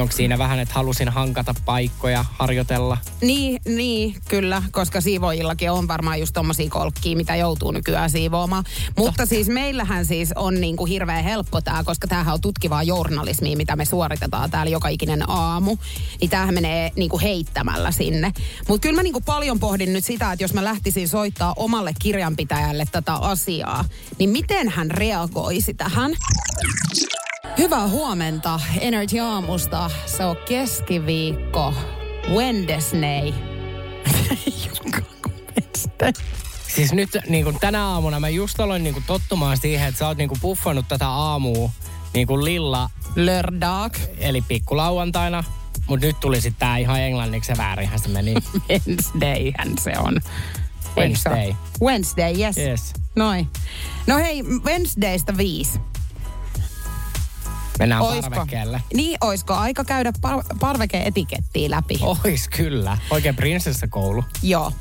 Onko 0.00 0.12
siinä 0.12 0.38
vähän, 0.38 0.58
että 0.58 0.74
halusin 0.74 1.08
hankata 1.08 1.54
paikkoja, 1.64 2.24
harjoitella? 2.38 2.98
Niin, 3.20 3.60
niin, 3.64 4.16
kyllä, 4.28 4.62
koska 4.70 5.00
siivoijillakin 5.00 5.70
on 5.70 5.88
varmaan 5.88 6.20
just 6.20 6.32
tommosia 6.32 6.70
kolkkia, 6.70 7.16
mitä 7.16 7.36
joutuu 7.36 7.70
nykyään 7.70 8.10
siivoamaan. 8.10 8.64
Mutta 8.96 9.12
Totta. 9.12 9.26
siis 9.26 9.48
meillähän 9.48 10.06
siis 10.06 10.32
on 10.36 10.60
niin 10.60 10.76
kuin 10.76 10.88
hirveän 10.88 11.24
helppo 11.24 11.60
tämä, 11.60 11.84
koska 11.84 12.06
tämähän 12.06 12.34
on 12.34 12.40
tutkivaa 12.40 12.82
journalismia, 12.82 13.56
mitä 13.56 13.76
me 13.76 13.84
suoritetaan 13.84 14.50
täällä 14.50 14.70
joka 14.70 14.88
ikinen 14.88 15.30
aamu. 15.30 15.76
Niin 16.20 16.30
tämähän 16.30 16.54
menee 16.54 16.92
niin 16.96 17.10
kuin 17.10 17.22
heittämällä 17.22 17.90
sinne. 17.90 18.32
Mutta 18.68 18.82
kyllä 18.82 18.96
mä 18.96 19.02
niin 19.02 19.12
kuin 19.12 19.24
paljon 19.24 19.60
pohdin 19.60 19.92
nyt 19.92 20.04
sitä, 20.04 20.32
että 20.32 20.44
jos 20.44 20.54
mä 20.54 20.64
lähtisin 20.64 21.08
soittaa 21.08 21.52
omalle 21.56 21.92
kirjanpitäjälle 21.98 22.86
tätä 22.92 23.14
asiaa, 23.14 23.84
niin 24.18 24.30
miten 24.30 24.68
hän 24.68 24.90
reagoisi 24.90 25.74
tähän? 25.74 26.12
Hyvää 27.58 27.88
huomenta 27.88 28.60
Energy 28.80 29.18
Aamusta. 29.18 29.90
Se 30.06 30.24
on 30.24 30.36
keskiviikko. 30.48 31.74
Wednesday. 32.34 33.32
siis 36.74 36.92
nyt 36.92 37.10
niin 37.28 37.44
kuin 37.44 37.58
tänä 37.60 37.86
aamuna 37.86 38.20
mä 38.20 38.28
just 38.28 38.60
aloin 38.60 38.82
niin 38.84 38.94
kuin 38.94 39.04
tottumaan 39.06 39.56
siihen, 39.56 39.88
että 39.88 39.98
sä 39.98 40.08
oot 40.08 40.18
niin 40.18 40.28
kuin 40.28 40.40
puffannut 40.40 40.88
tätä 40.88 41.08
aamua 41.08 41.70
niin 42.14 42.26
kuin 42.26 42.44
lilla... 42.44 42.90
Lördag. 43.16 43.94
Eli 44.18 44.42
pikkulauantaina. 44.48 45.44
Mutta 45.88 46.06
nyt 46.06 46.20
tuli 46.20 46.40
sitten 46.40 46.58
tää 46.58 46.78
ihan 46.78 47.00
englanniksi 47.00 47.52
ja 47.52 47.56
väärinhän 47.56 47.98
se 47.98 48.08
meni. 48.08 48.34
Wednesdayhän 48.70 49.78
se 49.80 49.92
on. 49.98 50.20
Wednesday. 50.96 51.54
Wednesday, 51.82 52.40
yes. 52.40 52.56
Yes. 52.56 52.92
Noin. 53.16 53.48
No 54.06 54.16
hei, 54.16 54.42
Wednesdaysta 54.42 55.36
viisi. 55.36 55.80
Mennään 57.78 58.02
oisko? 58.02 58.30
parvekkeelle. 58.30 58.82
Niin, 58.94 59.18
oisko 59.20 59.54
aika 59.54 59.84
käydä 59.84 60.12
par- 60.26 60.56
parveke-etikettiä 60.60 61.70
läpi? 61.70 61.98
Ois 62.24 62.48
kyllä. 62.48 62.98
Oikein 63.10 63.36
prinsessakoulu. 63.36 64.24
Joo. 64.42 64.72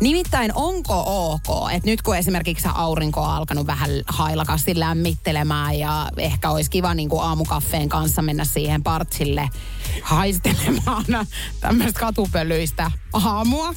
Nimittäin 0.00 0.52
onko 0.54 1.04
ok, 1.06 1.70
että 1.72 1.90
nyt 1.90 2.02
kun 2.02 2.16
esimerkiksi 2.16 2.68
aurinko 2.74 3.20
on 3.20 3.30
alkanut 3.30 3.66
vähän 3.66 3.90
hailakasti 4.06 4.78
lämmittelemään 4.80 5.78
ja 5.78 6.08
ehkä 6.16 6.50
olisi 6.50 6.70
kiva 6.70 6.94
niin 6.94 7.08
kuin 7.08 7.22
aamukaffeen 7.22 7.88
kanssa 7.88 8.22
mennä 8.22 8.44
siihen 8.44 8.82
partsille 8.82 9.48
haistelemaan 10.02 11.04
tämmöistä 11.60 12.00
katupölyistä 12.00 12.90
aamua. 13.12 13.74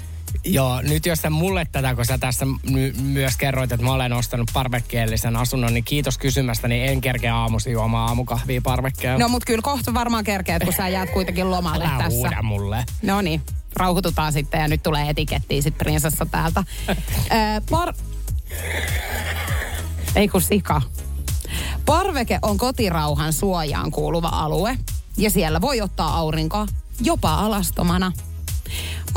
Joo, 0.48 0.82
nyt 0.82 1.06
jos 1.06 1.20
sä 1.20 1.30
mulle 1.30 1.68
tätä, 1.72 1.96
kun 1.96 2.06
sä 2.06 2.18
tässä 2.18 2.46
my- 2.46 2.94
myös 3.02 3.38
kerroit, 3.38 3.72
että 3.72 3.86
mä 3.86 3.94
olen 3.94 4.14
ostanut 4.14 4.52
parvekkeellisen 4.54 5.36
asunnon, 5.36 5.74
niin 5.74 5.84
kiitos 5.84 6.18
kysymästä, 6.18 6.68
niin 6.68 6.86
en 6.86 7.02
kerkeä 7.02 7.36
aamusi 7.36 7.72
juomaan 7.72 8.08
aamukahvia 8.08 8.62
parvekkeella. 8.62 9.20
No 9.20 9.30
mut 9.30 9.46
kyllä 9.46 9.62
kohta 9.62 9.94
varmaan 9.94 10.24
kerkeät, 10.24 10.64
kun 10.64 10.74
sä 10.74 10.88
jäät 10.88 11.10
kuitenkin 11.10 11.52
lomalle 11.52 11.86
Älä 11.86 12.04
tässä. 12.04 12.42
mulle. 12.42 12.86
No 13.02 13.22
niin, 13.22 13.42
rauhoitutaan 13.76 14.34
sitten 14.34 14.62
ja 14.62 14.68
nyt 14.68 14.84
tulee 14.84 15.10
etikettiin 15.10 15.64
sit 15.64 15.78
prinsessa 15.78 16.26
täältä. 16.26 16.64
par... 17.72 17.94
Ei 20.16 20.28
kun 20.28 20.42
sika. 20.42 20.82
Parveke 21.86 22.40
on 22.42 22.58
kotirauhan 22.58 23.34
suojaan 23.34 23.92
kuuluva 23.92 24.28
alue 24.28 24.78
ja 25.18 25.30
siellä 25.30 25.62
voi 25.62 25.82
ottaa 25.82 26.18
aurinkoa 26.18 26.66
jopa 27.02 27.34
alastomana. 27.34 28.12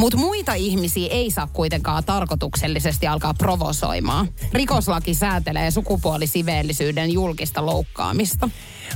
Mutta 0.01 0.19
muita 0.19 0.55
ihmisiä 0.55 1.09
ei 1.11 1.31
saa 1.31 1.47
kuitenkaan 1.53 2.05
tarkoituksellisesti 2.05 3.07
alkaa 3.07 3.35
provosoimaan. 3.35 4.29
Rikoslaki 4.53 5.15
säätelee 5.15 5.71
sukupuolisiveellisyyden 5.71 7.13
julkista 7.13 7.67
loukkaamista. 7.67 8.51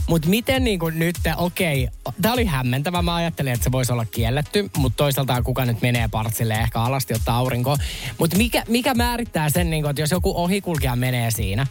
Mutta 0.08 0.28
miten 0.28 0.64
niin 0.64 0.78
kuin 0.78 0.98
nyt, 0.98 1.16
okei, 1.36 1.88
okay, 2.04 2.20
tämä 2.22 2.34
oli 2.34 2.44
hämmentävä. 2.44 3.02
Mä 3.02 3.14
ajattelin, 3.14 3.52
että 3.52 3.64
se 3.64 3.72
voisi 3.72 3.92
olla 3.92 4.04
kielletty, 4.04 4.70
mutta 4.76 4.96
toisaalta 4.96 5.42
kuka 5.42 5.64
nyt 5.64 5.82
menee 5.82 6.08
partsille 6.08 6.54
ehkä 6.54 6.80
alasti 6.80 7.14
ottaa 7.14 7.36
aurinko. 7.36 7.76
Mutta 8.18 8.36
mikä, 8.36 8.62
mikä 8.68 8.94
määrittää 8.94 9.48
sen, 9.50 9.70
niin 9.70 9.82
kuin, 9.82 9.90
että 9.90 10.02
jos 10.02 10.10
joku 10.10 10.32
ohikulkija 10.36 10.96
menee 10.96 11.30
siinä 11.30 11.66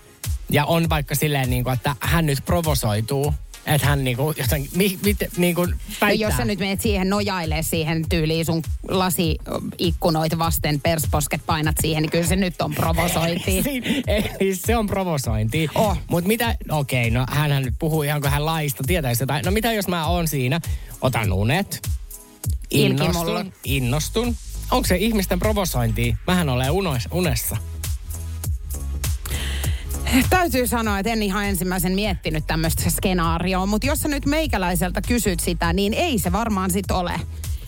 ja 0.50 0.66
on 0.66 0.90
vaikka 0.90 1.16
silleen, 1.16 1.50
niin 1.50 1.64
kuin, 1.64 1.74
että 1.74 1.96
hän 2.00 2.26
nyt 2.26 2.46
provosoituu, 2.46 3.34
että 3.66 3.88
hän 3.88 4.03
niinku, 4.03 4.34
jotain, 4.38 4.70
mi, 4.76 4.99
mit, 5.03 5.18
niinku. 5.38 5.66
No 6.01 6.09
jos 6.16 6.34
sä 6.38 6.45
nyt 6.45 6.59
menet 6.59 6.82
siihen 6.82 7.09
nojailee 7.09 7.64
siihen 7.64 8.09
tyyliin 8.09 8.45
sun 8.45 8.61
lasiikkunoita 8.88 10.38
vasten, 10.38 10.82
persposket 10.82 11.41
painat 11.45 11.76
siihen, 11.82 12.01
niin 12.01 12.11
kyllä 12.11 12.28
se 12.28 12.36
nyt 12.36 12.61
on 12.61 12.76
provosointi. 12.76 13.64
Ei, 14.39 14.55
se 14.55 14.78
on 14.78 14.88
provosointi. 14.88 15.68
Oh. 15.76 15.97
Mutta 16.07 16.28
mitä, 16.28 16.55
okei, 16.70 17.07
okay, 17.07 17.20
no 17.20 17.26
hän 17.30 17.64
nyt 17.64 17.74
puhuu 17.80 18.03
ihan 18.03 18.22
kuin 18.22 18.32
hän 18.32 18.45
laista, 18.45 18.84
tietäisi 18.88 19.24
jotain. 19.24 19.45
No 19.45 19.51
mitä 19.51 19.74
jos 19.74 19.88
mä 19.88 20.07
oon 20.07 20.28
siinä, 20.28 20.59
otan 21.01 21.34
unet, 21.34 21.82
innostun, 22.72 23.53
innostun. 23.64 24.36
Onko 24.72 24.88
se 24.88 24.95
ihmisten 24.95 25.39
provosointi? 25.39 26.16
Mähän 26.28 26.49
olen 26.49 26.72
unessa. 27.11 27.57
Täytyy 30.30 30.68
sanoa, 30.68 30.99
että 30.99 31.11
en 31.11 31.24
ihan 31.24 31.45
ensimmäisen 31.45 31.91
miettinyt 31.91 32.47
tämmöistä 32.47 32.89
skenaarioa, 32.89 33.66
mutta 33.66 33.88
jos 33.88 34.01
sä 34.01 34.07
nyt 34.07 34.26
meikäläiseltä 34.26 35.01
kysyt 35.07 35.39
sitä, 35.39 35.74
niin 35.74 35.93
ei 35.93 36.20
se 36.20 36.32
varmaan 36.32 36.72
sit 36.72 36.91
ole. 36.91 37.20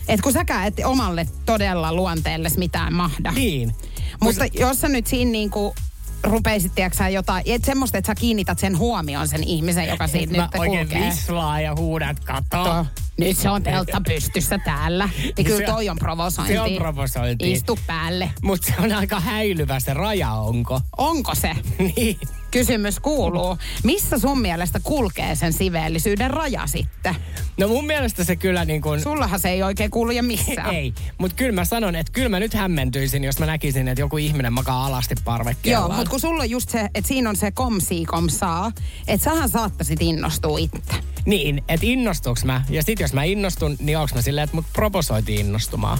Et 0.08 0.20
kun 0.20 0.32
säkään 0.32 0.66
et 0.66 0.74
omalle 0.84 1.26
todella 1.46 1.92
luonteelle 1.92 2.48
mitään 2.56 2.92
mahda. 2.92 3.32
Niin. 3.32 3.74
Mutta 4.20 4.48
Kus... 4.48 4.60
jos 4.60 4.80
sä 4.80 4.88
nyt 4.88 5.06
siinä 5.06 5.30
niinku 5.30 5.74
rupeisit, 6.22 6.74
tiedätkö 6.74 7.08
jotain, 7.08 7.42
et 7.46 7.64
semmoista, 7.64 7.98
että 7.98 8.06
sä 8.06 8.14
kiinnität 8.14 8.58
sen 8.58 8.78
huomioon 8.78 9.28
sen 9.28 9.44
ihmisen, 9.44 9.88
joka 9.88 10.06
siinä 10.06 10.42
nyt 10.42 10.60
oikein 10.60 10.88
kulkee. 10.88 11.10
vislaa 11.10 11.60
ja 11.60 11.74
huudat, 11.74 12.20
kato. 12.20 12.64
To. 12.64 12.86
Nyt 13.18 13.36
se 13.38 13.50
on 13.50 13.62
teltta 13.62 14.02
pystyssä 14.06 14.58
täällä. 14.64 15.08
Niin 15.36 15.46
kyllä 15.46 15.66
toi 15.66 15.88
on 15.88 15.98
provosointi. 15.98 16.52
Se 16.52 16.60
on 16.60 16.72
provosointi. 16.76 17.52
Istu 17.52 17.78
päälle. 17.86 18.30
Mutta 18.42 18.66
se 18.66 18.74
on 18.82 18.92
aika 18.92 19.20
häilyvä 19.20 19.80
se 19.80 19.94
raja, 19.94 20.32
onko? 20.32 20.80
Onko 20.96 21.34
se? 21.34 21.50
niin. 21.96 22.18
Kysymys 22.50 23.00
kuuluu, 23.00 23.58
missä 23.84 24.18
sun 24.18 24.40
mielestä 24.40 24.80
kulkee 24.82 25.34
sen 25.34 25.52
siveellisyyden 25.52 26.30
raja 26.30 26.66
sitten? 26.66 27.14
No 27.58 27.68
mun 27.68 27.86
mielestä 27.86 28.24
se 28.24 28.36
kyllä 28.36 28.64
niin 28.64 28.82
kuin... 28.82 29.00
Sullahan 29.00 29.40
se 29.40 29.48
ei 29.48 29.62
oikein 29.62 29.90
kuulu 29.90 30.10
ja 30.10 30.22
missään. 30.22 30.74
ei, 30.74 30.94
mutta 31.18 31.36
kyllä 31.36 31.52
mä 31.52 31.64
sanon, 31.64 31.94
että 31.94 32.12
kyllä 32.12 32.28
mä 32.28 32.40
nyt 32.40 32.54
hämmentyisin, 32.54 33.24
jos 33.24 33.38
mä 33.38 33.46
näkisin, 33.46 33.88
että 33.88 34.00
joku 34.00 34.16
ihminen 34.16 34.52
makaa 34.52 34.86
alasti 34.86 35.14
parvekkeella. 35.24 35.86
Joo, 35.86 35.96
mutta 35.96 36.10
kun 36.10 36.20
sulla 36.20 36.42
on 36.42 36.50
just 36.50 36.68
se, 36.68 36.88
että 36.94 37.08
siinä 37.08 37.30
on 37.30 37.36
se 37.36 37.50
komsi 37.50 38.04
komsaa, 38.04 38.72
että 39.08 39.24
sähän 39.24 39.48
saattaisit 39.48 40.02
innostua 40.02 40.58
itse. 40.58 40.94
Niin, 41.26 41.64
että 41.68 41.86
innostuks 41.86 42.44
mä? 42.44 42.64
Ja 42.70 42.82
sit 42.82 43.00
jos 43.00 43.12
mä 43.12 43.24
innostun, 43.24 43.76
niin 43.80 43.98
onks 43.98 44.14
mä 44.14 44.22
silleen, 44.22 44.44
että 44.44 44.56
mut 44.56 44.66
provosoitiin 44.72 45.40
innostumaan? 45.46 45.98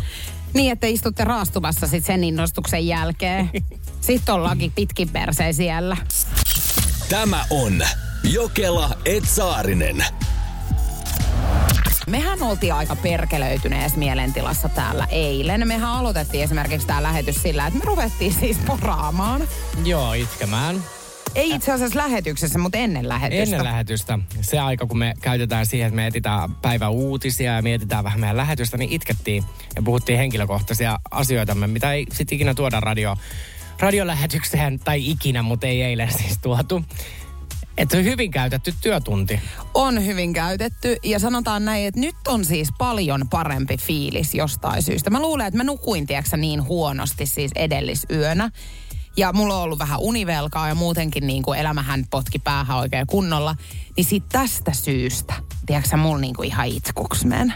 Niin, 0.54 0.72
että 0.72 0.86
istutte 0.86 1.24
raastuvassa 1.24 1.86
sit 1.86 2.04
sen 2.04 2.24
innostuksen 2.24 2.86
jälkeen. 2.86 3.50
Sitten 4.00 4.34
ollaankin 4.34 4.72
pitkin 4.72 5.08
perseen 5.08 5.54
siellä. 5.54 5.96
Tämä 7.08 7.44
on 7.50 7.82
Jokela 8.24 8.90
Etsaarinen. 9.04 10.04
Mehän 12.06 12.42
oltiin 12.42 12.74
aika 12.74 12.96
perkelöityneessä 12.96 13.98
mielentilassa 13.98 14.68
täällä 14.68 15.06
eilen. 15.10 15.68
Mehän 15.68 15.90
aloitettiin 15.90 16.44
esimerkiksi 16.44 16.86
tämä 16.86 17.02
lähetys 17.02 17.42
sillä, 17.42 17.66
että 17.66 17.78
me 17.78 17.84
ruvettiin 17.84 18.32
siis 18.32 18.56
poraamaan. 18.66 19.48
Joo, 19.84 20.12
itkemään. 20.12 20.82
Ei 21.36 21.50
itse 21.54 21.72
asiassa 21.72 21.98
lähetyksessä, 21.98 22.58
mutta 22.58 22.78
ennen 22.78 23.08
lähetystä. 23.08 23.42
Ennen 23.42 23.64
lähetystä. 23.64 24.18
Se 24.40 24.58
aika, 24.58 24.86
kun 24.86 24.98
me 24.98 25.14
käytetään 25.22 25.66
siihen, 25.66 25.86
että 25.86 25.96
me 25.96 26.06
etsitään 26.06 26.54
päivän 26.54 26.90
uutisia 26.90 27.52
ja 27.52 27.62
mietitään 27.62 28.04
vähän 28.04 28.20
meidän 28.20 28.36
lähetystä, 28.36 28.76
niin 28.76 28.92
itkettiin 28.92 29.44
ja 29.76 29.82
puhuttiin 29.82 30.18
henkilökohtaisia 30.18 30.98
asioitamme, 31.10 31.66
mitä 31.66 31.92
ei 31.92 32.06
sitten 32.12 32.36
ikinä 32.36 32.54
tuoda 32.54 32.80
radio, 32.80 33.16
radiolähetykseen 33.80 34.78
tai 34.78 35.10
ikinä, 35.10 35.42
mutta 35.42 35.66
ei 35.66 35.82
eilen 35.82 36.12
siis 36.12 36.38
tuotu. 36.42 36.82
Että 37.76 37.96
on 37.96 38.04
hyvin 38.04 38.30
käytetty 38.30 38.74
työtunti. 38.80 39.40
On 39.74 40.06
hyvin 40.06 40.32
käytetty 40.32 40.96
ja 41.02 41.18
sanotaan 41.18 41.64
näin, 41.64 41.86
että 41.86 42.00
nyt 42.00 42.16
on 42.28 42.44
siis 42.44 42.68
paljon 42.78 43.28
parempi 43.28 43.76
fiilis 43.76 44.34
jostain 44.34 44.82
syystä. 44.82 45.10
Mä 45.10 45.20
luulen, 45.20 45.46
että 45.46 45.56
mä 45.56 45.64
nukuin 45.64 46.06
tiedätkö, 46.06 46.36
niin 46.36 46.64
huonosti 46.64 47.26
siis 47.26 47.50
edellisyönä. 47.54 48.50
Ja 49.16 49.32
mulla 49.32 49.56
on 49.56 49.62
ollut 49.62 49.78
vähän 49.78 50.00
univelkaa 50.00 50.68
ja 50.68 50.74
muutenkin 50.74 51.26
niin 51.26 51.42
kuin 51.42 51.58
elämähän 51.58 52.04
potki 52.10 52.38
päähän 52.38 52.76
oikein 52.76 53.06
kunnolla. 53.06 53.56
Niin 53.96 54.04
sit 54.04 54.24
tästä 54.28 54.72
syystä, 54.72 55.34
tiedätkö 55.66 55.96
mulla 55.96 56.18
niin 56.18 56.34
kuin 56.34 56.48
ihan 56.48 56.66
itkuks 56.66 57.24
men. 57.24 57.54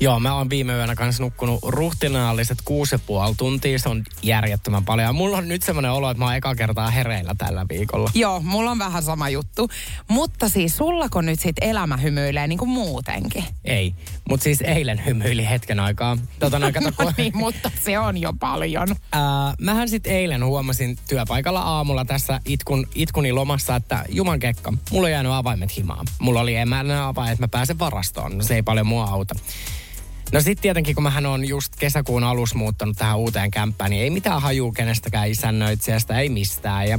Joo, 0.00 0.20
mä 0.20 0.34
oon 0.34 0.50
viime 0.50 0.72
yönä 0.72 0.94
kanssa 0.94 1.22
nukkunut 1.22 1.60
ruhtinaalliset 1.66 2.58
kuusi 2.64 2.98
puoli 2.98 3.34
tuntia. 3.34 3.78
Se 3.78 3.88
on 3.88 4.04
järjettömän 4.22 4.84
paljon. 4.84 5.06
Ja 5.06 5.12
mulla 5.12 5.36
on 5.36 5.48
nyt 5.48 5.62
semmoinen 5.62 5.92
olo, 5.92 6.10
että 6.10 6.18
mä 6.18 6.24
oon 6.24 6.34
eka 6.34 6.54
kertaa 6.54 6.90
hereillä 6.90 7.34
tällä 7.38 7.66
viikolla. 7.68 8.10
Joo, 8.14 8.40
mulla 8.40 8.70
on 8.70 8.78
vähän 8.78 9.02
sama 9.02 9.28
juttu. 9.28 9.70
Mutta 10.08 10.48
siis 10.48 10.76
sullako 10.76 11.20
nyt 11.20 11.40
sit 11.40 11.56
elämä 11.60 11.96
hymyilee 11.96 12.46
niin 12.46 12.58
kuin 12.58 12.68
muutenkin? 12.68 13.44
Ei, 13.64 13.94
mutta 14.28 14.44
siis 14.44 14.60
eilen 14.60 15.04
hymyili 15.06 15.48
hetken 15.48 15.80
aikaa. 15.80 16.18
Tota, 16.38 16.58
no, 16.58 16.72
kato, 16.72 16.92
kun... 16.96 17.12
niin, 17.16 17.36
mutta 17.36 17.70
se 17.84 17.98
on 17.98 18.18
jo 18.18 18.32
paljon. 18.40 18.88
Ää, 19.12 19.54
mähän 19.60 19.88
sitten 19.88 20.12
eilen 20.12 20.44
huomasin 20.44 20.98
työpaikalla 21.08 21.60
aamulla 21.60 22.04
tässä 22.04 22.40
itkun, 22.44 22.86
itkuni 22.94 23.32
lomassa, 23.32 23.76
että 23.76 24.04
juman 24.08 24.40
kekka, 24.40 24.72
mulla 24.90 25.06
on 25.06 25.12
jäänyt 25.12 25.32
avaimet 25.32 25.76
himaan. 25.76 26.06
Mulla 26.18 26.40
oli 26.40 26.56
emäinen 26.56 26.98
avain, 26.98 27.32
että 27.32 27.42
mä 27.42 27.48
pääsen 27.48 27.78
varastoon. 27.78 28.38
No, 28.38 28.44
se 28.44 28.54
ei 28.54 28.62
paljon 28.62 28.86
mua 28.86 29.04
auta. 29.04 29.34
No 30.32 30.40
sitten 30.40 30.62
tietenkin, 30.62 30.94
kun 30.94 31.04
mähän 31.04 31.26
on 31.26 31.48
just 31.48 31.76
kesäkuun 31.76 32.24
alussa 32.24 32.58
muuttanut 32.58 32.96
tähän 32.98 33.18
uuteen 33.18 33.50
kämppään, 33.50 33.90
niin 33.90 34.02
ei 34.02 34.10
mitään 34.10 34.42
hajuu 34.42 34.72
kenestäkään 34.72 35.30
isännöitsijästä, 35.30 36.18
ei 36.18 36.28
mistään. 36.28 36.88
Ja 36.88 36.98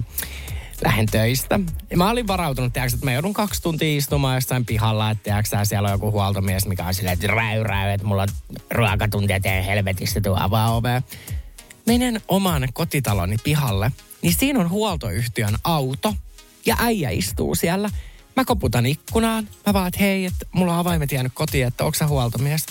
lähden 0.84 1.06
töistä. 1.06 1.60
Ja 1.90 1.98
mä 1.98 2.10
olin 2.10 2.28
varautunut, 2.28 2.74
tiiäks, 2.74 2.94
että 2.94 3.06
mä 3.06 3.14
joudun 3.14 3.34
kaksi 3.34 3.62
tuntia 3.62 3.98
istumaan 3.98 4.36
jossain 4.36 4.66
pihalla, 4.66 5.12
että 5.12 5.24
tiiäks, 5.24 5.52
siellä 5.64 5.88
on 5.88 5.92
joku 5.92 6.12
huoltomies, 6.12 6.66
mikä 6.66 6.86
on 6.86 6.94
silleen, 6.94 7.14
että 7.14 7.28
räy, 7.28 7.64
räy, 7.64 7.92
että 7.92 8.08
mulla 8.08 8.22
on 8.22 8.28
ruokatuntia 8.72 9.40
teen 9.40 9.64
helvetistä 9.64 10.22
tuo 10.22 10.38
avaa 10.40 10.76
ovea. 10.76 11.02
Menen 11.86 12.22
oman 12.28 12.68
kotitaloni 12.74 13.38
pihalle, 13.44 13.92
niin 14.22 14.34
siinä 14.34 14.60
on 14.60 14.70
huoltoyhtiön 14.70 15.56
auto 15.64 16.16
ja 16.66 16.76
äijä 16.80 17.10
istuu 17.10 17.56
siellä. 17.56 17.90
Mä 18.36 18.46
koputan 18.46 18.86
ikkunaan. 18.86 19.48
Mä 19.66 19.74
vaan, 19.74 19.88
että 19.88 20.00
hei, 20.00 20.26
että 20.26 20.46
mulla 20.52 20.74
on 20.74 20.80
avaimet 20.80 21.12
jäänyt 21.12 21.32
kotiin, 21.36 21.68
että 21.68 21.84
onko 21.84 21.98
huoltomies? 22.08 22.66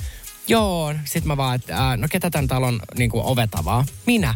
Joo, 0.49 0.95
sit 1.05 1.25
mä 1.25 1.37
vaan, 1.37 1.55
että 1.55 1.97
no 1.97 2.09
ketä 2.11 2.31
tämän 2.31 2.49
talon 2.49 2.81
niin 2.99 3.11
kuin 3.11 3.25
ovet 3.25 3.55
avaa? 3.55 3.85
Minä. 4.07 4.35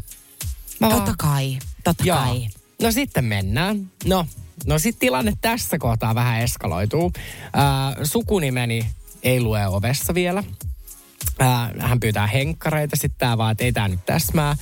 Mä 0.80 0.88
totta 0.90 1.04
vaan, 1.04 1.16
kai, 1.16 1.59
totta 1.84 2.04
joo. 2.04 2.18
kai. 2.18 2.48
No 2.82 2.92
sitten 2.92 3.24
mennään. 3.24 3.90
No, 4.04 4.26
no 4.66 4.78
sitten 4.78 5.00
tilanne 5.00 5.32
tässä 5.40 5.78
kohtaa 5.78 6.14
vähän 6.14 6.40
eskaloituu. 6.40 7.12
Äh, 7.44 7.96
sukunimeni 8.02 8.86
ei 9.22 9.40
lue 9.40 9.66
ovessa 9.66 10.14
vielä. 10.14 10.44
Ää, 11.38 11.70
hän 11.78 12.00
pyytää 12.00 12.26
henkkareita, 12.26 12.96
sitten 12.96 13.18
tää 13.18 13.38
vaan, 13.38 13.52
että 13.52 13.64
ei 13.64 13.72
tää 13.72 13.88
nyt 13.88 14.06
täsmää. 14.06 14.56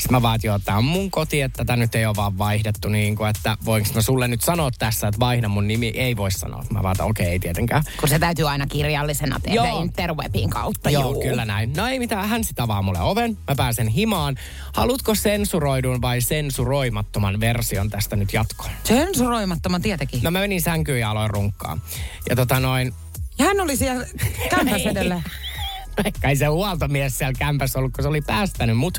Sitten 0.00 0.10
mä 0.10 0.22
vaan, 0.22 0.34
että 0.34 0.46
joo, 0.46 0.58
tää 0.58 0.76
on 0.76 0.84
mun 0.84 1.10
koti, 1.10 1.40
että 1.40 1.56
tätä 1.56 1.76
nyt 1.76 1.94
ei 1.94 2.06
ole 2.06 2.16
vaan 2.16 2.38
vaihdettu 2.38 2.88
niin 2.88 3.16
kuin, 3.16 3.30
että 3.30 3.56
voinko 3.64 3.88
mä 3.94 4.02
sulle 4.02 4.28
nyt 4.28 4.40
sanoa 4.40 4.70
tässä, 4.78 5.08
että 5.08 5.20
vaihda 5.20 5.48
mun 5.48 5.68
nimi. 5.68 5.88
Ei 5.88 6.16
voi 6.16 6.30
sanoa. 6.30 6.64
Mä 6.70 6.82
vaan, 6.82 6.92
että 6.92 7.04
okei, 7.04 7.24
okay, 7.24 7.32
ei 7.32 7.38
tietenkään. 7.38 7.82
Kun 8.00 8.08
se 8.08 8.18
täytyy 8.18 8.48
aina 8.48 8.66
kirjallisena 8.66 9.40
tehdä 9.40 9.56
joo. 9.56 9.82
interwebin 9.82 10.50
kautta. 10.50 10.90
Joo, 10.90 11.12
juu. 11.12 11.22
kyllä 11.22 11.44
näin. 11.44 11.72
No 11.76 11.86
ei 11.86 11.98
mitään, 11.98 12.28
hän 12.28 12.44
sitä 12.44 12.62
avaa 12.62 12.82
mulle 12.82 13.00
oven. 13.00 13.38
Mä 13.48 13.54
pääsen 13.54 13.88
himaan. 13.88 14.36
Haluatko 14.74 15.14
sensuroidun 15.14 16.02
vai 16.02 16.20
sensuroimattoman 16.20 17.40
version 17.40 17.90
tästä 17.90 18.16
nyt 18.16 18.32
jatkoon? 18.32 18.70
Sensuroimattoman 18.84 19.82
tietenkin. 19.82 20.22
No 20.22 20.30
mä 20.30 20.40
menin 20.40 20.62
sänkyyn 20.62 21.00
ja 21.00 21.10
aloin 21.10 21.30
runkkaa. 21.30 21.78
Ja 22.28 22.36
tota 22.36 22.60
noin... 22.60 22.94
Ja 23.38 23.44
hän 23.44 23.60
oli 23.60 23.76
siellä 23.76 24.06
kämpässä 24.50 24.90
edelleen. 24.90 25.24
Kai 26.22 26.36
se 26.36 26.46
huoltomies 26.46 27.18
siellä 27.18 27.34
kämpässä 27.38 27.78
ollut, 27.78 27.92
kun 27.92 28.02
se 28.02 28.08
oli 28.08 28.20
päästänyt 28.20 28.76
mut. 28.76 28.98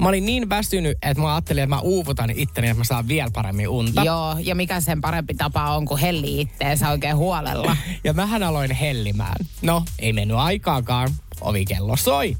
Mä 0.00 0.08
olin 0.08 0.26
niin 0.26 0.48
väsynyt, 0.48 0.98
että 1.02 1.22
mä 1.22 1.34
ajattelin, 1.34 1.62
että 1.62 1.74
mä 1.76 1.80
uuvutan 1.80 2.30
itteni, 2.34 2.68
että 2.68 2.78
mä 2.78 2.84
saan 2.84 3.08
vielä 3.08 3.30
paremmin 3.32 3.68
unta. 3.68 4.04
Joo, 4.04 4.36
ja 4.40 4.54
mikä 4.54 4.80
sen 4.80 5.00
parempi 5.00 5.34
tapa 5.34 5.76
on, 5.76 5.86
kuin 5.86 6.00
helli 6.00 6.40
itteensä 6.40 6.90
oikein 6.90 7.16
huolella. 7.16 7.76
ja 8.04 8.12
mähän 8.12 8.42
aloin 8.42 8.70
hellimään. 8.70 9.36
No, 9.62 9.84
ei 9.98 10.12
mennyt 10.12 10.36
aikaakaan. 10.36 11.08
Ovikello 11.40 11.96
soi. 11.96 12.36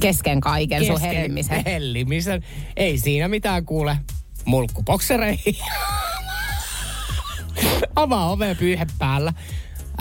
Kesken 0.00 0.40
kaiken 0.40 0.78
Kesken 0.78 0.96
sun 0.96 1.08
hellimisen. 1.08 1.62
hellimisen. 1.66 2.44
Ei 2.76 2.98
siinä 2.98 3.28
mitään 3.28 3.64
kuule. 3.64 3.96
Mulkkupoksereihin. 4.44 5.56
Avaa 7.96 8.30
ove 8.30 8.54
pyyhe 8.54 8.86
päällä. 8.98 9.32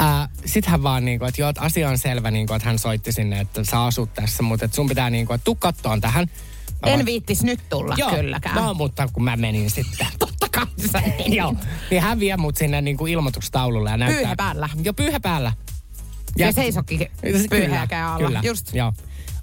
Äh, 0.01 0.29
Sitten 0.45 0.71
hän 0.71 0.83
vaan 0.83 1.05
niinku, 1.05 1.25
että 1.25 1.41
joo, 1.41 1.49
että 1.49 1.61
asia 1.61 1.89
on 1.89 1.97
selvä, 1.97 2.31
niinku, 2.31 2.53
että 2.53 2.67
hän 2.69 2.79
soitti 2.79 3.11
sinne, 3.11 3.39
että 3.39 3.63
sä 3.63 3.83
asut 3.83 4.13
tässä, 4.13 4.43
mutta 4.43 4.65
että 4.65 4.75
sun 4.75 4.89
pitää 4.89 5.09
niinku, 5.09 5.33
että 5.33 5.45
tuu 5.45 5.55
kattoon 5.55 6.01
tähän. 6.01 6.27
Mä 6.85 6.91
en 6.91 6.93
vaan, 6.93 7.05
viittis 7.05 7.43
nyt 7.43 7.59
tulla 7.69 7.95
joo, 7.97 8.11
kylläkään. 8.11 8.55
No, 8.55 8.73
mutta 8.73 9.07
kun 9.13 9.23
mä 9.23 9.37
menin 9.37 9.69
sitten. 9.69 10.07
Totta 10.19 10.47
kai 10.51 10.65
sä 10.91 11.01
Joo. 11.27 11.55
Niin 11.91 12.01
hän 12.01 12.19
vie 12.19 12.37
mut 12.37 12.57
sinne 12.57 12.81
niinku 12.81 13.05
ilmoitustaululle 13.05 13.89
ja 13.89 13.97
näyttää. 13.97 14.19
Pyyhä 14.21 14.35
päällä. 14.35 14.69
Joo, 14.83 14.93
pyyhä 14.93 15.19
päällä. 15.19 15.53
Ja, 16.37 16.45
ja 16.45 16.51
seisokki 16.53 16.97
pyyhääkään 17.49 18.11
alla. 18.11 18.27
Kyllä, 18.27 18.41
Just. 18.43 18.75
joo 18.75 18.93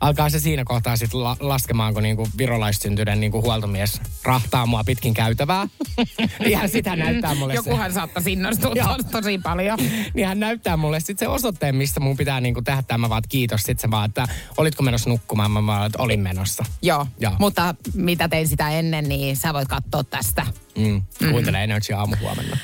alkaa 0.00 0.30
se 0.30 0.38
siinä 0.40 0.64
kohtaa 0.64 0.96
sitten 0.96 1.24
la- 1.24 1.36
laskemaan, 1.40 1.94
kun 1.94 2.02
niinku 2.02 2.28
virolaissyntyinen 2.38 3.20
niinku 3.20 3.42
huoltomies 3.42 4.00
rahtaa 4.22 4.66
mua 4.66 4.84
pitkin 4.84 5.14
käytävää. 5.14 5.66
ja 6.50 6.68
sitä 6.68 6.96
näyttää 6.96 7.34
mulle 7.34 7.54
Jokuhan 7.54 7.90
se. 7.90 7.94
saattaisi 7.94 8.32
innostua 8.32 8.74
tosi 9.12 9.38
paljon. 9.38 9.78
niin 10.14 10.26
hän 10.26 10.40
näyttää 10.40 10.76
mulle 10.76 11.00
sitten 11.00 11.18
se 11.18 11.28
osoitteen, 11.28 11.76
missä 11.76 12.00
mun 12.00 12.16
pitää 12.16 12.40
niinku 12.40 12.62
tehdä 12.62 12.82
tämä 12.82 13.08
vaan, 13.08 13.22
kiitos. 13.28 13.60
Sitten 13.60 13.78
se 13.78 13.90
vaan, 13.90 14.08
että 14.08 14.28
olitko 14.56 14.82
menossa 14.82 15.10
nukkumaan? 15.10 15.50
Mä 15.50 15.66
vaan, 15.66 15.86
että 15.86 16.02
olin 16.02 16.20
menossa. 16.20 16.64
Joo, 16.82 17.06
Joo. 17.20 17.32
mutta 17.38 17.74
mitä 17.94 18.28
tein 18.28 18.48
sitä 18.48 18.70
ennen, 18.70 19.08
niin 19.08 19.36
sä 19.36 19.54
voit 19.54 19.68
katsoa 19.68 20.04
tästä. 20.04 20.46
Mm. 20.78 21.02
Kuuntele 21.30 21.58
mm. 21.58 21.64
Energy 21.64 21.92
aamu 21.92 22.16
huomenna. 22.20 22.56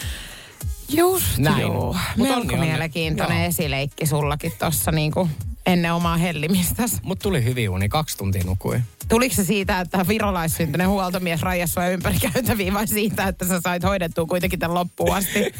Just 0.89 1.39
Näin. 1.39 1.61
joo. 1.61 1.97
Melko 2.17 2.57
mielenkiintoinen 2.57 3.45
esileikki 3.45 4.07
sullakin 4.07 4.53
tuossa 4.59 4.93
niinku 4.93 5.29
ennen 5.67 5.93
omaa 5.95 6.17
hellimistäs. 6.17 6.97
Mut 7.03 7.19
tuli 7.19 7.45
hyvin 7.45 7.71
uni, 7.71 7.89
kaksi 7.89 8.17
tuntia 8.17 8.45
nukui. 8.45 8.81
Tuliko 9.09 9.35
se 9.35 9.45
siitä, 9.45 9.81
että 9.81 10.09
virolaissyntyinen 10.09 10.89
huoltomies 10.89 11.43
rajas 11.43 11.75
sua 11.75 11.87
ympäri 11.87 12.19
käytäviin 12.19 12.75
vai 12.75 12.87
siitä, 12.87 13.29
että 13.29 13.47
sä 13.47 13.61
sait 13.61 13.83
hoidettua 13.83 14.27
kuitenkin 14.27 14.59
tämän 14.59 14.75
loppuun 14.75 15.17
asti? 15.17 15.55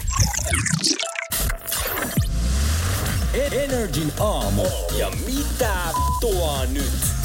Energin 3.53 4.13
aamu. 4.21 4.63
Ja 4.99 5.11
mitä 5.27 5.75
tuo 6.21 6.65
nyt? 6.73 7.16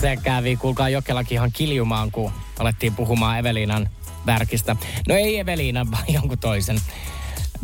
Se 0.00 0.16
kävi, 0.16 0.56
kuulkaa 0.56 0.88
Jokelakin 0.88 1.36
ihan 1.36 1.52
kiljumaan, 1.52 2.10
kun 2.10 2.32
alettiin 2.58 2.94
puhumaan 2.94 3.38
Evelinan 3.38 3.88
värkistä. 4.26 4.76
No 5.08 5.14
ei 5.14 5.38
Evelinan, 5.38 5.90
vaan 5.90 6.04
jonkun 6.08 6.38
toisen. 6.38 6.80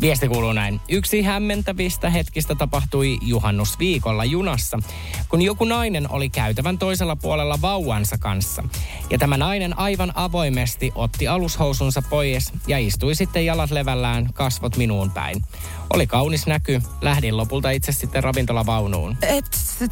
Viesti 0.01 0.27
kuuluu 0.27 0.53
näin. 0.53 0.81
Yksi 0.89 1.21
hämmentävistä 1.21 2.09
hetkistä 2.09 2.55
tapahtui 2.55 3.17
juhannusviikolla 3.21 4.25
junassa, 4.25 4.79
kun 5.29 5.41
joku 5.41 5.65
nainen 5.65 6.11
oli 6.11 6.29
käytävän 6.29 6.77
toisella 6.77 7.15
puolella 7.15 7.61
vauvansa 7.61 8.17
kanssa. 8.17 8.63
Ja 9.09 9.17
tämä 9.17 9.37
nainen 9.37 9.79
aivan 9.79 10.11
avoimesti 10.15 10.91
otti 10.95 11.27
alushousunsa 11.27 12.01
pois 12.09 12.53
ja 12.67 12.77
istui 12.77 13.15
sitten 13.15 13.45
jalat 13.45 13.71
levällään, 13.71 14.33
kasvot 14.33 14.77
minuun 14.77 15.11
päin. 15.11 15.43
Oli 15.93 16.07
kaunis 16.07 16.47
näky. 16.47 16.81
Lähdin 17.01 17.37
lopulta 17.37 17.71
itse 17.71 17.91
sitten 17.91 18.23
ravintolavaunuun. 18.23 19.17
Et, 19.21 19.45
et, 19.81 19.91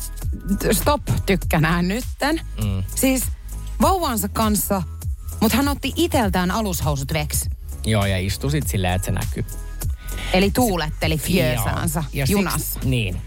stop 0.77 1.01
tykkänään 1.25 1.87
nytten. 1.87 2.41
Mm. 2.63 2.83
Siis 2.95 3.23
vauvansa 3.81 4.29
kanssa, 4.29 4.83
mutta 5.41 5.57
hän 5.57 5.67
otti 5.67 5.93
iteltään 5.95 6.51
alushousut 6.51 7.13
veks. 7.13 7.45
Joo, 7.85 8.05
ja 8.05 8.17
istui 8.17 8.51
sitten 8.51 8.69
silleen, 8.69 8.93
että 8.93 9.05
se 9.05 9.11
näkyy. 9.11 9.66
Eli 10.33 10.51
tuuletteli 10.51 11.17
fjösaansa 11.17 12.03
junassa. 12.29 12.73
Siksi, 12.73 12.89
niin. 12.89 13.21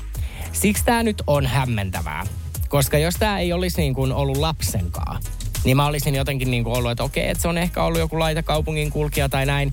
Siksi 0.52 0.84
tämä 0.84 1.02
nyt 1.02 1.22
on 1.26 1.46
hämmentävää. 1.46 2.26
Koska 2.68 2.98
jos 2.98 3.14
tämä 3.18 3.38
ei 3.38 3.52
olisi 3.52 3.80
niin 3.80 3.94
kuin 3.94 4.12
ollut 4.12 4.36
lapsenkaan, 4.36 5.22
niin 5.64 5.76
mä 5.76 5.86
olisin 5.86 6.14
jotenkin 6.14 6.50
niin 6.50 6.64
kuin 6.64 6.76
ollut, 6.76 6.90
että 6.90 7.04
okei, 7.04 7.28
että 7.28 7.42
se 7.42 7.48
on 7.48 7.58
ehkä 7.58 7.82
ollut 7.82 8.00
joku 8.00 8.18
laita 8.18 8.42
kaupungin 8.42 8.90
kulkija 8.90 9.28
tai 9.28 9.46
näin. 9.46 9.72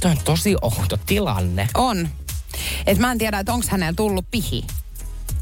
Tämä 0.00 0.12
on 0.12 0.20
tosi 0.24 0.56
outo 0.62 0.96
tilanne. 1.06 1.68
On. 1.74 2.08
Et 2.86 2.98
mä 2.98 3.12
en 3.12 3.18
tiedä, 3.18 3.38
että 3.38 3.52
onko 3.52 3.66
hänellä 3.70 3.94
tullut 3.96 4.24
pihi. 4.30 4.64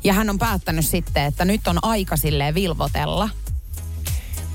Ja 0.04 0.12
hän 0.12 0.30
on 0.30 0.38
päättänyt 0.38 0.86
sitten, 0.86 1.24
että 1.24 1.44
nyt 1.44 1.68
on 1.68 1.78
aika 1.84 2.16
silleen 2.16 2.54
vilvotella. 2.54 3.28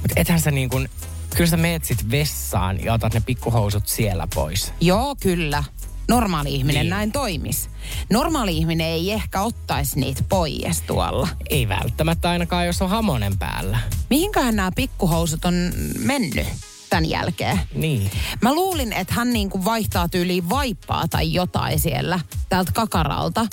Mutta 0.02 0.14
ethän 0.16 0.42
sä 0.42 0.52
niin 0.52 0.70
kuin, 0.70 0.90
kyllä 1.36 1.50
sä 1.50 1.58
meet 1.58 1.86
sit 1.86 2.12
vessaan 2.12 2.84
ja 2.84 2.94
otat 2.94 3.14
ne 3.14 3.20
pikkuhousut 3.20 3.88
siellä 3.88 4.28
pois. 4.36 4.74
Joo, 4.82 5.16
kyllä 5.20 5.64
normaali 6.08 6.56
ihminen 6.56 6.82
niin. 6.82 6.90
näin 6.90 7.12
toimis. 7.12 7.70
Normaali 8.10 8.58
ihminen 8.58 8.88
ei 8.88 9.12
ehkä 9.12 9.42
ottaisi 9.42 10.00
niitä 10.00 10.24
pois 10.30 10.82
tuolla. 10.82 11.28
Ei 11.50 11.70
välttämättä 11.70 12.30
ainakaan, 12.30 12.66
jos 12.66 12.82
on 12.82 12.90
hamonen 12.90 13.38
päällä. 13.38 13.80
Mihinköhän 14.10 14.56
nämä 14.56 14.72
pikkuhousut 14.76 15.46
on 15.46 15.54
mennyt? 16.00 16.48
tämän 16.90 17.10
jälkeen. 17.10 17.60
Niin. 17.74 18.12
Mä 18.42 18.54
luulin, 18.54 18.94
että 18.94 19.14
hän 19.14 19.34
niinku 19.34 19.66
vaihtaa 19.66 20.10
tyyliin 20.10 20.50
vaippaa 20.50 21.08
tai 21.08 21.34
jotain 21.34 21.80
siellä 21.80 22.20
täältä 22.50 22.72
kakaralta. 22.72 23.48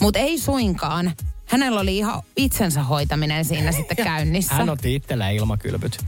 Mutta 0.00 0.18
ei 0.18 0.38
suinkaan. 0.38 1.12
Hänellä 1.46 1.80
oli 1.80 1.98
ihan 1.98 2.22
itsensä 2.36 2.82
hoitaminen 2.82 3.44
siinä 3.44 3.72
sitten 3.78 3.96
käynnissä. 3.96 4.54
Hän 4.54 4.70
otti 4.70 4.94
itselleen 4.94 5.34
ilmakylpyt 5.34 5.98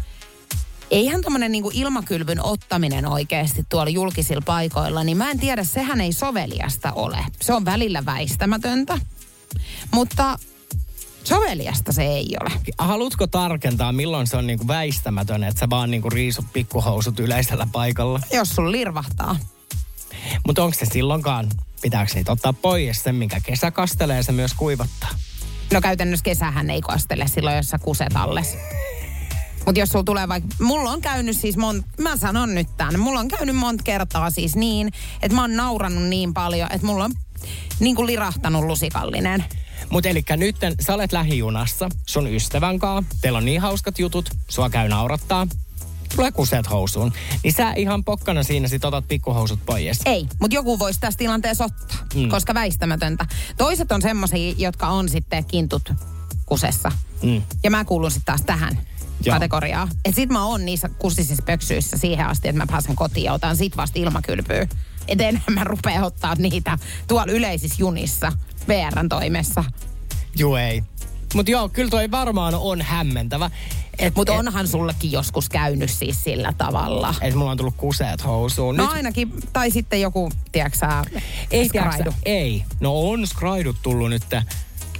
eihän 0.91 1.20
tuommoinen 1.22 1.53
niinku 1.53 1.70
ilmakylvyn 1.74 2.45
ottaminen 2.45 3.07
oikeasti 3.07 3.66
tuolla 3.68 3.91
julkisilla 3.91 4.43
paikoilla, 4.47 5.05
niin 5.05 5.16
mä 5.16 5.30
en 5.30 5.41
tiedä, 5.41 5.64
sehän 5.64 6.01
ei 6.01 6.12
soveliasta 6.12 6.93
ole. 6.93 7.18
Se 7.43 7.53
on 7.53 7.64
välillä 7.64 8.05
väistämätöntä, 8.05 8.99
mutta 9.93 10.39
soveliasta 11.24 11.93
se 11.93 12.03
ei 12.03 12.37
ole. 12.41 12.51
Haluatko 12.78 13.26
tarkentaa, 13.26 13.93
milloin 13.93 14.26
se 14.26 14.37
on 14.37 14.47
niinku 14.47 14.68
väistämätön, 14.68 15.45
että 15.45 15.61
sä 15.61 15.70
vaan 15.70 15.91
niinku 15.91 16.11
riisut 16.11 16.47
pikkuhousut 16.53 17.20
yleisellä 17.20 17.66
paikalla? 17.72 18.20
Jos 18.32 18.49
sun 18.49 18.72
lirvahtaa. 18.72 19.37
Mutta 20.47 20.64
onko 20.64 20.76
se 20.78 20.87
silloinkaan, 20.87 21.49
pitääkö 21.82 22.12
niitä 22.14 22.32
ottaa 22.32 22.53
pois 22.53 23.03
sen, 23.03 23.14
minkä 23.14 23.41
kesä 23.41 23.70
kastelee, 23.70 24.22
se 24.22 24.32
myös 24.32 24.55
kuivattaa? 24.55 25.11
No 25.72 25.80
käytännössä 25.80 26.24
kesähän 26.24 26.70
ei 26.70 26.80
kastele 26.80 27.28
silloin, 27.28 27.57
jos 27.57 27.68
sä 27.68 27.78
kuset 27.78 28.16
alles. 28.16 28.57
Mutta 29.67 29.81
jos 29.81 29.89
sulla 29.89 30.05
tulee 30.05 30.29
vaikka, 30.29 30.49
mulla 30.61 30.91
on 30.91 31.01
käynyt 31.01 31.37
siis 31.37 31.57
mon, 31.57 31.85
mä 32.01 32.17
sanon 32.17 32.55
nyt 32.55 32.69
tämän, 32.77 33.01
mulla 33.01 33.21
on 33.21 33.29
käynyt 33.29 33.57
monta 33.57 33.85
kertaa 33.85 34.31
siis 34.31 34.57
niin, 34.57 34.93
että 35.23 35.35
mä 35.35 35.41
oon 35.41 35.57
naurannut 35.57 36.05
niin 36.05 36.35
paljon, 36.35 36.69
että 36.73 36.87
mulla 36.87 37.05
on 37.05 37.12
niin 37.81 37.97
kuin 37.97 38.07
lirahtanut 38.07 38.64
lusikallinen. 38.64 39.45
Mutta 39.91 40.09
eli 40.09 40.25
nyt 40.37 40.57
sä 40.81 40.95
olet 40.95 41.12
lähijunassa 41.12 41.89
sun 42.07 42.35
ystävän 42.35 42.79
kanssa, 42.79 43.17
teillä 43.21 43.37
on 43.37 43.45
niin 43.45 43.61
hauskat 43.61 43.99
jutut, 43.99 44.31
sua 44.49 44.71
käy 44.71 44.89
naurattaa, 44.89 45.47
tulee 46.17 46.33
kuseet 46.33 46.71
housuun. 46.71 47.12
Niin 47.45 47.53
sä 47.53 47.73
ihan 47.73 48.05
pokkana 48.05 48.43
siinä 48.43 48.69
sit 48.69 48.85
otat 48.85 49.09
pikkuhousut 49.09 49.61
pois. 49.67 50.01
Ei, 50.05 50.27
mutta 50.41 50.55
joku 50.55 50.79
voisi 50.79 51.01
tässä 51.01 51.19
tilanteessa 51.19 51.64
ottaa, 51.64 51.99
mm. 52.14 52.29
koska 52.29 52.55
väistämätöntä. 52.55 53.27
Toiset 53.57 53.93
on 53.93 54.03
semmoisia, 54.03 54.55
jotka 54.59 54.89
on 54.89 55.09
sitten 55.09 55.45
kintut 55.45 55.93
kusessa. 56.47 56.93
Mm. 57.23 57.43
Ja 57.62 57.71
mä 57.71 57.85
kuulun 57.85 58.11
sitten 58.11 58.27
taas 58.27 58.43
tähän. 58.43 58.87
Joo. 59.25 59.35
kategoriaa. 59.35 59.89
Et 60.05 60.14
sit 60.14 60.31
mä 60.31 60.45
oon 60.45 60.64
niissä 60.64 60.89
kussisissa 60.89 61.43
pöksyissä 61.47 61.97
siihen 61.97 62.27
asti, 62.27 62.49
että 62.49 62.62
mä 62.62 62.67
pääsen 62.67 62.97
kotiin 62.97 63.25
ja 63.25 63.33
otan 63.33 63.57
sit 63.57 63.77
vasta 63.77 63.99
ilmakylpyä. 63.99 64.67
Et 65.09 65.21
enää 65.21 65.43
mä 65.51 65.64
rupea 65.64 66.05
ottaa 66.05 66.35
niitä 66.35 66.79
tuolla 67.09 67.33
yleisissä 67.33 67.77
junissa 67.79 68.33
VRn 68.69 69.09
toimessa. 69.09 69.64
Joo 70.37 70.57
ei. 70.57 70.83
Mutta 71.35 71.51
joo, 71.51 71.69
kyllä 71.69 71.91
toi 71.91 72.11
varmaan 72.11 72.55
on 72.55 72.83
hämmentävä. 72.83 73.51
Mutta 74.14 74.33
onhan 74.33 74.69
sullekin 74.69 75.12
joskus 75.12 75.49
käynyt 75.49 75.91
siis 75.91 76.25
sillä 76.25 76.53
tavalla. 76.59 77.14
Että 77.21 77.39
mulla 77.39 77.51
on 77.51 77.57
tullut 77.57 77.77
kuseet 77.77 78.25
housuun. 78.25 78.77
No 78.77 78.85
Nyt... 78.85 78.93
ainakin, 78.93 79.33
tai 79.53 79.71
sitten 79.71 80.01
joku, 80.01 80.33
tiedätkö 80.53 80.87
Ei, 81.51 81.71
ei. 82.25 82.64
No 82.81 83.11
on 83.11 83.27
skraidut 83.27 83.77
tullut 83.83 84.11
nyt 84.11 84.23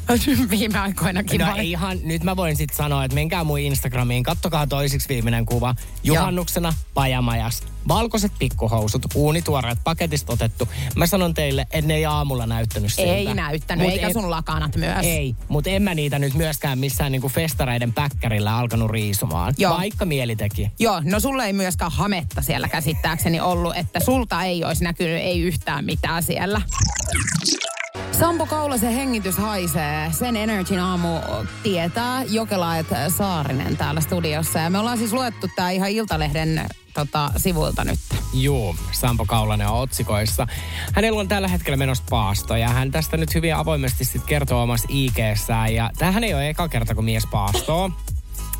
Viime 0.51 0.79
aikoinakin 0.79 1.41
no, 1.41 1.47
vai? 1.47 1.71
ihan, 1.71 1.99
nyt 2.05 2.25
mä 2.25 2.37
voin 2.37 2.57
sitten 2.57 2.77
sanoa, 2.77 3.05
että 3.05 3.15
menkää 3.15 3.45
mun 3.45 3.59
Instagramiin, 3.59 4.23
kattokaa 4.23 4.67
toisiksi 4.67 5.09
viimeinen 5.09 5.47
kuva. 5.47 5.75
Juhannuksena 6.05 6.73
pajamajas. 6.95 7.63
Valkoiset 7.89 8.33
pikkuhousut, 8.39 9.03
uunituoreet 9.15 9.79
paketista 9.85 10.33
otettu. 10.33 10.69
Mä 10.97 11.07
sanon 11.07 11.35
teille, 11.35 11.63
että 11.63 11.89
ne 11.89 11.95
ei 11.95 12.07
aamulla 12.07 12.47
näyttänyt 12.47 12.93
siltä. 12.93 13.15
Ei 13.15 13.35
näyttänyt, 13.35 13.83
Mut 13.85 13.93
eikä 13.93 14.07
en- 14.07 14.13
sun 14.13 14.31
lakanat 14.31 14.77
myös. 14.77 15.07
Ei, 15.07 15.35
mutta 15.49 15.71
en 15.71 15.83
mä 15.83 15.95
niitä 15.95 16.19
nyt 16.19 16.35
myöskään 16.35 16.79
missään 16.79 17.13
niinku 17.13 17.29
festareiden 17.29 17.93
päkkärillä 17.93 18.57
alkanut 18.57 18.91
riisumaan. 18.91 19.55
Joo. 19.59 19.77
Vaikka 19.77 20.05
mieli 20.05 20.37
teki. 20.37 20.71
Joo, 20.79 21.03
no 21.05 21.21
sulla 21.21 21.45
ei 21.45 21.53
myöskään 21.53 21.93
hametta 21.93 22.43
siellä 22.43 22.69
käsittääkseni 22.69 23.41
ollut, 23.41 23.77
että 23.77 24.01
sulta 24.01 24.43
ei 24.43 24.65
olisi 24.65 24.85
näkynyt 24.85 25.21
ei 25.21 25.41
yhtään 25.41 25.85
mitään 25.85 26.23
siellä. 26.23 26.63
Sampo 28.13 28.47
Kaulasen 28.47 28.93
hengitys 28.93 29.39
haisee. 29.39 30.09
Sen 30.13 30.37
Energin 30.37 30.81
aamu 30.81 31.09
tietää 31.63 32.23
Jokelaet 32.23 32.87
Saarinen 33.19 33.77
täällä 33.77 34.01
studiossa. 34.01 34.59
Ja 34.59 34.71
me 34.71 34.79
ollaan 34.79 34.99
siis 34.99 35.13
luettu 35.13 35.49
tää 35.57 35.71
ihan 35.71 35.91
Iltalehden 35.91 36.67
tota, 36.95 37.31
sivuilta 37.37 37.85
nyt. 37.85 37.99
Juu, 38.35 38.77
Sampo 38.93 39.25
Kaulanen 39.25 39.69
on 39.69 39.81
otsikoissa. 39.81 40.47
Hänellä 40.93 41.21
on 41.21 41.29
tällä 41.29 41.49
hetkellä 41.49 41.77
menossa 41.77 42.05
paasto 42.11 42.57
ja 42.57 42.69
hän 42.69 42.91
tästä 42.91 43.17
nyt 43.17 43.35
hyvin 43.35 43.55
avoimesti 43.57 44.05
sit 44.05 44.25
kertoo 44.25 44.63
omassa 44.63 44.89
IG-sään. 44.91 45.75
Ja 45.75 45.91
tämähän 45.99 46.25
ei 46.25 46.35
ole 46.35 46.49
eka 46.49 46.69
kerta, 46.69 46.95
kun 46.95 47.05
mies 47.05 47.27
paastoo. 47.31 47.91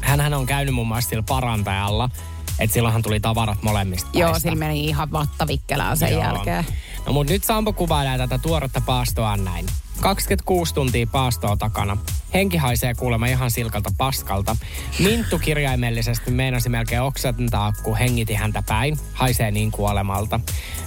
Hänhän 0.01 0.35
on 0.35 0.47
käynyt 0.47 0.75
muun 0.75 0.89
muassa 0.89 1.11
sillä 1.11 1.23
parantajalla, 1.29 2.11
että 2.59 2.75
silloinhan 2.75 3.03
tuli 3.03 3.21
tavarat 3.21 3.63
molemmista 3.63 4.11
Joo, 4.13 4.31
päistä. 4.31 4.43
sillä 4.49 4.57
meni 4.59 4.85
ihan 4.85 5.13
vattavikkelään 5.13 5.97
sen 5.97 6.13
Joo. 6.13 6.23
jälkeen. 6.23 6.65
No 7.07 7.13
mut 7.13 7.29
nyt 7.29 7.45
Sampo 7.45 7.73
kuvailee 7.73 8.19
tätä 8.19 8.39
tuoretta 8.39 8.83
paastoa 8.87 9.37
näin. 9.37 9.67
26 10.01 10.75
tuntia 10.75 11.07
paastoa 11.13 11.57
takana. 11.57 11.97
Henki 12.35 12.57
haisee 12.57 12.95
kuulemma 12.95 13.27
ihan 13.27 13.51
silkalta 13.51 13.91
paskalta. 13.99 14.57
Minttu 14.99 15.39
kirjaimellisesti 15.39 16.31
meinasi 16.31 16.69
melkein 16.69 17.03
oksentaa, 17.03 17.73
kun 17.83 17.97
hengiti 17.97 18.35
häntä 18.35 18.63
päin. 18.69 18.99
Haisee 19.13 19.51
niin 19.51 19.71
kuolemalta. 19.71 20.41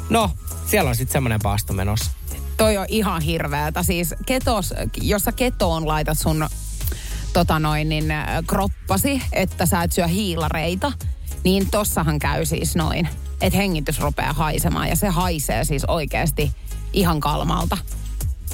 No, 0.10 0.32
siellä 0.66 0.90
on 0.90 0.96
sitten 0.96 1.14
semmoinen 1.14 1.40
paasto 1.44 1.74
menossa. 1.74 2.12
Toi 2.58 2.78
on 2.78 2.86
ihan 2.90 3.22
hirveätä. 3.22 3.84
Siis 3.84 4.16
ketos, 4.26 4.74
jos 5.02 5.24
sä 5.24 5.32
ketoon 5.32 5.88
laitat 5.88 6.18
sun 6.18 6.48
tota 7.34 7.60
noin, 7.60 7.90
niin, 7.90 8.12
äh, 8.12 8.28
kroppasi, 8.48 9.22
että 9.32 9.66
sä 9.66 9.84
et 9.84 9.92
syö 9.92 10.08
hiilareita, 10.08 10.92
niin 11.44 11.70
tossahan 11.72 12.20
käy 12.20 12.46
siis 12.46 12.76
noin, 12.76 13.10
että 13.42 13.58
hengitys 13.58 14.00
rupeaa 14.00 14.34
haisemaan 14.34 14.90
ja 14.90 14.96
se 14.96 15.08
haisee 15.08 15.64
siis 15.64 15.86
oikeasti 15.86 16.52
ihan 16.94 17.20
kalmalta. 17.20 17.78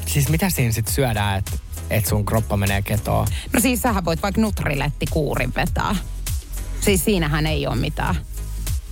Siis 0.05 0.29
mitä 0.29 0.49
siinä 0.49 0.71
sitten 0.71 0.93
syödään, 0.93 1.39
että 1.39 1.51
et 1.89 2.05
sun 2.05 2.25
kroppa 2.25 2.57
menee 2.57 2.81
ketoon? 2.81 3.27
No 3.53 3.59
siis 3.59 3.81
sähän 3.81 4.05
voit 4.05 4.21
vaikka 4.21 4.41
nutrilettikuurin 4.41 5.53
vetää. 5.55 5.95
Siis 6.81 7.05
siinähän 7.05 7.47
ei 7.47 7.67
ole 7.67 7.75
mitään. 7.75 8.15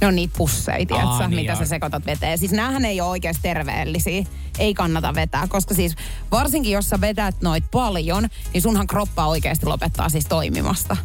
Ne 0.01 0.07
on 0.07 0.15
niitä 0.15 0.33
pusseja, 0.37 0.85
tiedätkö, 0.85 1.09
Aa, 1.09 1.27
niin 1.27 1.39
mitä 1.39 1.51
joo. 1.51 1.59
sä 1.59 1.65
sekoitat 1.65 2.05
veteen. 2.05 2.37
Siis 2.37 2.51
näähän 2.51 2.85
ei 2.85 3.01
ole 3.01 3.09
oikeasti 3.09 3.41
terveellisiä. 3.41 4.23
Ei 4.59 4.73
kannata 4.73 5.15
vetää, 5.15 5.47
koska 5.47 5.73
siis 5.73 5.95
varsinkin 6.31 6.71
jos 6.71 6.89
sä 6.89 7.01
vedät 7.01 7.35
noit 7.41 7.63
paljon, 7.71 8.27
niin 8.53 8.61
sunhan 8.61 8.87
kroppa 8.87 9.25
oikeasti 9.25 9.65
lopettaa 9.65 10.09
siis 10.09 10.25
toimimasta. 10.25 10.97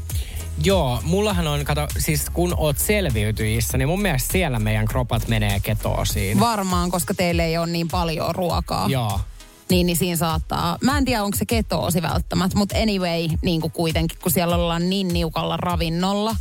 Joo, 0.64 1.00
mullahan 1.02 1.46
on, 1.46 1.64
kato, 1.64 1.86
siis 1.98 2.30
kun 2.30 2.54
oot 2.56 2.78
selviytyjissä, 2.78 3.78
niin 3.78 3.88
mun 3.88 4.02
mielestä 4.02 4.32
siellä 4.32 4.58
meidän 4.58 4.86
kropat 4.86 5.28
menee 5.28 5.60
ketoosiin. 5.60 6.40
Varmaan, 6.40 6.90
koska 6.90 7.14
teille 7.14 7.44
ei 7.44 7.58
ole 7.58 7.66
niin 7.66 7.88
paljon 7.88 8.34
ruokaa. 8.34 8.88
Joo. 8.88 9.20
Niin, 9.70 9.86
niin 9.86 9.96
siinä 9.96 10.16
saattaa, 10.16 10.78
mä 10.80 10.98
en 10.98 11.04
tiedä 11.04 11.22
onko 11.22 11.36
se 11.36 11.46
ketoosi 11.46 12.02
välttämättä, 12.02 12.58
mutta 12.58 12.78
anyway, 12.78 13.28
niin 13.42 13.60
kuin 13.60 13.72
kuitenkin, 13.72 14.18
kun 14.22 14.32
siellä 14.32 14.56
ollaan 14.56 14.90
niin 14.90 15.08
niukalla 15.08 15.56
ravinnolla, 15.56 16.36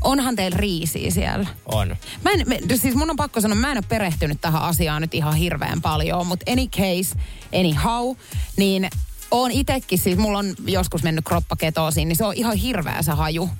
onhan 0.00 0.36
teillä 0.36 0.56
riisiä 0.56 1.10
siellä. 1.10 1.48
On. 1.66 1.96
Mä 2.24 2.30
en, 2.30 2.42
me- 2.46 2.76
siis 2.76 2.94
mun 2.94 3.10
on 3.10 3.16
pakko 3.16 3.40
sanoa, 3.40 3.56
mä 3.56 3.70
en 3.70 3.78
ole 3.78 3.84
perehtynyt 3.88 4.40
tähän 4.40 4.62
asiaan 4.62 5.02
nyt 5.02 5.14
ihan 5.14 5.34
hirveän 5.34 5.82
paljon, 5.82 6.26
mutta 6.26 6.52
any 6.52 6.66
case, 6.66 7.18
anyhow, 7.54 8.16
niin 8.56 8.90
oon 9.30 9.50
itekin, 9.50 9.98
siis 9.98 10.18
mulla 10.18 10.38
on 10.38 10.54
joskus 10.66 11.02
mennyt 11.02 11.24
kroppa 11.24 11.56
ketoosiin, 11.56 12.08
niin 12.08 12.16
se 12.16 12.24
on 12.24 12.34
ihan 12.36 12.56
hirveä 12.56 13.02
se 13.02 13.12
haju, 13.12 13.50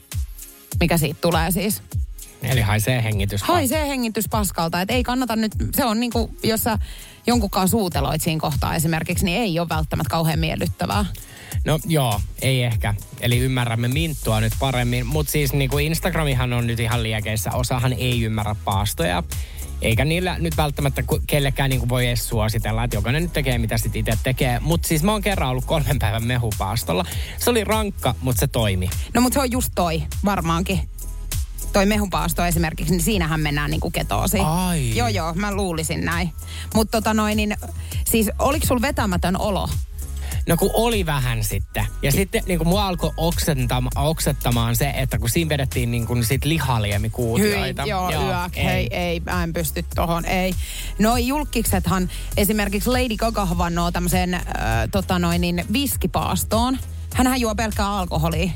mikä 0.80 0.98
siitä 0.98 1.20
tulee 1.20 1.50
siis. 1.50 1.82
Eli 2.42 2.60
haisee 2.60 3.02
hengitys. 3.02 3.42
Haisee 3.42 3.88
hengitys 3.88 4.28
paskalta, 4.30 4.80
että 4.80 4.94
ei 4.94 5.02
kannata 5.02 5.36
nyt, 5.36 5.52
se 5.76 5.84
on 5.84 6.00
niinku, 6.00 6.34
jos 6.42 6.62
sä 6.62 6.78
jonkunkaan 7.26 7.68
suuteloit 7.68 8.22
siinä 8.22 8.40
kohtaa 8.40 8.74
esimerkiksi, 8.74 9.24
niin 9.24 9.42
ei 9.42 9.58
ole 9.58 9.68
välttämättä 9.68 10.10
kauhean 10.10 10.38
miellyttävää. 10.38 11.04
No 11.64 11.78
joo, 11.84 12.20
ei 12.42 12.62
ehkä. 12.62 12.94
Eli 13.20 13.38
ymmärrämme 13.38 13.88
Minttua 13.88 14.40
nyt 14.40 14.52
paremmin. 14.60 15.06
Mutta 15.06 15.32
siis 15.32 15.52
niin 15.52 15.70
kuin 15.70 15.86
Instagramihan 15.86 16.52
on 16.52 16.66
nyt 16.66 16.80
ihan 16.80 17.02
liekeissä. 17.02 17.50
Osahan 17.52 17.92
ei 17.92 18.22
ymmärrä 18.22 18.56
paastoja. 18.64 19.22
Eikä 19.82 20.04
niillä 20.04 20.38
nyt 20.38 20.56
välttämättä 20.56 21.02
kellekään 21.26 21.70
niin 21.70 21.80
kuin 21.80 21.88
voi 21.88 22.06
edes 22.06 22.28
suositella, 22.28 22.84
että 22.84 22.96
jokainen 22.96 23.22
nyt 23.22 23.32
tekee 23.32 23.58
mitä 23.58 23.78
sit 23.78 23.96
itse 23.96 24.12
tekee. 24.22 24.60
Mutta 24.60 24.88
siis 24.88 25.02
mä 25.02 25.12
oon 25.12 25.22
kerran 25.22 25.48
ollut 25.48 25.64
kolmen 25.64 25.98
päivän 25.98 26.24
mehupaastolla. 26.24 27.04
Se 27.38 27.50
oli 27.50 27.64
rankka, 27.64 28.14
mutta 28.20 28.40
se 28.40 28.46
toimi. 28.46 28.90
No 29.14 29.20
mutta 29.20 29.34
se 29.34 29.40
on 29.40 29.52
just 29.52 29.72
toi, 29.74 30.02
varmaankin. 30.24 30.80
Toi 31.72 31.86
mehupaasto 31.86 32.44
esimerkiksi, 32.44 32.92
niin 32.92 33.02
siinähän 33.02 33.40
mennään 33.40 33.70
niinku 33.70 33.90
ketoosiin. 33.90 34.46
Ai. 34.46 34.96
Joo, 34.96 35.08
joo, 35.08 35.34
mä 35.34 35.54
luulisin 35.54 36.04
näin. 36.04 36.32
Mutta 36.74 37.00
tota 37.00 37.14
noin, 37.14 37.36
niin 37.36 37.56
siis 38.04 38.30
oliko 38.38 38.66
sul 38.66 38.80
vetämätön 38.82 39.40
olo? 39.40 39.68
No 40.48 40.56
kun 40.56 40.70
oli 40.72 41.06
vähän 41.06 41.44
sitten. 41.44 41.86
Ja 42.02 42.12
sitten 42.12 42.42
niin 42.46 42.58
kuin 42.58 42.68
mua 42.68 42.86
alkoi 42.86 43.10
oksettama, 43.16 43.90
oksettamaan 43.96 44.76
se, 44.76 44.92
että 44.96 45.18
kun 45.18 45.30
siinä 45.30 45.48
vedettiin 45.48 45.90
niin 45.90 46.06
kuin 46.06 46.24
sit 46.24 46.44
lihaliemikuutioita. 46.44 47.82
Hyi, 47.82 47.90
joo, 47.90 48.10
joo 48.10 48.22
yök, 48.22 48.56
ei. 48.56 48.64
hei, 48.64 48.88
ei, 48.90 49.20
mä 49.20 49.42
en 49.42 49.52
pysty 49.52 49.84
tohon, 49.94 50.24
ei. 50.24 50.54
Noi 50.98 51.26
julkiksethan, 51.26 52.10
esimerkiksi 52.36 52.90
Lady 52.90 53.16
Gaga 53.16 53.48
vannoo 53.58 53.90
tämmöiseen, 53.90 54.34
äh, 54.34 54.42
tota 54.90 55.18
noin, 55.18 55.40
niin 55.40 55.64
viskipaastoon. 55.72 56.78
Hänhän 57.14 57.40
juo 57.40 57.54
pelkkää 57.54 57.96
alkoholia. 57.98 58.50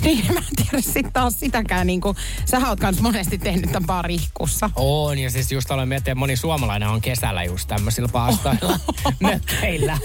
Niin, 0.00 0.26
mä 0.34 0.40
en 0.40 0.56
tiedä 0.56 0.80
sitten 0.80 1.12
taas 1.12 1.40
sitäkään, 1.40 1.86
niin 1.86 2.00
kuin, 2.00 2.16
sähän 2.44 2.68
oot 2.68 2.80
kans 2.80 3.00
monesti 3.00 3.38
tehnyt 3.38 3.72
tämän 3.72 3.86
barihkussa. 3.86 4.70
On, 4.76 5.18
ja 5.18 5.30
siis 5.30 5.52
just 5.52 5.70
aloin 5.70 5.88
miettiä, 5.88 6.12
että 6.12 6.18
moni 6.18 6.36
suomalainen 6.36 6.88
on 6.88 7.00
kesällä 7.00 7.44
just 7.44 7.68
tämmöisillä 7.68 8.08
paastoilla 8.08 8.78
mökkeillä. 9.20 9.98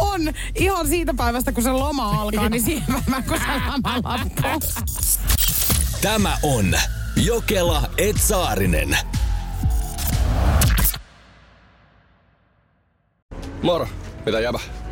On, 0.00 0.20
ihan 0.54 0.88
siitä 0.88 1.14
päivästä, 1.14 1.52
kun 1.52 1.62
se 1.62 1.72
loma 1.72 2.20
alkaa, 2.20 2.48
niin 2.48 2.62
siihen 2.62 2.86
päivään, 2.86 3.24
kun 3.24 3.38
se 3.38 3.46
loma 3.46 4.18
loppuu. 4.18 4.60
Tämä 6.02 6.36
on 6.42 6.74
Jokela 7.16 7.90
Etsaarinen. 7.98 8.98
Moro, 13.62 13.88
mitä 14.26 14.40
jäbä? 14.40 14.58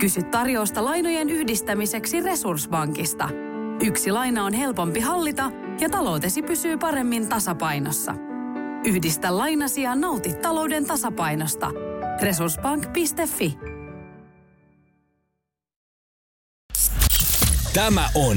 Kysy 0.00 0.22
tarjousta 0.22 0.84
lainojen 0.84 1.30
yhdistämiseksi 1.30 2.20
Resurssbankista. 2.20 3.28
Yksi 3.80 4.10
laina 4.10 4.44
on 4.44 4.52
helpompi 4.52 5.00
hallita 5.00 5.50
ja 5.80 5.90
taloutesi 5.90 6.42
pysyy 6.42 6.78
paremmin 6.78 7.28
tasapainossa. 7.28 8.14
Yhdistä 8.84 9.36
lainasi 9.36 9.82
ja 9.82 9.94
nauti 9.94 10.34
talouden 10.34 10.86
tasapainosta. 10.86 11.70
Resurssbank.fi 12.22 13.58
Tämä 17.74 18.08
on 18.14 18.36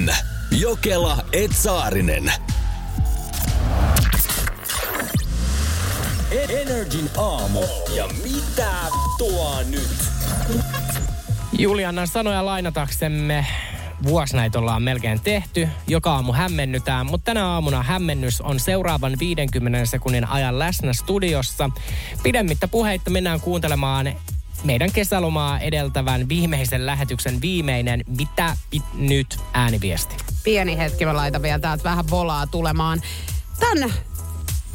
Jokela 0.59 1.18
Etsaarinen. 1.34 2.34
Energin 6.49 7.09
aamu. 7.18 7.61
Ja 7.95 8.07
mitä 8.24 8.74
tuo 9.18 9.64
nyt? 9.70 10.14
Juliannan 11.58 12.08
sanoja 12.08 12.45
lainataksemme 12.45 13.45
vuosi 14.04 14.36
näitä 14.36 14.60
ollaan 14.60 14.84
melkein 14.84 15.20
tehty. 15.20 15.70
Joka 15.88 16.14
aamu 16.14 16.34
hämmennytään, 16.34 17.06
mutta 17.06 17.26
tänä 17.26 17.47
aamuna 17.47 17.84
hämmennys 17.84 18.41
on 18.41 18.60
seuraavan 18.60 19.20
50 19.20 19.86
sekunnin 19.86 20.28
ajan 20.28 20.60
läsnä 20.60 20.93
studiossa. 20.93 21.70
Pidemmittä 22.24 22.68
puheitta 22.68 23.10
mennään 23.10 23.41
kuuntelemaan 23.41 24.14
meidän 24.64 24.91
kesälomaa 24.91 25.60
edeltävän 25.60 26.30
viimeisen 26.30 26.86
lähetyksen 26.86 27.41
viimeinen 27.41 28.04
Mitä 28.18 28.58
pit 28.70 28.84
nyt 28.93 29.38
ääniviesti. 29.54 30.16
Pieni 30.43 30.78
hetki, 30.78 31.06
mä 31.06 31.16
laitan 31.16 31.41
vielä 31.41 31.60
täältä 31.60 31.84
vähän 31.84 32.10
volaa 32.10 32.47
tulemaan. 32.47 33.01
Tän 33.60 33.93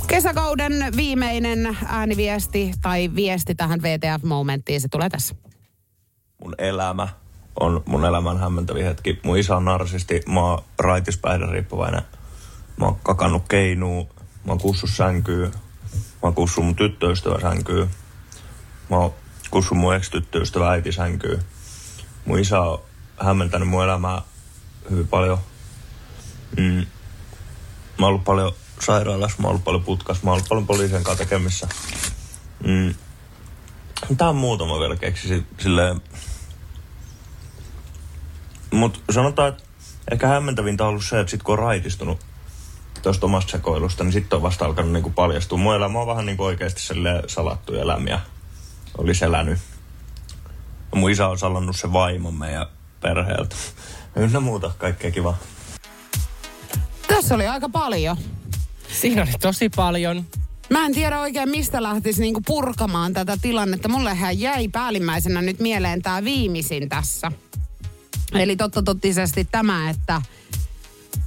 kesäkauden 0.07 0.73
viimeinen 0.97 1.77
ääniviesti 1.87 2.73
tai 2.83 3.11
viesti 3.15 3.55
tähän 3.55 3.83
VTF-momenttiin, 3.83 4.81
se 4.81 4.89
tulee 4.89 5.09
tässä. 5.09 5.48
Mun 6.45 6.55
elämä 6.59 7.09
on 7.61 7.83
mun 7.87 8.05
elämän 8.05 8.39
hämmentävi 8.39 8.85
hetki. 8.85 9.21
Mun 9.23 9.39
isä 9.39 9.57
on 9.57 9.65
narsisti, 9.65 10.23
mä 10.29 10.41
oon 10.41 10.65
raitispäihden 10.79 11.49
riippuvainen. 11.49 12.03
Mä 12.77 12.85
oon 12.85 12.97
kakannut 13.03 13.43
keinuu, 13.49 14.11
mä 14.45 14.53
oon 14.53 14.59
kussut 14.59 14.91
sänkyy, 14.91 15.47
mä 15.47 16.23
oon 16.23 16.35
kussut 16.35 16.65
mun 16.65 16.77
tyttöystävä 16.77 17.41
sänkyy. 17.41 17.89
Mä 18.91 18.97
oon 18.97 19.15
kussut 19.51 19.79
mun 19.79 19.95
ex-tyttöystävä 19.95 20.71
äiti 20.71 20.93
sänkyy. 20.93 21.39
Mun 22.25 22.39
isä 22.39 22.61
on 22.61 22.81
hämmentänyt 23.21 23.69
mun 23.69 23.85
elämää 23.85 24.23
hyvin 24.91 25.09
paljon. 25.09 25.39
Mm. 26.57 26.87
Mä 27.99 28.07
oon 28.07 28.09
ollut 28.09 28.25
paljon 28.25 28.53
sairaalassa, 28.81 29.43
mä 29.43 29.49
oon 29.49 29.51
ollut 29.51 29.65
paljon 29.65 29.85
putkassa, 29.85 30.25
mä 30.25 30.31
oon 30.31 30.35
ollut 30.37 30.49
paljon 30.49 30.67
poliisien 30.67 31.05
kanssa 31.05 31.25
tekemissä. 31.25 31.69
Mm. 32.65 32.95
Tää 34.19 34.29
on 34.29 34.37
muutama 34.37 34.81
vielä 34.81 34.97
keksi 34.97 35.47
silleen 35.59 36.01
mutta 38.71 38.99
sanotaan, 39.11 39.49
että 39.49 39.63
ehkä 40.13 40.27
hämmentävintä 40.27 40.85
on 40.85 40.91
ollut 40.91 41.05
se, 41.05 41.21
että 41.21 41.31
sit 41.31 41.43
kun 41.43 41.53
on 41.53 41.59
raitistunut 41.59 42.19
tuosta 43.03 43.27
omasta 43.27 43.51
sekoilusta, 43.51 44.05
niin 44.05 44.13
sitten 44.13 44.37
on 44.37 44.43
vasta 44.43 44.65
alkanut 44.65 44.93
niinku 44.93 45.11
paljastua. 45.11 45.59
Mun 45.59 45.75
elämä 45.75 46.01
on 46.01 46.07
vähän 46.07 46.27
niinku 46.27 46.45
oikeasti 46.45 46.83
salattuja 47.27 47.83
elämiä. 47.83 48.21
Olisi 48.99 49.25
elänyt. 49.25 49.59
Ja 50.93 50.99
mun 50.99 51.11
isä 51.11 51.29
on 51.29 51.39
salannut 51.39 51.77
se 51.77 51.93
vaimon 51.93 52.35
meidän 52.35 52.67
perheeltä. 53.01 53.57
Ynnä 54.17 54.41
muuta, 54.41 54.71
kaikkea 54.79 55.11
kiva. 55.11 55.35
Tässä 57.09 57.35
oli 57.35 57.47
aika 57.47 57.69
paljon. 57.69 58.17
Siinä 58.89 59.23
oli 59.23 59.31
tosi 59.41 59.69
paljon. 59.69 60.25
Mä 60.71 60.87
en 60.87 60.95
tiedä 60.95 61.21
oikein, 61.21 61.49
mistä 61.49 61.83
lähtisi 61.83 62.21
niinku 62.21 62.41
purkamaan 62.47 63.13
tätä 63.13 63.37
tilannetta. 63.43 63.89
Mullehän 63.89 64.41
jäi 64.41 64.69
päällimmäisenä 64.69 65.43
nyt 65.43 65.61
mieleen 65.61 66.03
tämä 66.03 66.25
viimeisin 66.25 66.89
tässä. 66.89 67.33
Eli 68.33 68.57
totta 68.57 68.83
tottisesti 68.83 69.49
tämä, 69.51 69.91
että, 69.91 70.23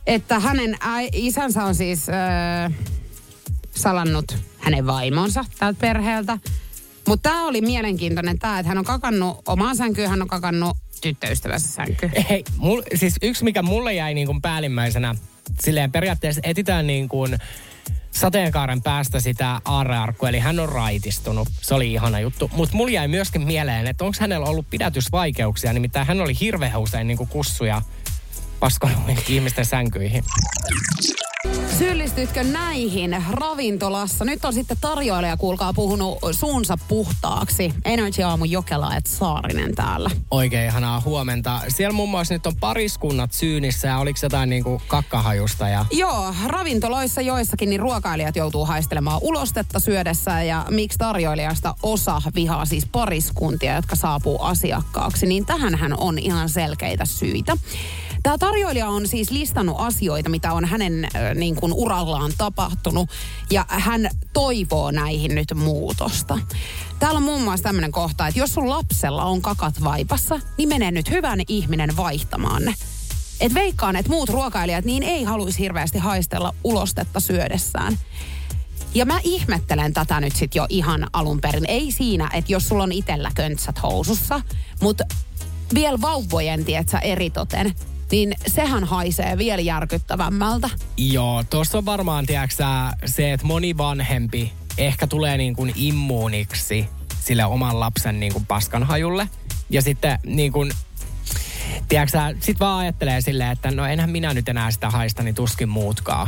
että 0.07 0.39
hänen 0.39 0.77
isänsä 1.13 1.63
on 1.63 1.75
siis 1.75 2.07
äh, 2.09 2.73
salannut 3.75 4.37
hänen 4.57 4.87
vaimonsa 4.87 5.45
tältä 5.59 5.79
perheeltä. 5.81 6.37
Mutta 7.07 7.29
tämä 7.29 7.45
oli 7.45 7.61
mielenkiintoinen 7.61 8.39
tämä, 8.39 8.59
että 8.59 8.67
hän 8.67 8.77
on 8.77 8.83
kakannut 8.83 9.41
omaan 9.47 9.77
sänkyyn, 9.77 10.09
hän 10.09 10.21
on 10.21 10.27
kakannut 10.27 10.77
tyttöystävänsä 11.01 11.67
sänkyyn. 11.67 12.11
Hei, 12.29 12.43
mul, 12.57 12.81
siis 12.95 13.15
yksi 13.21 13.43
mikä 13.43 13.61
mulle 13.61 13.93
jäi 13.93 14.13
niin 14.13 14.27
kuin 14.27 14.41
päällimmäisenä, 14.41 15.15
silleen 15.63 15.91
periaatteessa 15.91 16.41
etitään 16.43 16.87
niin 16.87 17.09
kuin 17.09 17.37
sateenkaaren 18.11 18.81
päästä 18.81 19.19
sitä 19.19 19.61
aarrearkkua, 19.65 20.29
eli 20.29 20.39
hän 20.39 20.59
on 20.59 20.69
raitistunut. 20.69 21.47
Se 21.61 21.75
oli 21.75 21.93
ihana 21.93 22.19
juttu. 22.19 22.51
Mutta 22.53 22.75
mulla 22.75 22.91
jäi 22.91 23.07
myöskin 23.07 23.41
mieleen, 23.41 23.87
että 23.87 24.03
onko 24.03 24.17
hänellä 24.19 24.45
ollut 24.45 24.69
pidätysvaikeuksia, 24.69 25.73
nimittäin 25.73 26.07
hän 26.07 26.21
oli 26.21 26.39
hirveän 26.39 26.79
usein 26.79 27.07
niin 27.07 27.27
kussuja 27.29 27.81
paskonut 28.61 28.97
ihmisten 29.29 29.65
sänkyihin. 29.65 30.23
Syyllistytkö 31.77 32.43
näihin 32.43 33.23
ravintolassa? 33.29 34.25
Nyt 34.25 34.45
on 34.45 34.53
sitten 34.53 34.77
tarjoilija, 34.81 35.37
kuulkaa, 35.37 35.73
puhunut 35.73 36.17
suunsa 36.31 36.77
puhtaaksi. 36.87 37.73
Energy 37.85 38.23
Aamu 38.23 38.45
Jokela 38.45 38.95
et 38.95 39.05
Saarinen 39.05 39.75
täällä. 39.75 40.09
Oikein 40.31 40.67
ihanaa 40.67 41.01
huomenta. 41.01 41.61
Siellä 41.67 41.93
muun 41.93 42.09
muassa 42.09 42.33
nyt 42.33 42.45
on 42.45 42.55
pariskunnat 42.55 43.33
syynissä 43.33 43.87
ja 43.87 43.97
oliko 43.97 44.19
jotain 44.23 44.49
niinku 44.49 44.81
kakkahajusta? 44.87 45.67
Ja... 45.67 45.85
Joo, 45.91 46.35
ravintoloissa 46.45 47.21
joissakin 47.21 47.69
niin 47.69 47.79
ruokailijat 47.79 48.35
joutuu 48.35 48.65
haistelemaan 48.65 49.19
ulostetta 49.21 49.79
syödessä 49.79 50.43
ja 50.43 50.65
miksi 50.69 50.97
tarjoilijasta 50.97 51.75
osa 51.83 52.21
vihaa 52.35 52.65
siis 52.65 52.85
pariskuntia, 52.91 53.75
jotka 53.75 53.95
saapuu 53.95 54.41
asiakkaaksi, 54.41 55.25
niin 55.25 55.45
tähän 55.45 55.95
on 55.97 56.19
ihan 56.19 56.49
selkeitä 56.49 57.05
syitä. 57.05 57.57
Tämä 58.23 58.37
tarjoilija 58.37 58.87
on 58.87 59.07
siis 59.07 59.31
listannut 59.31 59.75
asioita, 59.79 60.29
mitä 60.29 60.53
on 60.53 60.65
hänen 60.65 61.05
äh, 61.05 61.35
niin 61.35 61.55
kuin 61.55 61.73
urallaan 61.73 62.31
tapahtunut, 62.37 63.09
ja 63.51 63.65
hän 63.67 64.09
toivoo 64.33 64.91
näihin 64.91 65.35
nyt 65.35 65.53
muutosta. 65.55 66.39
Täällä 66.99 67.17
on 67.17 67.23
muun 67.23 67.41
muassa 67.41 67.63
tämmöinen 67.63 67.91
kohta, 67.91 68.27
että 68.27 68.39
jos 68.39 68.53
sun 68.53 68.69
lapsella 68.69 69.25
on 69.25 69.41
kakat 69.41 69.83
vaipassa, 69.83 70.39
niin 70.57 70.69
mene 70.69 70.91
nyt 70.91 71.09
hyvän 71.09 71.39
ihminen 71.47 71.97
vaihtamaan 71.97 72.65
ne. 72.65 72.73
Et 73.39 73.53
veikkaan, 73.53 73.95
että 73.95 74.11
muut 74.11 74.29
ruokailijat 74.29 74.85
niin 74.85 75.03
ei 75.03 75.23
haluaisi 75.23 75.59
hirveästi 75.59 75.97
haistella 75.97 76.55
ulostetta 76.63 77.19
syödessään. 77.19 77.97
Ja 78.93 79.05
mä 79.05 79.19
ihmettelen 79.23 79.93
tätä 79.93 80.19
nyt 80.19 80.35
sit 80.35 80.55
jo 80.55 80.65
ihan 80.69 81.07
alun 81.13 81.41
perin. 81.41 81.65
Ei 81.67 81.91
siinä, 81.91 82.29
että 82.33 82.51
jos 82.51 82.67
sulla 82.67 82.83
on 82.83 82.91
itellä 82.91 83.31
köntsät 83.35 83.83
housussa, 83.83 84.41
mutta 84.81 85.03
vielä 85.73 86.01
vauvojen, 86.01 86.65
tietsä, 86.65 86.99
eritoten, 86.99 87.75
niin 88.11 88.33
sehän 88.47 88.83
haisee 88.83 89.37
vielä 89.37 89.61
järkyttävämmältä. 89.61 90.69
Joo, 90.97 91.43
tuossa 91.49 91.77
on 91.77 91.85
varmaan, 91.85 92.25
tiedätkö 92.25 92.63
se, 93.05 93.33
että 93.33 93.45
moni 93.45 93.77
vanhempi 93.77 94.53
ehkä 94.77 95.07
tulee 95.07 95.37
niin 95.37 95.55
kuin 95.55 95.73
immuuniksi 95.75 96.89
sille 97.19 97.45
oman 97.45 97.79
lapsen 97.79 98.19
niin 98.19 98.33
kuin 98.33 98.45
paskanhajulle. 98.45 99.29
Ja 99.69 99.81
sitten 99.81 100.19
niin 100.25 100.51
kuin, 100.51 100.71
tiedätkö 101.87 102.17
sit 102.39 102.59
vaan 102.59 102.79
ajattelee 102.79 103.21
silleen, 103.21 103.51
että 103.51 103.71
no 103.71 103.85
enhän 103.85 104.09
minä 104.09 104.33
nyt 104.33 104.49
enää 104.49 104.71
sitä 104.71 104.89
haista, 104.89 105.23
niin 105.23 105.35
tuskin 105.35 105.69
muutkaan. 105.69 106.27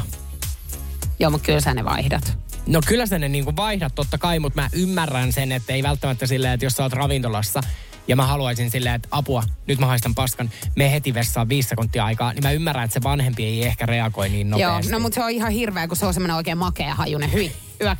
Joo, 1.19 1.31
mutta 1.31 1.45
kyllä 1.45 1.61
sä 1.61 1.73
ne 1.73 1.85
vaihdat. 1.85 2.37
No 2.67 2.81
kyllä 2.85 3.05
sä 3.05 3.19
ne 3.19 3.29
niin 3.29 3.43
kuin 3.43 3.55
vaihdat 3.55 3.95
totta 3.95 4.17
kai, 4.17 4.39
mutta 4.39 4.61
mä 4.61 4.69
ymmärrän 4.73 5.33
sen, 5.33 5.51
että 5.51 5.73
ei 5.73 5.83
välttämättä 5.83 6.27
silleen, 6.27 6.53
että 6.53 6.65
jos 6.65 6.73
sä 6.73 6.83
oot 6.83 6.93
ravintolassa 6.93 7.61
ja 8.07 8.15
mä 8.15 8.27
haluaisin 8.27 8.71
silleen, 8.71 8.95
että 8.95 9.07
apua, 9.11 9.43
nyt 9.67 9.79
mä 9.79 9.85
haistan 9.85 10.15
paskan, 10.15 10.49
me 10.75 10.91
heti 10.91 11.13
vessaan 11.13 11.49
viisi 11.49 11.69
sekuntia 11.69 12.05
aikaa, 12.05 12.33
niin 12.33 12.43
mä 12.43 12.51
ymmärrän, 12.51 12.85
että 12.85 12.93
se 12.93 13.03
vanhempi 13.03 13.45
ei 13.45 13.65
ehkä 13.65 13.85
reagoi 13.85 14.29
niin 14.29 14.49
nopeasti. 14.49 14.91
Joo, 14.91 14.99
no 14.99 15.03
mutta 15.03 15.15
se 15.15 15.23
on 15.23 15.31
ihan 15.31 15.51
hirveä, 15.51 15.87
kun 15.87 15.97
se 15.97 16.05
on 16.05 16.13
semmoinen 16.13 16.35
oikein 16.35 16.57
makea 16.57 16.95
hajunen. 16.95 17.33
Hyi, 17.33 17.51
yök. 17.81 17.99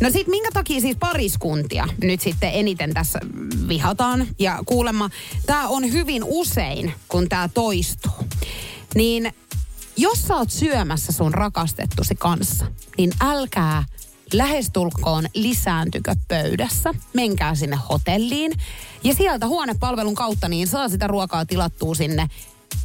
No 0.00 0.10
sit 0.10 0.26
minkä 0.26 0.50
takia 0.52 0.80
siis 0.80 0.96
pariskuntia 0.96 1.88
nyt 2.02 2.20
sitten 2.20 2.50
eniten 2.52 2.94
tässä 2.94 3.18
vihataan? 3.68 4.26
Ja 4.38 4.58
kuulemma, 4.66 5.10
tämä 5.46 5.68
on 5.68 5.92
hyvin 5.92 6.22
usein, 6.24 6.94
kun 7.08 7.28
tämä 7.28 7.48
toistuu. 7.48 8.28
Niin 8.94 9.34
jos 9.96 10.22
sä 10.22 10.36
oot 10.36 10.50
syömässä 10.50 11.12
sun 11.12 11.34
rakastettusi 11.34 12.14
kanssa, 12.14 12.66
niin 12.98 13.12
älkää 13.20 13.84
lähestulkoon 14.32 15.24
lisääntykö 15.34 16.14
pöydässä. 16.28 16.94
Menkää 17.14 17.54
sinne 17.54 17.78
hotelliin 17.90 18.52
ja 19.04 19.14
sieltä 19.14 19.46
huonepalvelun 19.46 20.14
kautta 20.14 20.48
niin 20.48 20.66
saa 20.66 20.88
sitä 20.88 21.06
ruokaa 21.06 21.46
tilattua 21.46 21.94
sinne. 21.94 22.28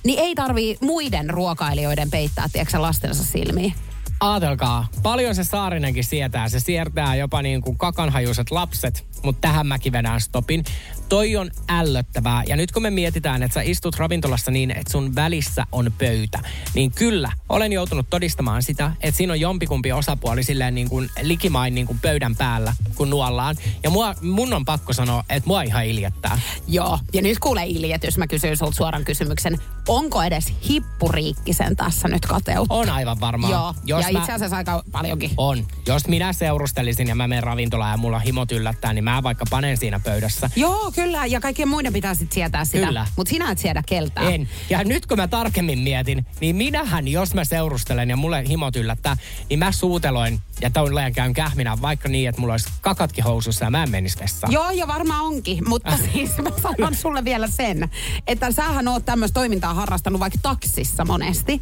Niin 0.04 0.20
ei 0.20 0.36
tarvii 0.36 0.78
muiden 0.82 1.30
ruokailijoiden 1.30 2.10
peittää, 2.12 2.50
tiedätkö 2.54 2.82
lastensa 2.82 3.24
silmiin. 3.24 3.74
Aatelkaa, 4.20 4.88
paljon 5.04 5.36
se 5.36 5.44
Saarinenkin 5.44 6.04
sietää. 6.04 6.50
Se 6.50 6.60
siirtää 6.60 7.16
jopa 7.16 7.42
niin 7.42 7.62
kuin 7.62 7.78
kakanhajuiset 7.78 8.52
lapset, 8.52 9.06
mutta 9.24 9.42
tähän 9.42 9.68
mäkin 9.68 9.94
vedän 9.94 10.22
stopin. 10.22 10.64
Toi 11.10 11.36
on 11.36 11.52
ällöttävää. 11.70 12.44
Ja 12.48 12.56
nyt 12.56 12.72
kun 12.72 12.82
me 12.82 12.90
mietitään, 12.90 13.44
että 13.44 13.54
sä 13.54 13.62
istut 13.62 13.96
ravintolassa 13.96 14.52
niin, 14.52 14.72
että 14.72 14.92
sun 14.92 15.16
välissä 15.16 15.66
on 15.72 15.94
pöytä, 15.98 16.40
niin 16.74 16.92
kyllä, 16.92 17.32
olen 17.50 17.74
joutunut 17.74 18.10
todistamaan 18.10 18.64
sitä, 18.64 18.92
että 19.02 19.18
siinä 19.18 19.34
on 19.34 19.40
jompikumpi 19.40 19.92
osapuoli 19.92 20.44
silleen 20.44 20.76
niin 20.76 20.90
kuin 20.90 21.10
likimain 21.22 21.76
niin 21.76 21.88
kuin 21.88 22.00
pöydän 22.00 22.36
päällä, 22.36 22.74
kun 22.96 23.10
nuollaan. 23.10 23.56
Ja 23.84 23.90
mua, 23.90 24.16
mun 24.22 24.54
on 24.54 24.66
pakko 24.66 24.94
sanoa, 24.94 25.24
että 25.30 25.48
mua 25.48 25.62
ihan 25.62 25.86
iljettää. 25.86 26.40
Joo, 26.68 27.00
ja 27.14 27.22
nyt 27.22 27.40
kuule 27.40 27.66
iljetys, 27.66 28.18
mä 28.18 28.28
kysyn 28.28 28.58
sulta 28.58 28.76
suoran 28.76 29.06
kysymyksen. 29.06 29.58
Onko 29.88 30.24
edes 30.24 30.54
hippuriikkisen 30.70 31.76
tässä 31.76 32.08
nyt 32.08 32.26
kateutta? 32.26 32.74
On 32.74 32.90
aivan 32.90 33.20
varmaan. 33.20 33.52
Joo, 33.52 33.74
Jos 33.86 34.06
ja 34.06 34.12
mä... 34.14 34.20
itse 34.20 34.34
asiassa 34.34 34.58
aika 34.58 34.84
paljonkin. 34.92 35.32
On. 35.38 35.66
Jos 35.88 36.08
minä 36.08 36.34
seurustelisin 36.34 37.08
ja 37.08 37.16
mä 37.16 37.28
menen 37.28 37.44
ravintolaan 37.44 37.92
ja 37.92 37.98
mulla 37.98 38.20
himot 38.20 38.52
yllättää, 38.52 38.94
niin 38.94 39.04
mä 39.04 39.24
vaikka 39.24 39.46
panen 39.50 39.78
siinä 39.78 40.00
pöydässä. 40.00 40.50
Joo, 40.56 40.92
kyllä. 40.98 41.26
Ja 41.26 41.40
kaikkien 41.40 41.68
muiden 41.68 41.94
pitää 41.94 42.16
sitten 42.16 42.36
sietää 42.36 42.66
sitä. 42.66 42.88
Kyllä. 42.88 43.08
Mutta 43.16 43.30
sinä 43.30 43.52
et 43.52 43.58
siedä 43.58 43.84
keltää. 43.86 44.30
En. 44.30 44.50
Ja 44.70 44.84
nyt 44.84 45.06
kun 45.06 45.18
mä 45.18 45.28
tarkemmin 45.28 45.80
mietin, 45.80 46.26
niin 46.42 46.56
minähän, 46.56 47.08
jos 47.08 47.34
mä 47.34 47.46
seurustelen 47.46 48.10
ja 48.10 48.18
mulle 48.18 48.44
himot 48.48 48.76
yllättää, 48.76 49.18
niin 49.50 49.60
mä 49.60 49.72
suuteloin 49.72 50.40
ja 50.62 50.70
tolleen 50.70 51.14
käyn 51.14 51.34
kähminä 51.34 51.78
vaikka 51.82 52.10
niin, 52.10 52.30
että 52.30 52.42
mulla 52.42 52.54
olisi 52.54 52.70
kakatkin 52.82 53.24
housussa 53.24 53.66
ja 53.66 53.72
mä 53.72 53.84
en 53.84 53.92
menisi 53.92 54.20
vessaan. 54.20 54.54
Joo, 54.54 54.70
ja 54.70 54.88
varmaan 54.88 55.26
onkin. 55.26 55.70
Mutta 55.70 55.98
siis 56.14 56.38
mä 56.38 56.50
sanon 56.62 56.96
sulle 56.96 57.26
vielä 57.26 57.48
sen, 57.48 57.90
että 58.28 58.52
sähän 58.52 58.88
oot 58.88 59.06
tämmöistä 59.06 59.34
toimintaa 59.34 59.74
harrastanut 59.74 60.20
vaikka 60.20 60.40
taksissa 60.42 61.06
monesti. 61.06 61.62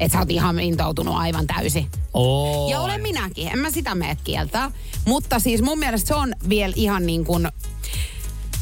Että 0.00 0.12
sä 0.12 0.18
oot 0.18 0.30
ihan 0.30 0.60
intoutunut 0.60 1.16
aivan 1.16 1.46
täysin. 1.46 1.86
Oh. 2.14 2.70
Ja 2.70 2.80
olen 2.80 3.02
minäkin, 3.02 3.48
en 3.48 3.58
mä 3.58 3.70
sitä 3.70 3.94
meet 3.94 4.18
kieltää. 4.24 4.70
Mutta 5.04 5.38
siis 5.38 5.62
mun 5.62 5.78
mielestä 5.78 6.08
se 6.08 6.14
on 6.14 6.34
vielä 6.48 6.72
ihan 6.76 7.06
niin 7.06 7.24
kuin 7.24 7.48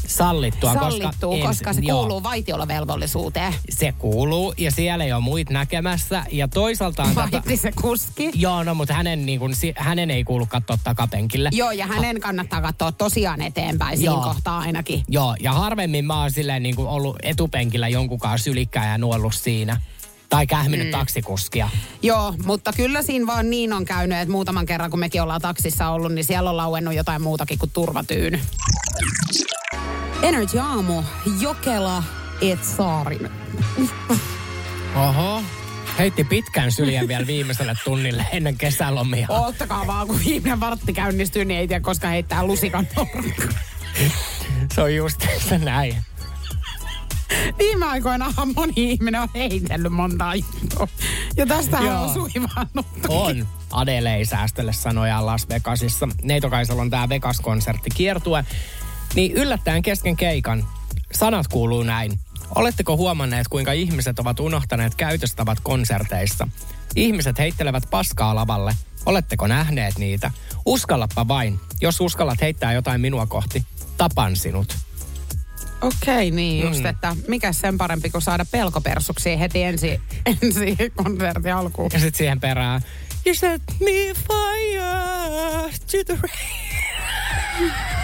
sallittua. 0.07 0.73
Sallittua, 0.73 1.29
koska, 1.29 1.47
koska 1.47 1.69
en, 1.69 1.75
se 1.75 1.81
joo. 1.81 1.99
kuuluu 1.99 2.23
vaitiolovelvollisuuteen. 2.23 3.53
Se 3.69 3.91
kuuluu 3.91 4.53
ja 4.57 4.71
siellä 4.71 5.03
ei 5.03 5.13
ole 5.13 5.21
muita 5.21 5.53
näkemässä. 5.53 6.25
Ja 6.31 6.47
toisaalta... 6.47 7.07
Vaiti 7.15 7.57
se 7.57 7.71
kuski. 7.81 8.31
Joo, 8.33 8.63
no 8.63 8.75
mutta 8.75 8.93
hänen, 8.93 9.25
niin 9.25 9.39
kun, 9.39 9.53
hänen 9.75 10.11
ei 10.11 10.23
kuulu 10.23 10.45
katsoa 10.45 10.77
takapenkille. 10.83 11.49
Joo, 11.51 11.71
ja 11.71 11.87
hänen 11.87 12.19
kannattaa 12.19 12.61
katsoa 12.61 12.91
tosiaan 12.91 13.41
eteenpäin 13.41 13.97
siinä 13.97 14.13
kohtaa 14.13 14.59
ainakin. 14.59 15.03
Joo, 15.07 15.35
ja 15.39 15.53
harvemmin 15.53 16.05
mä 16.05 16.21
oon 16.21 16.31
silleen 16.31 16.63
niin 16.63 16.79
ollut 16.79 17.17
etupenkillä 17.23 17.87
jonkun 17.87 18.19
kanssa 18.19 18.43
sylikkää 18.43 18.91
ja 18.91 18.97
nuollut 18.97 19.35
siinä. 19.35 19.81
Tai 20.29 20.47
kähminyt 20.47 20.87
mm. 20.87 20.91
taksikuskia. 20.91 21.69
Joo, 22.01 22.33
mutta 22.45 22.73
kyllä 22.73 23.01
siinä 23.01 23.27
vaan 23.27 23.49
niin 23.49 23.73
on 23.73 23.85
käynyt, 23.85 24.17
että 24.17 24.31
muutaman 24.31 24.65
kerran 24.65 24.89
kun 24.89 24.99
mekin 24.99 25.21
ollaan 25.21 25.41
taksissa 25.41 25.89
ollut, 25.89 26.13
niin 26.13 26.25
siellä 26.25 26.49
on 26.49 26.57
lauennut 26.57 26.93
jotain 26.93 27.21
muutakin 27.21 27.59
kuin 27.59 27.71
turvatyyny. 27.71 28.39
Energy 30.21 30.59
Aamu, 30.59 31.03
Jokela, 31.39 32.03
et 32.41 32.63
Saarin. 32.63 33.29
Oho. 34.95 35.43
Heitti 35.97 36.23
pitkän 36.23 36.71
syljen 36.71 37.07
vielä 37.07 37.27
viimeiselle 37.27 37.75
tunnille 37.83 38.25
ennen 38.31 38.57
kesälomia. 38.57 39.27
Ottakaa 39.29 39.87
vaan, 39.87 40.07
kun 40.07 40.19
viimeinen 40.25 40.59
vartti 40.59 40.93
käynnistyy, 40.93 41.45
niin 41.45 41.59
ei 41.59 41.67
tiedä, 41.67 41.81
koska 41.81 42.07
heittää 42.07 42.45
lusikan 42.47 42.87
Se 44.75 44.81
on 44.81 44.95
just 44.95 45.25
se 45.49 45.57
näin. 45.57 45.95
Viime 47.59 47.85
aikoina 47.85 48.33
moni 48.55 48.73
ihminen 48.75 49.21
on 49.21 49.29
heitellyt 49.35 49.93
monta 49.93 50.35
juttua. 50.35 50.87
Ja 51.37 51.45
tästä 51.45 51.77
on 51.77 52.13
suivannut. 52.13 52.85
On. 53.07 53.47
Adele 53.71 54.15
ei 54.15 54.25
säästele 54.25 54.73
sanoja 54.73 55.25
Las 55.25 55.49
Vegasissa. 55.49 56.07
Neitokaisella 56.23 56.81
on 56.81 56.89
tämä 56.89 57.09
Vegas-konsertti 57.09 57.89
kiertue. 57.95 58.45
Niin 59.15 59.31
yllättäen 59.31 59.81
kesken 59.81 60.15
keikan 60.15 60.67
sanat 61.11 61.47
kuuluu 61.47 61.83
näin. 61.83 62.19
Oletteko 62.55 62.97
huomanneet, 62.97 63.47
kuinka 63.47 63.71
ihmiset 63.71 64.19
ovat 64.19 64.39
unohtaneet 64.39 64.95
käytöstavat 64.95 65.57
konserteissa? 65.63 66.47
Ihmiset 66.95 67.39
heittelevät 67.39 67.83
paskaa 67.89 68.35
lavalle. 68.35 68.75
Oletteko 69.05 69.47
nähneet 69.47 69.97
niitä? 69.97 70.31
Uskallappa 70.65 71.27
vain. 71.27 71.59
Jos 71.81 72.01
uskallat 72.01 72.41
heittää 72.41 72.73
jotain 72.73 73.01
minua 73.01 73.25
kohti, 73.25 73.63
tapan 73.97 74.35
sinut. 74.35 74.77
Okei, 75.81 76.27
okay, 76.27 76.31
niin 76.31 76.67
just, 76.67 76.79
mm. 76.79 76.85
että 76.85 77.15
mikä 77.27 77.53
sen 77.53 77.77
parempi 77.77 78.09
kuin 78.09 78.21
saada 78.21 78.45
pelkopersuksi 78.51 79.39
heti 79.39 79.63
ensi, 79.63 80.01
ensi 80.41 80.77
konsertin 80.95 81.53
alkuun. 81.53 81.89
Ja 81.93 81.99
sitten 81.99 82.17
siihen 82.17 82.39
perään, 82.39 82.81
You 83.25 83.35
set 83.35 83.61
me 83.79 84.13
fire 84.13 85.71
to 85.91 86.03
the 86.05 86.19
rain. 86.21 87.73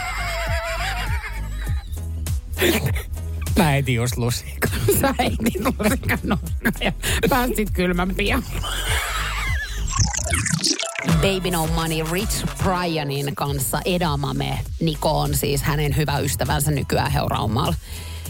Mä 3.57 3.63
heitin 3.63 3.95
just 3.95 4.17
lusikan. 4.17 4.71
Sä 5.01 5.15
heitin 5.19 5.63
lusikan 5.63 6.19
ja 6.81 6.91
päästit 7.29 7.69
kylmän 7.73 8.15
pian. 8.15 8.43
Baby 11.07 11.51
No 11.51 11.67
Money 11.67 12.03
Rich 12.11 12.45
Bryanin 12.63 13.35
kanssa 13.35 13.81
Edamame 13.85 14.59
Niko 14.79 15.19
on 15.19 15.35
siis 15.35 15.61
hänen 15.61 15.95
hyvä 15.95 16.19
ystävänsä 16.19 16.71
nykyään 16.71 17.11
Heuraumalla 17.11 17.75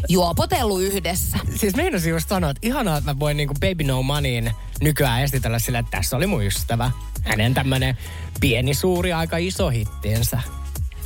juopotellut 0.09 0.81
yhdessä. 0.81 1.37
Siis 1.55 1.75
meinasin 1.75 2.09
just 2.09 2.29
sanoa, 2.29 2.49
että 2.49 2.67
ihanaa, 2.67 2.97
että 2.97 3.13
mä 3.13 3.19
voin 3.19 3.37
niinku 3.37 3.53
Baby 3.53 3.83
No 3.83 4.03
Moneyin 4.03 4.51
nykyään 4.81 5.23
esitellä 5.23 5.59
sillä, 5.59 5.79
että 5.79 5.97
tässä 5.97 6.17
oli 6.17 6.27
mun 6.27 6.43
ystävä. 6.43 6.91
Hänen 7.23 7.53
tämmönen 7.53 7.97
pieni, 8.39 8.73
suuri, 8.73 9.13
aika 9.13 9.37
iso 9.37 9.69
hittiensä. 9.69 10.41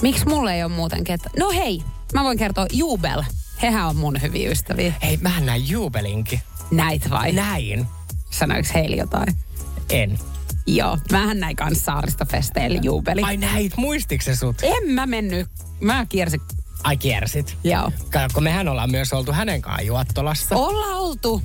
Miksi 0.02 0.28
mulle 0.28 0.56
ei 0.56 0.64
ole 0.64 0.72
muuten 0.72 1.04
ketä? 1.04 1.30
No 1.40 1.50
hei, 1.52 1.84
mä 2.14 2.24
voin 2.24 2.38
kertoa 2.38 2.66
Jubel. 2.74 3.24
Hehän 3.62 3.88
on 3.88 3.96
mun 3.96 4.22
hyviä 4.22 4.50
ystäviä. 4.50 4.94
Hei, 5.04 5.18
mä 5.18 5.40
näin 5.40 5.70
Jubelinkin. 5.70 6.40
Näit 6.72 7.10
vai? 7.10 7.32
Näin. 7.32 7.88
Sanoiko 8.30 8.70
heille 8.74 8.96
jotain? 8.96 9.36
En. 9.90 10.20
Joo, 10.68 10.98
mähän 11.12 11.40
näin 11.40 11.56
kanssa 11.56 11.84
saaristofesteillä 11.84 12.80
Jubeli. 12.84 13.22
Ai 13.22 13.38
näit, 13.38 13.78
muistiko 13.78 14.24
se 14.24 14.36
sut? 14.36 14.56
En 14.62 14.90
mä 14.90 15.06
mennyt. 15.06 15.48
Mä 15.80 16.06
kiersin 16.06 16.42
Ai 16.84 16.98
kiersit? 16.98 17.58
Joo. 17.64 17.92
Kato, 18.12 18.42
mehän 18.42 18.68
ollaan 18.68 18.92
myös 18.92 19.14
oltu 19.14 19.32
hänen 19.32 19.62
kanssaan 19.62 19.86
Juottolassa. 19.86 20.56
Ollaan 20.56 20.98
oltu. 20.98 21.42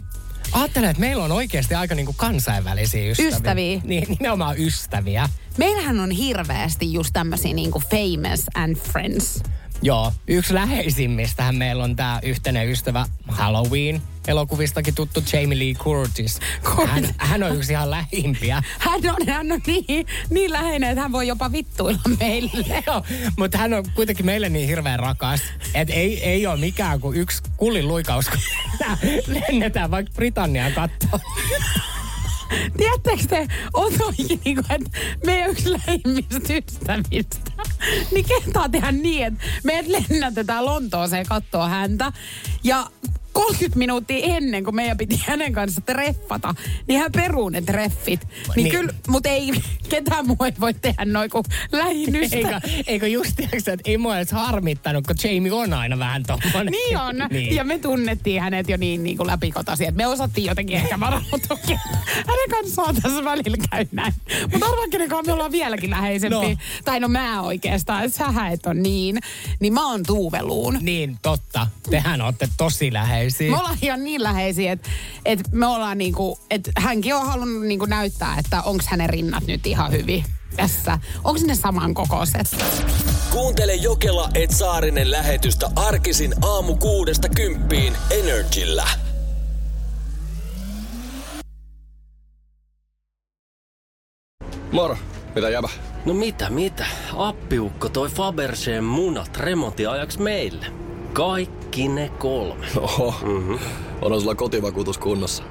Ajattelen, 0.53 0.91
että 0.91 1.01
meillä 1.01 1.25
on 1.25 1.33
oikeasti 1.33 1.75
aika 1.75 1.95
niinku 1.95 2.12
kansainvälisiä 2.16 3.11
ystäviä. 3.11 3.37
Ystäviä. 3.37 3.81
Niin, 3.85 4.07
nimenomaan 4.09 4.59
ystäviä. 4.59 5.29
Meillähän 5.57 6.01
on 6.01 6.11
hirveästi 6.11 6.93
just 6.93 7.11
tämmöisiä 7.12 7.55
niinku 7.55 7.83
famous 7.91 8.45
and 8.55 8.77
friends. 8.77 9.43
Joo, 9.83 10.12
yksi 10.29 10.55
läheisimmistähän 10.55 11.55
meillä 11.57 11.85
on 11.85 11.97
tämä 11.97 12.20
yhteinen 12.22 12.70
ystävä 12.70 13.07
Halloween 13.29 14.03
elokuvistakin 14.29 14.95
tuttu 14.95 15.22
Jamie 15.33 15.59
Lee 15.59 15.74
Curtis. 15.74 16.41
Hän, 16.87 17.09
hän 17.18 17.43
on 17.43 17.57
yksi 17.57 17.72
ihan 17.72 17.91
lähimpiä. 17.91 18.62
Hän 18.79 18.95
on, 18.95 19.26
hän 19.26 19.53
on 19.53 19.61
niin, 19.66 20.07
niin 20.31 20.53
läheinen, 20.53 20.91
että 20.91 21.03
hän 21.03 21.12
voi 21.12 21.26
jopa 21.26 21.53
vittuilla 21.53 22.01
meille. 22.20 22.83
Joo, 22.87 23.05
mutta 23.39 23.59
hän 23.59 23.74
on 23.74 23.85
kuitenkin 23.95 24.26
meille 24.26 24.49
niin 24.49 24.68
hirveän 24.68 24.99
rakas, 24.99 25.41
että 25.74 25.95
ei, 25.95 26.24
ei 26.24 26.47
ole 26.47 26.61
mikään 26.61 27.01
kuin 27.01 27.16
yksi 27.16 27.43
kullin 27.57 27.89
luikaus, 27.89 28.29
kun 28.29 28.39
lennetään 29.49 29.91
vaikka 29.91 30.12
Britanniaan 30.14 30.72
kattoon. 30.72 31.20
Tiedättekö 32.76 33.22
te, 33.29 33.47
on 33.74 33.93
niin 34.18 34.59
että 34.59 34.91
meidän 35.26 35.51
yksi 35.51 35.72
lähimmistä 35.72 36.55
ystävistä, 36.55 37.51
niin 38.12 38.24
kehtaa 38.24 38.68
tehdä 38.68 38.93
niin, 38.93 39.26
että 39.26 39.45
meidät 39.64 39.87
lennätetään 39.87 40.64
Lontooseen 40.64 41.26
katsoa 41.26 41.68
häntä. 41.68 42.12
Ja 42.64 42.87
30 43.39 43.78
minuuttia 43.78 44.36
ennen 44.36 44.64
kuin 44.64 44.76
meidän 44.76 44.97
piti 44.97 45.22
hänen 45.26 45.53
kanssa 45.53 45.80
treffata, 45.80 46.55
niin 46.86 47.01
hän 47.01 47.12
peruu 47.12 47.49
ne 47.49 47.61
treffit. 47.61 48.20
Niin, 48.28 48.64
niin. 48.64 48.70
kyllä, 48.70 48.93
mutta 49.09 49.28
ei, 49.28 49.53
ketään 49.89 50.26
muu 50.26 50.36
ei 50.45 50.53
voi 50.61 50.74
tehdä 50.74 51.05
noin 51.05 51.30
kuin 51.30 51.45
lähin 51.72 52.16
Eikö, 52.16 52.61
eikö 52.86 53.09
just 53.09 53.32
tiedätkö, 53.36 53.72
että 53.72 53.91
ei 53.91 53.99
mua 53.99 54.16
edes 54.16 54.32
harmittanut, 54.32 55.07
kun 55.07 55.16
Jamie 55.24 55.53
on 55.53 55.72
aina 55.72 55.99
vähän 55.99 56.22
tommonen. 56.22 56.66
Niin 56.66 56.99
on. 56.99 57.16
niin. 57.30 57.55
Ja 57.55 57.64
me 57.64 57.78
tunnettiin 57.78 58.43
hänet 58.43 58.68
jo 58.68 58.76
niin, 58.76 59.03
niin 59.03 59.16
kuin 59.16 59.26
läpikotasi, 59.26 59.84
että 59.84 59.97
me 59.97 60.07
osattiin 60.07 60.47
jotenkin 60.47 60.76
ehkä 60.76 61.01
varautua. 61.01 61.59
Hänen 62.26 62.51
kanssaan 62.51 62.95
tässä 62.95 63.24
välillä 63.24 63.57
käy 63.70 63.86
näin. 63.93 64.14
Mutta 64.53 64.66
arvaa, 64.66 64.89
kenen 64.91 65.11
me 65.26 65.32
ollaan 65.32 65.53
vieläkin 65.53 65.91
läheisempi. 65.91 66.36
No. 66.36 66.57
Tai 66.84 67.01
no 67.01 67.09
mä 67.09 67.43
oikeastaan, 67.43 68.05
että 68.05 68.18
sähän 68.18 68.53
et 68.53 68.66
on 68.66 68.82
niin. 68.82 69.18
Niin 69.61 69.72
mä 69.72 69.91
oon 69.91 70.03
Tuuveluun. 70.07 70.78
Niin, 70.80 71.18
totta. 71.22 71.66
Tehän 71.91 72.20
olette 72.20 72.49
tosi 72.57 72.93
läheisiä 72.93 73.28
läheisiä. 73.29 73.51
Me 73.51 73.59
ollaan 73.59 73.79
ihan 73.83 74.05
niin 74.05 74.22
läheisiä, 74.22 74.72
että, 74.72 74.89
että 75.24 75.51
me 75.53 75.66
ollaan 75.66 75.99
niinku, 75.99 76.39
että 76.51 76.70
hänkin 76.76 77.14
on 77.14 77.26
halunnut 77.26 77.66
niinku 77.66 77.87
näyttää, 77.87 78.37
että 78.39 78.62
onko 78.62 78.85
hänen 78.87 79.11
rinnat 79.11 79.47
nyt 79.47 79.66
ihan 79.66 79.93
hyvin 79.93 80.24
tässä. 80.57 80.99
Onko 81.24 81.41
ne 81.47 81.55
samankokoiset? 81.55 82.57
Kuuntele 83.31 83.74
Jokela 83.74 84.29
et 84.35 84.51
Saarinen 84.51 85.11
lähetystä 85.11 85.70
arkisin 85.76 86.35
aamu 86.43 86.76
kuudesta 86.76 87.29
kymppiin 87.29 87.97
Energillä. 88.11 88.89
Moro, 94.72 94.97
mitä 95.35 95.49
jäbä? 95.49 95.68
No 96.05 96.14
mitä, 96.14 96.51
mitä? 96.51 96.87
Appiukko 97.16 97.89
toi 97.89 98.09
Faberseen 98.09 98.85
munat 98.85 99.37
remontiajaksi 99.37 100.20
meille. 100.20 100.66
Kaikki 101.69 101.89
ne 101.89 102.09
kolme. 102.09 102.66
Oho, 102.77 103.14
mm-hmm. 103.23 103.59
on 104.03 104.21
sulla 104.21 104.35
kotivakuutus 104.35 104.99
kunnossa. 104.99 105.43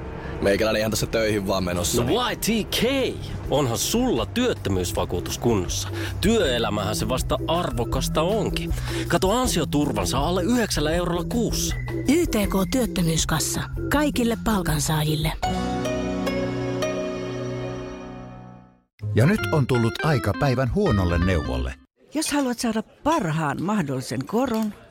Meikäläinen 0.42 0.80
ihan 0.80 0.90
tässä 0.90 1.06
töihin 1.06 1.46
vaan 1.46 1.64
menossa. 1.64 2.04
No 2.04 2.30
YTK, 2.30 3.16
onhan 3.50 3.78
sulla 3.78 4.26
työttömyysvakuutus 4.26 5.38
kunnossa. 5.38 5.88
Työelämähän 6.20 6.96
se 6.96 7.08
vasta 7.08 7.38
arvokasta 7.48 8.22
onkin. 8.22 8.74
Kato 9.08 9.30
ansioturvansa 9.30 10.18
alle 10.18 10.42
9 10.42 10.86
eurolla 10.86 11.24
kuussa. 11.24 11.74
YTK 12.08 12.54
Työttömyyskassa. 12.72 13.60
Kaikille 13.92 14.38
palkansaajille. 14.44 15.32
Ja 19.14 19.26
nyt 19.26 19.40
on 19.52 19.66
tullut 19.66 20.04
aika 20.04 20.32
päivän 20.40 20.74
huonolle 20.74 21.18
neuvolle. 21.18 21.74
Jos 22.14 22.32
haluat 22.32 22.58
saada 22.58 22.82
parhaan 22.82 23.62
mahdollisen 23.62 24.26
koron, 24.26 24.74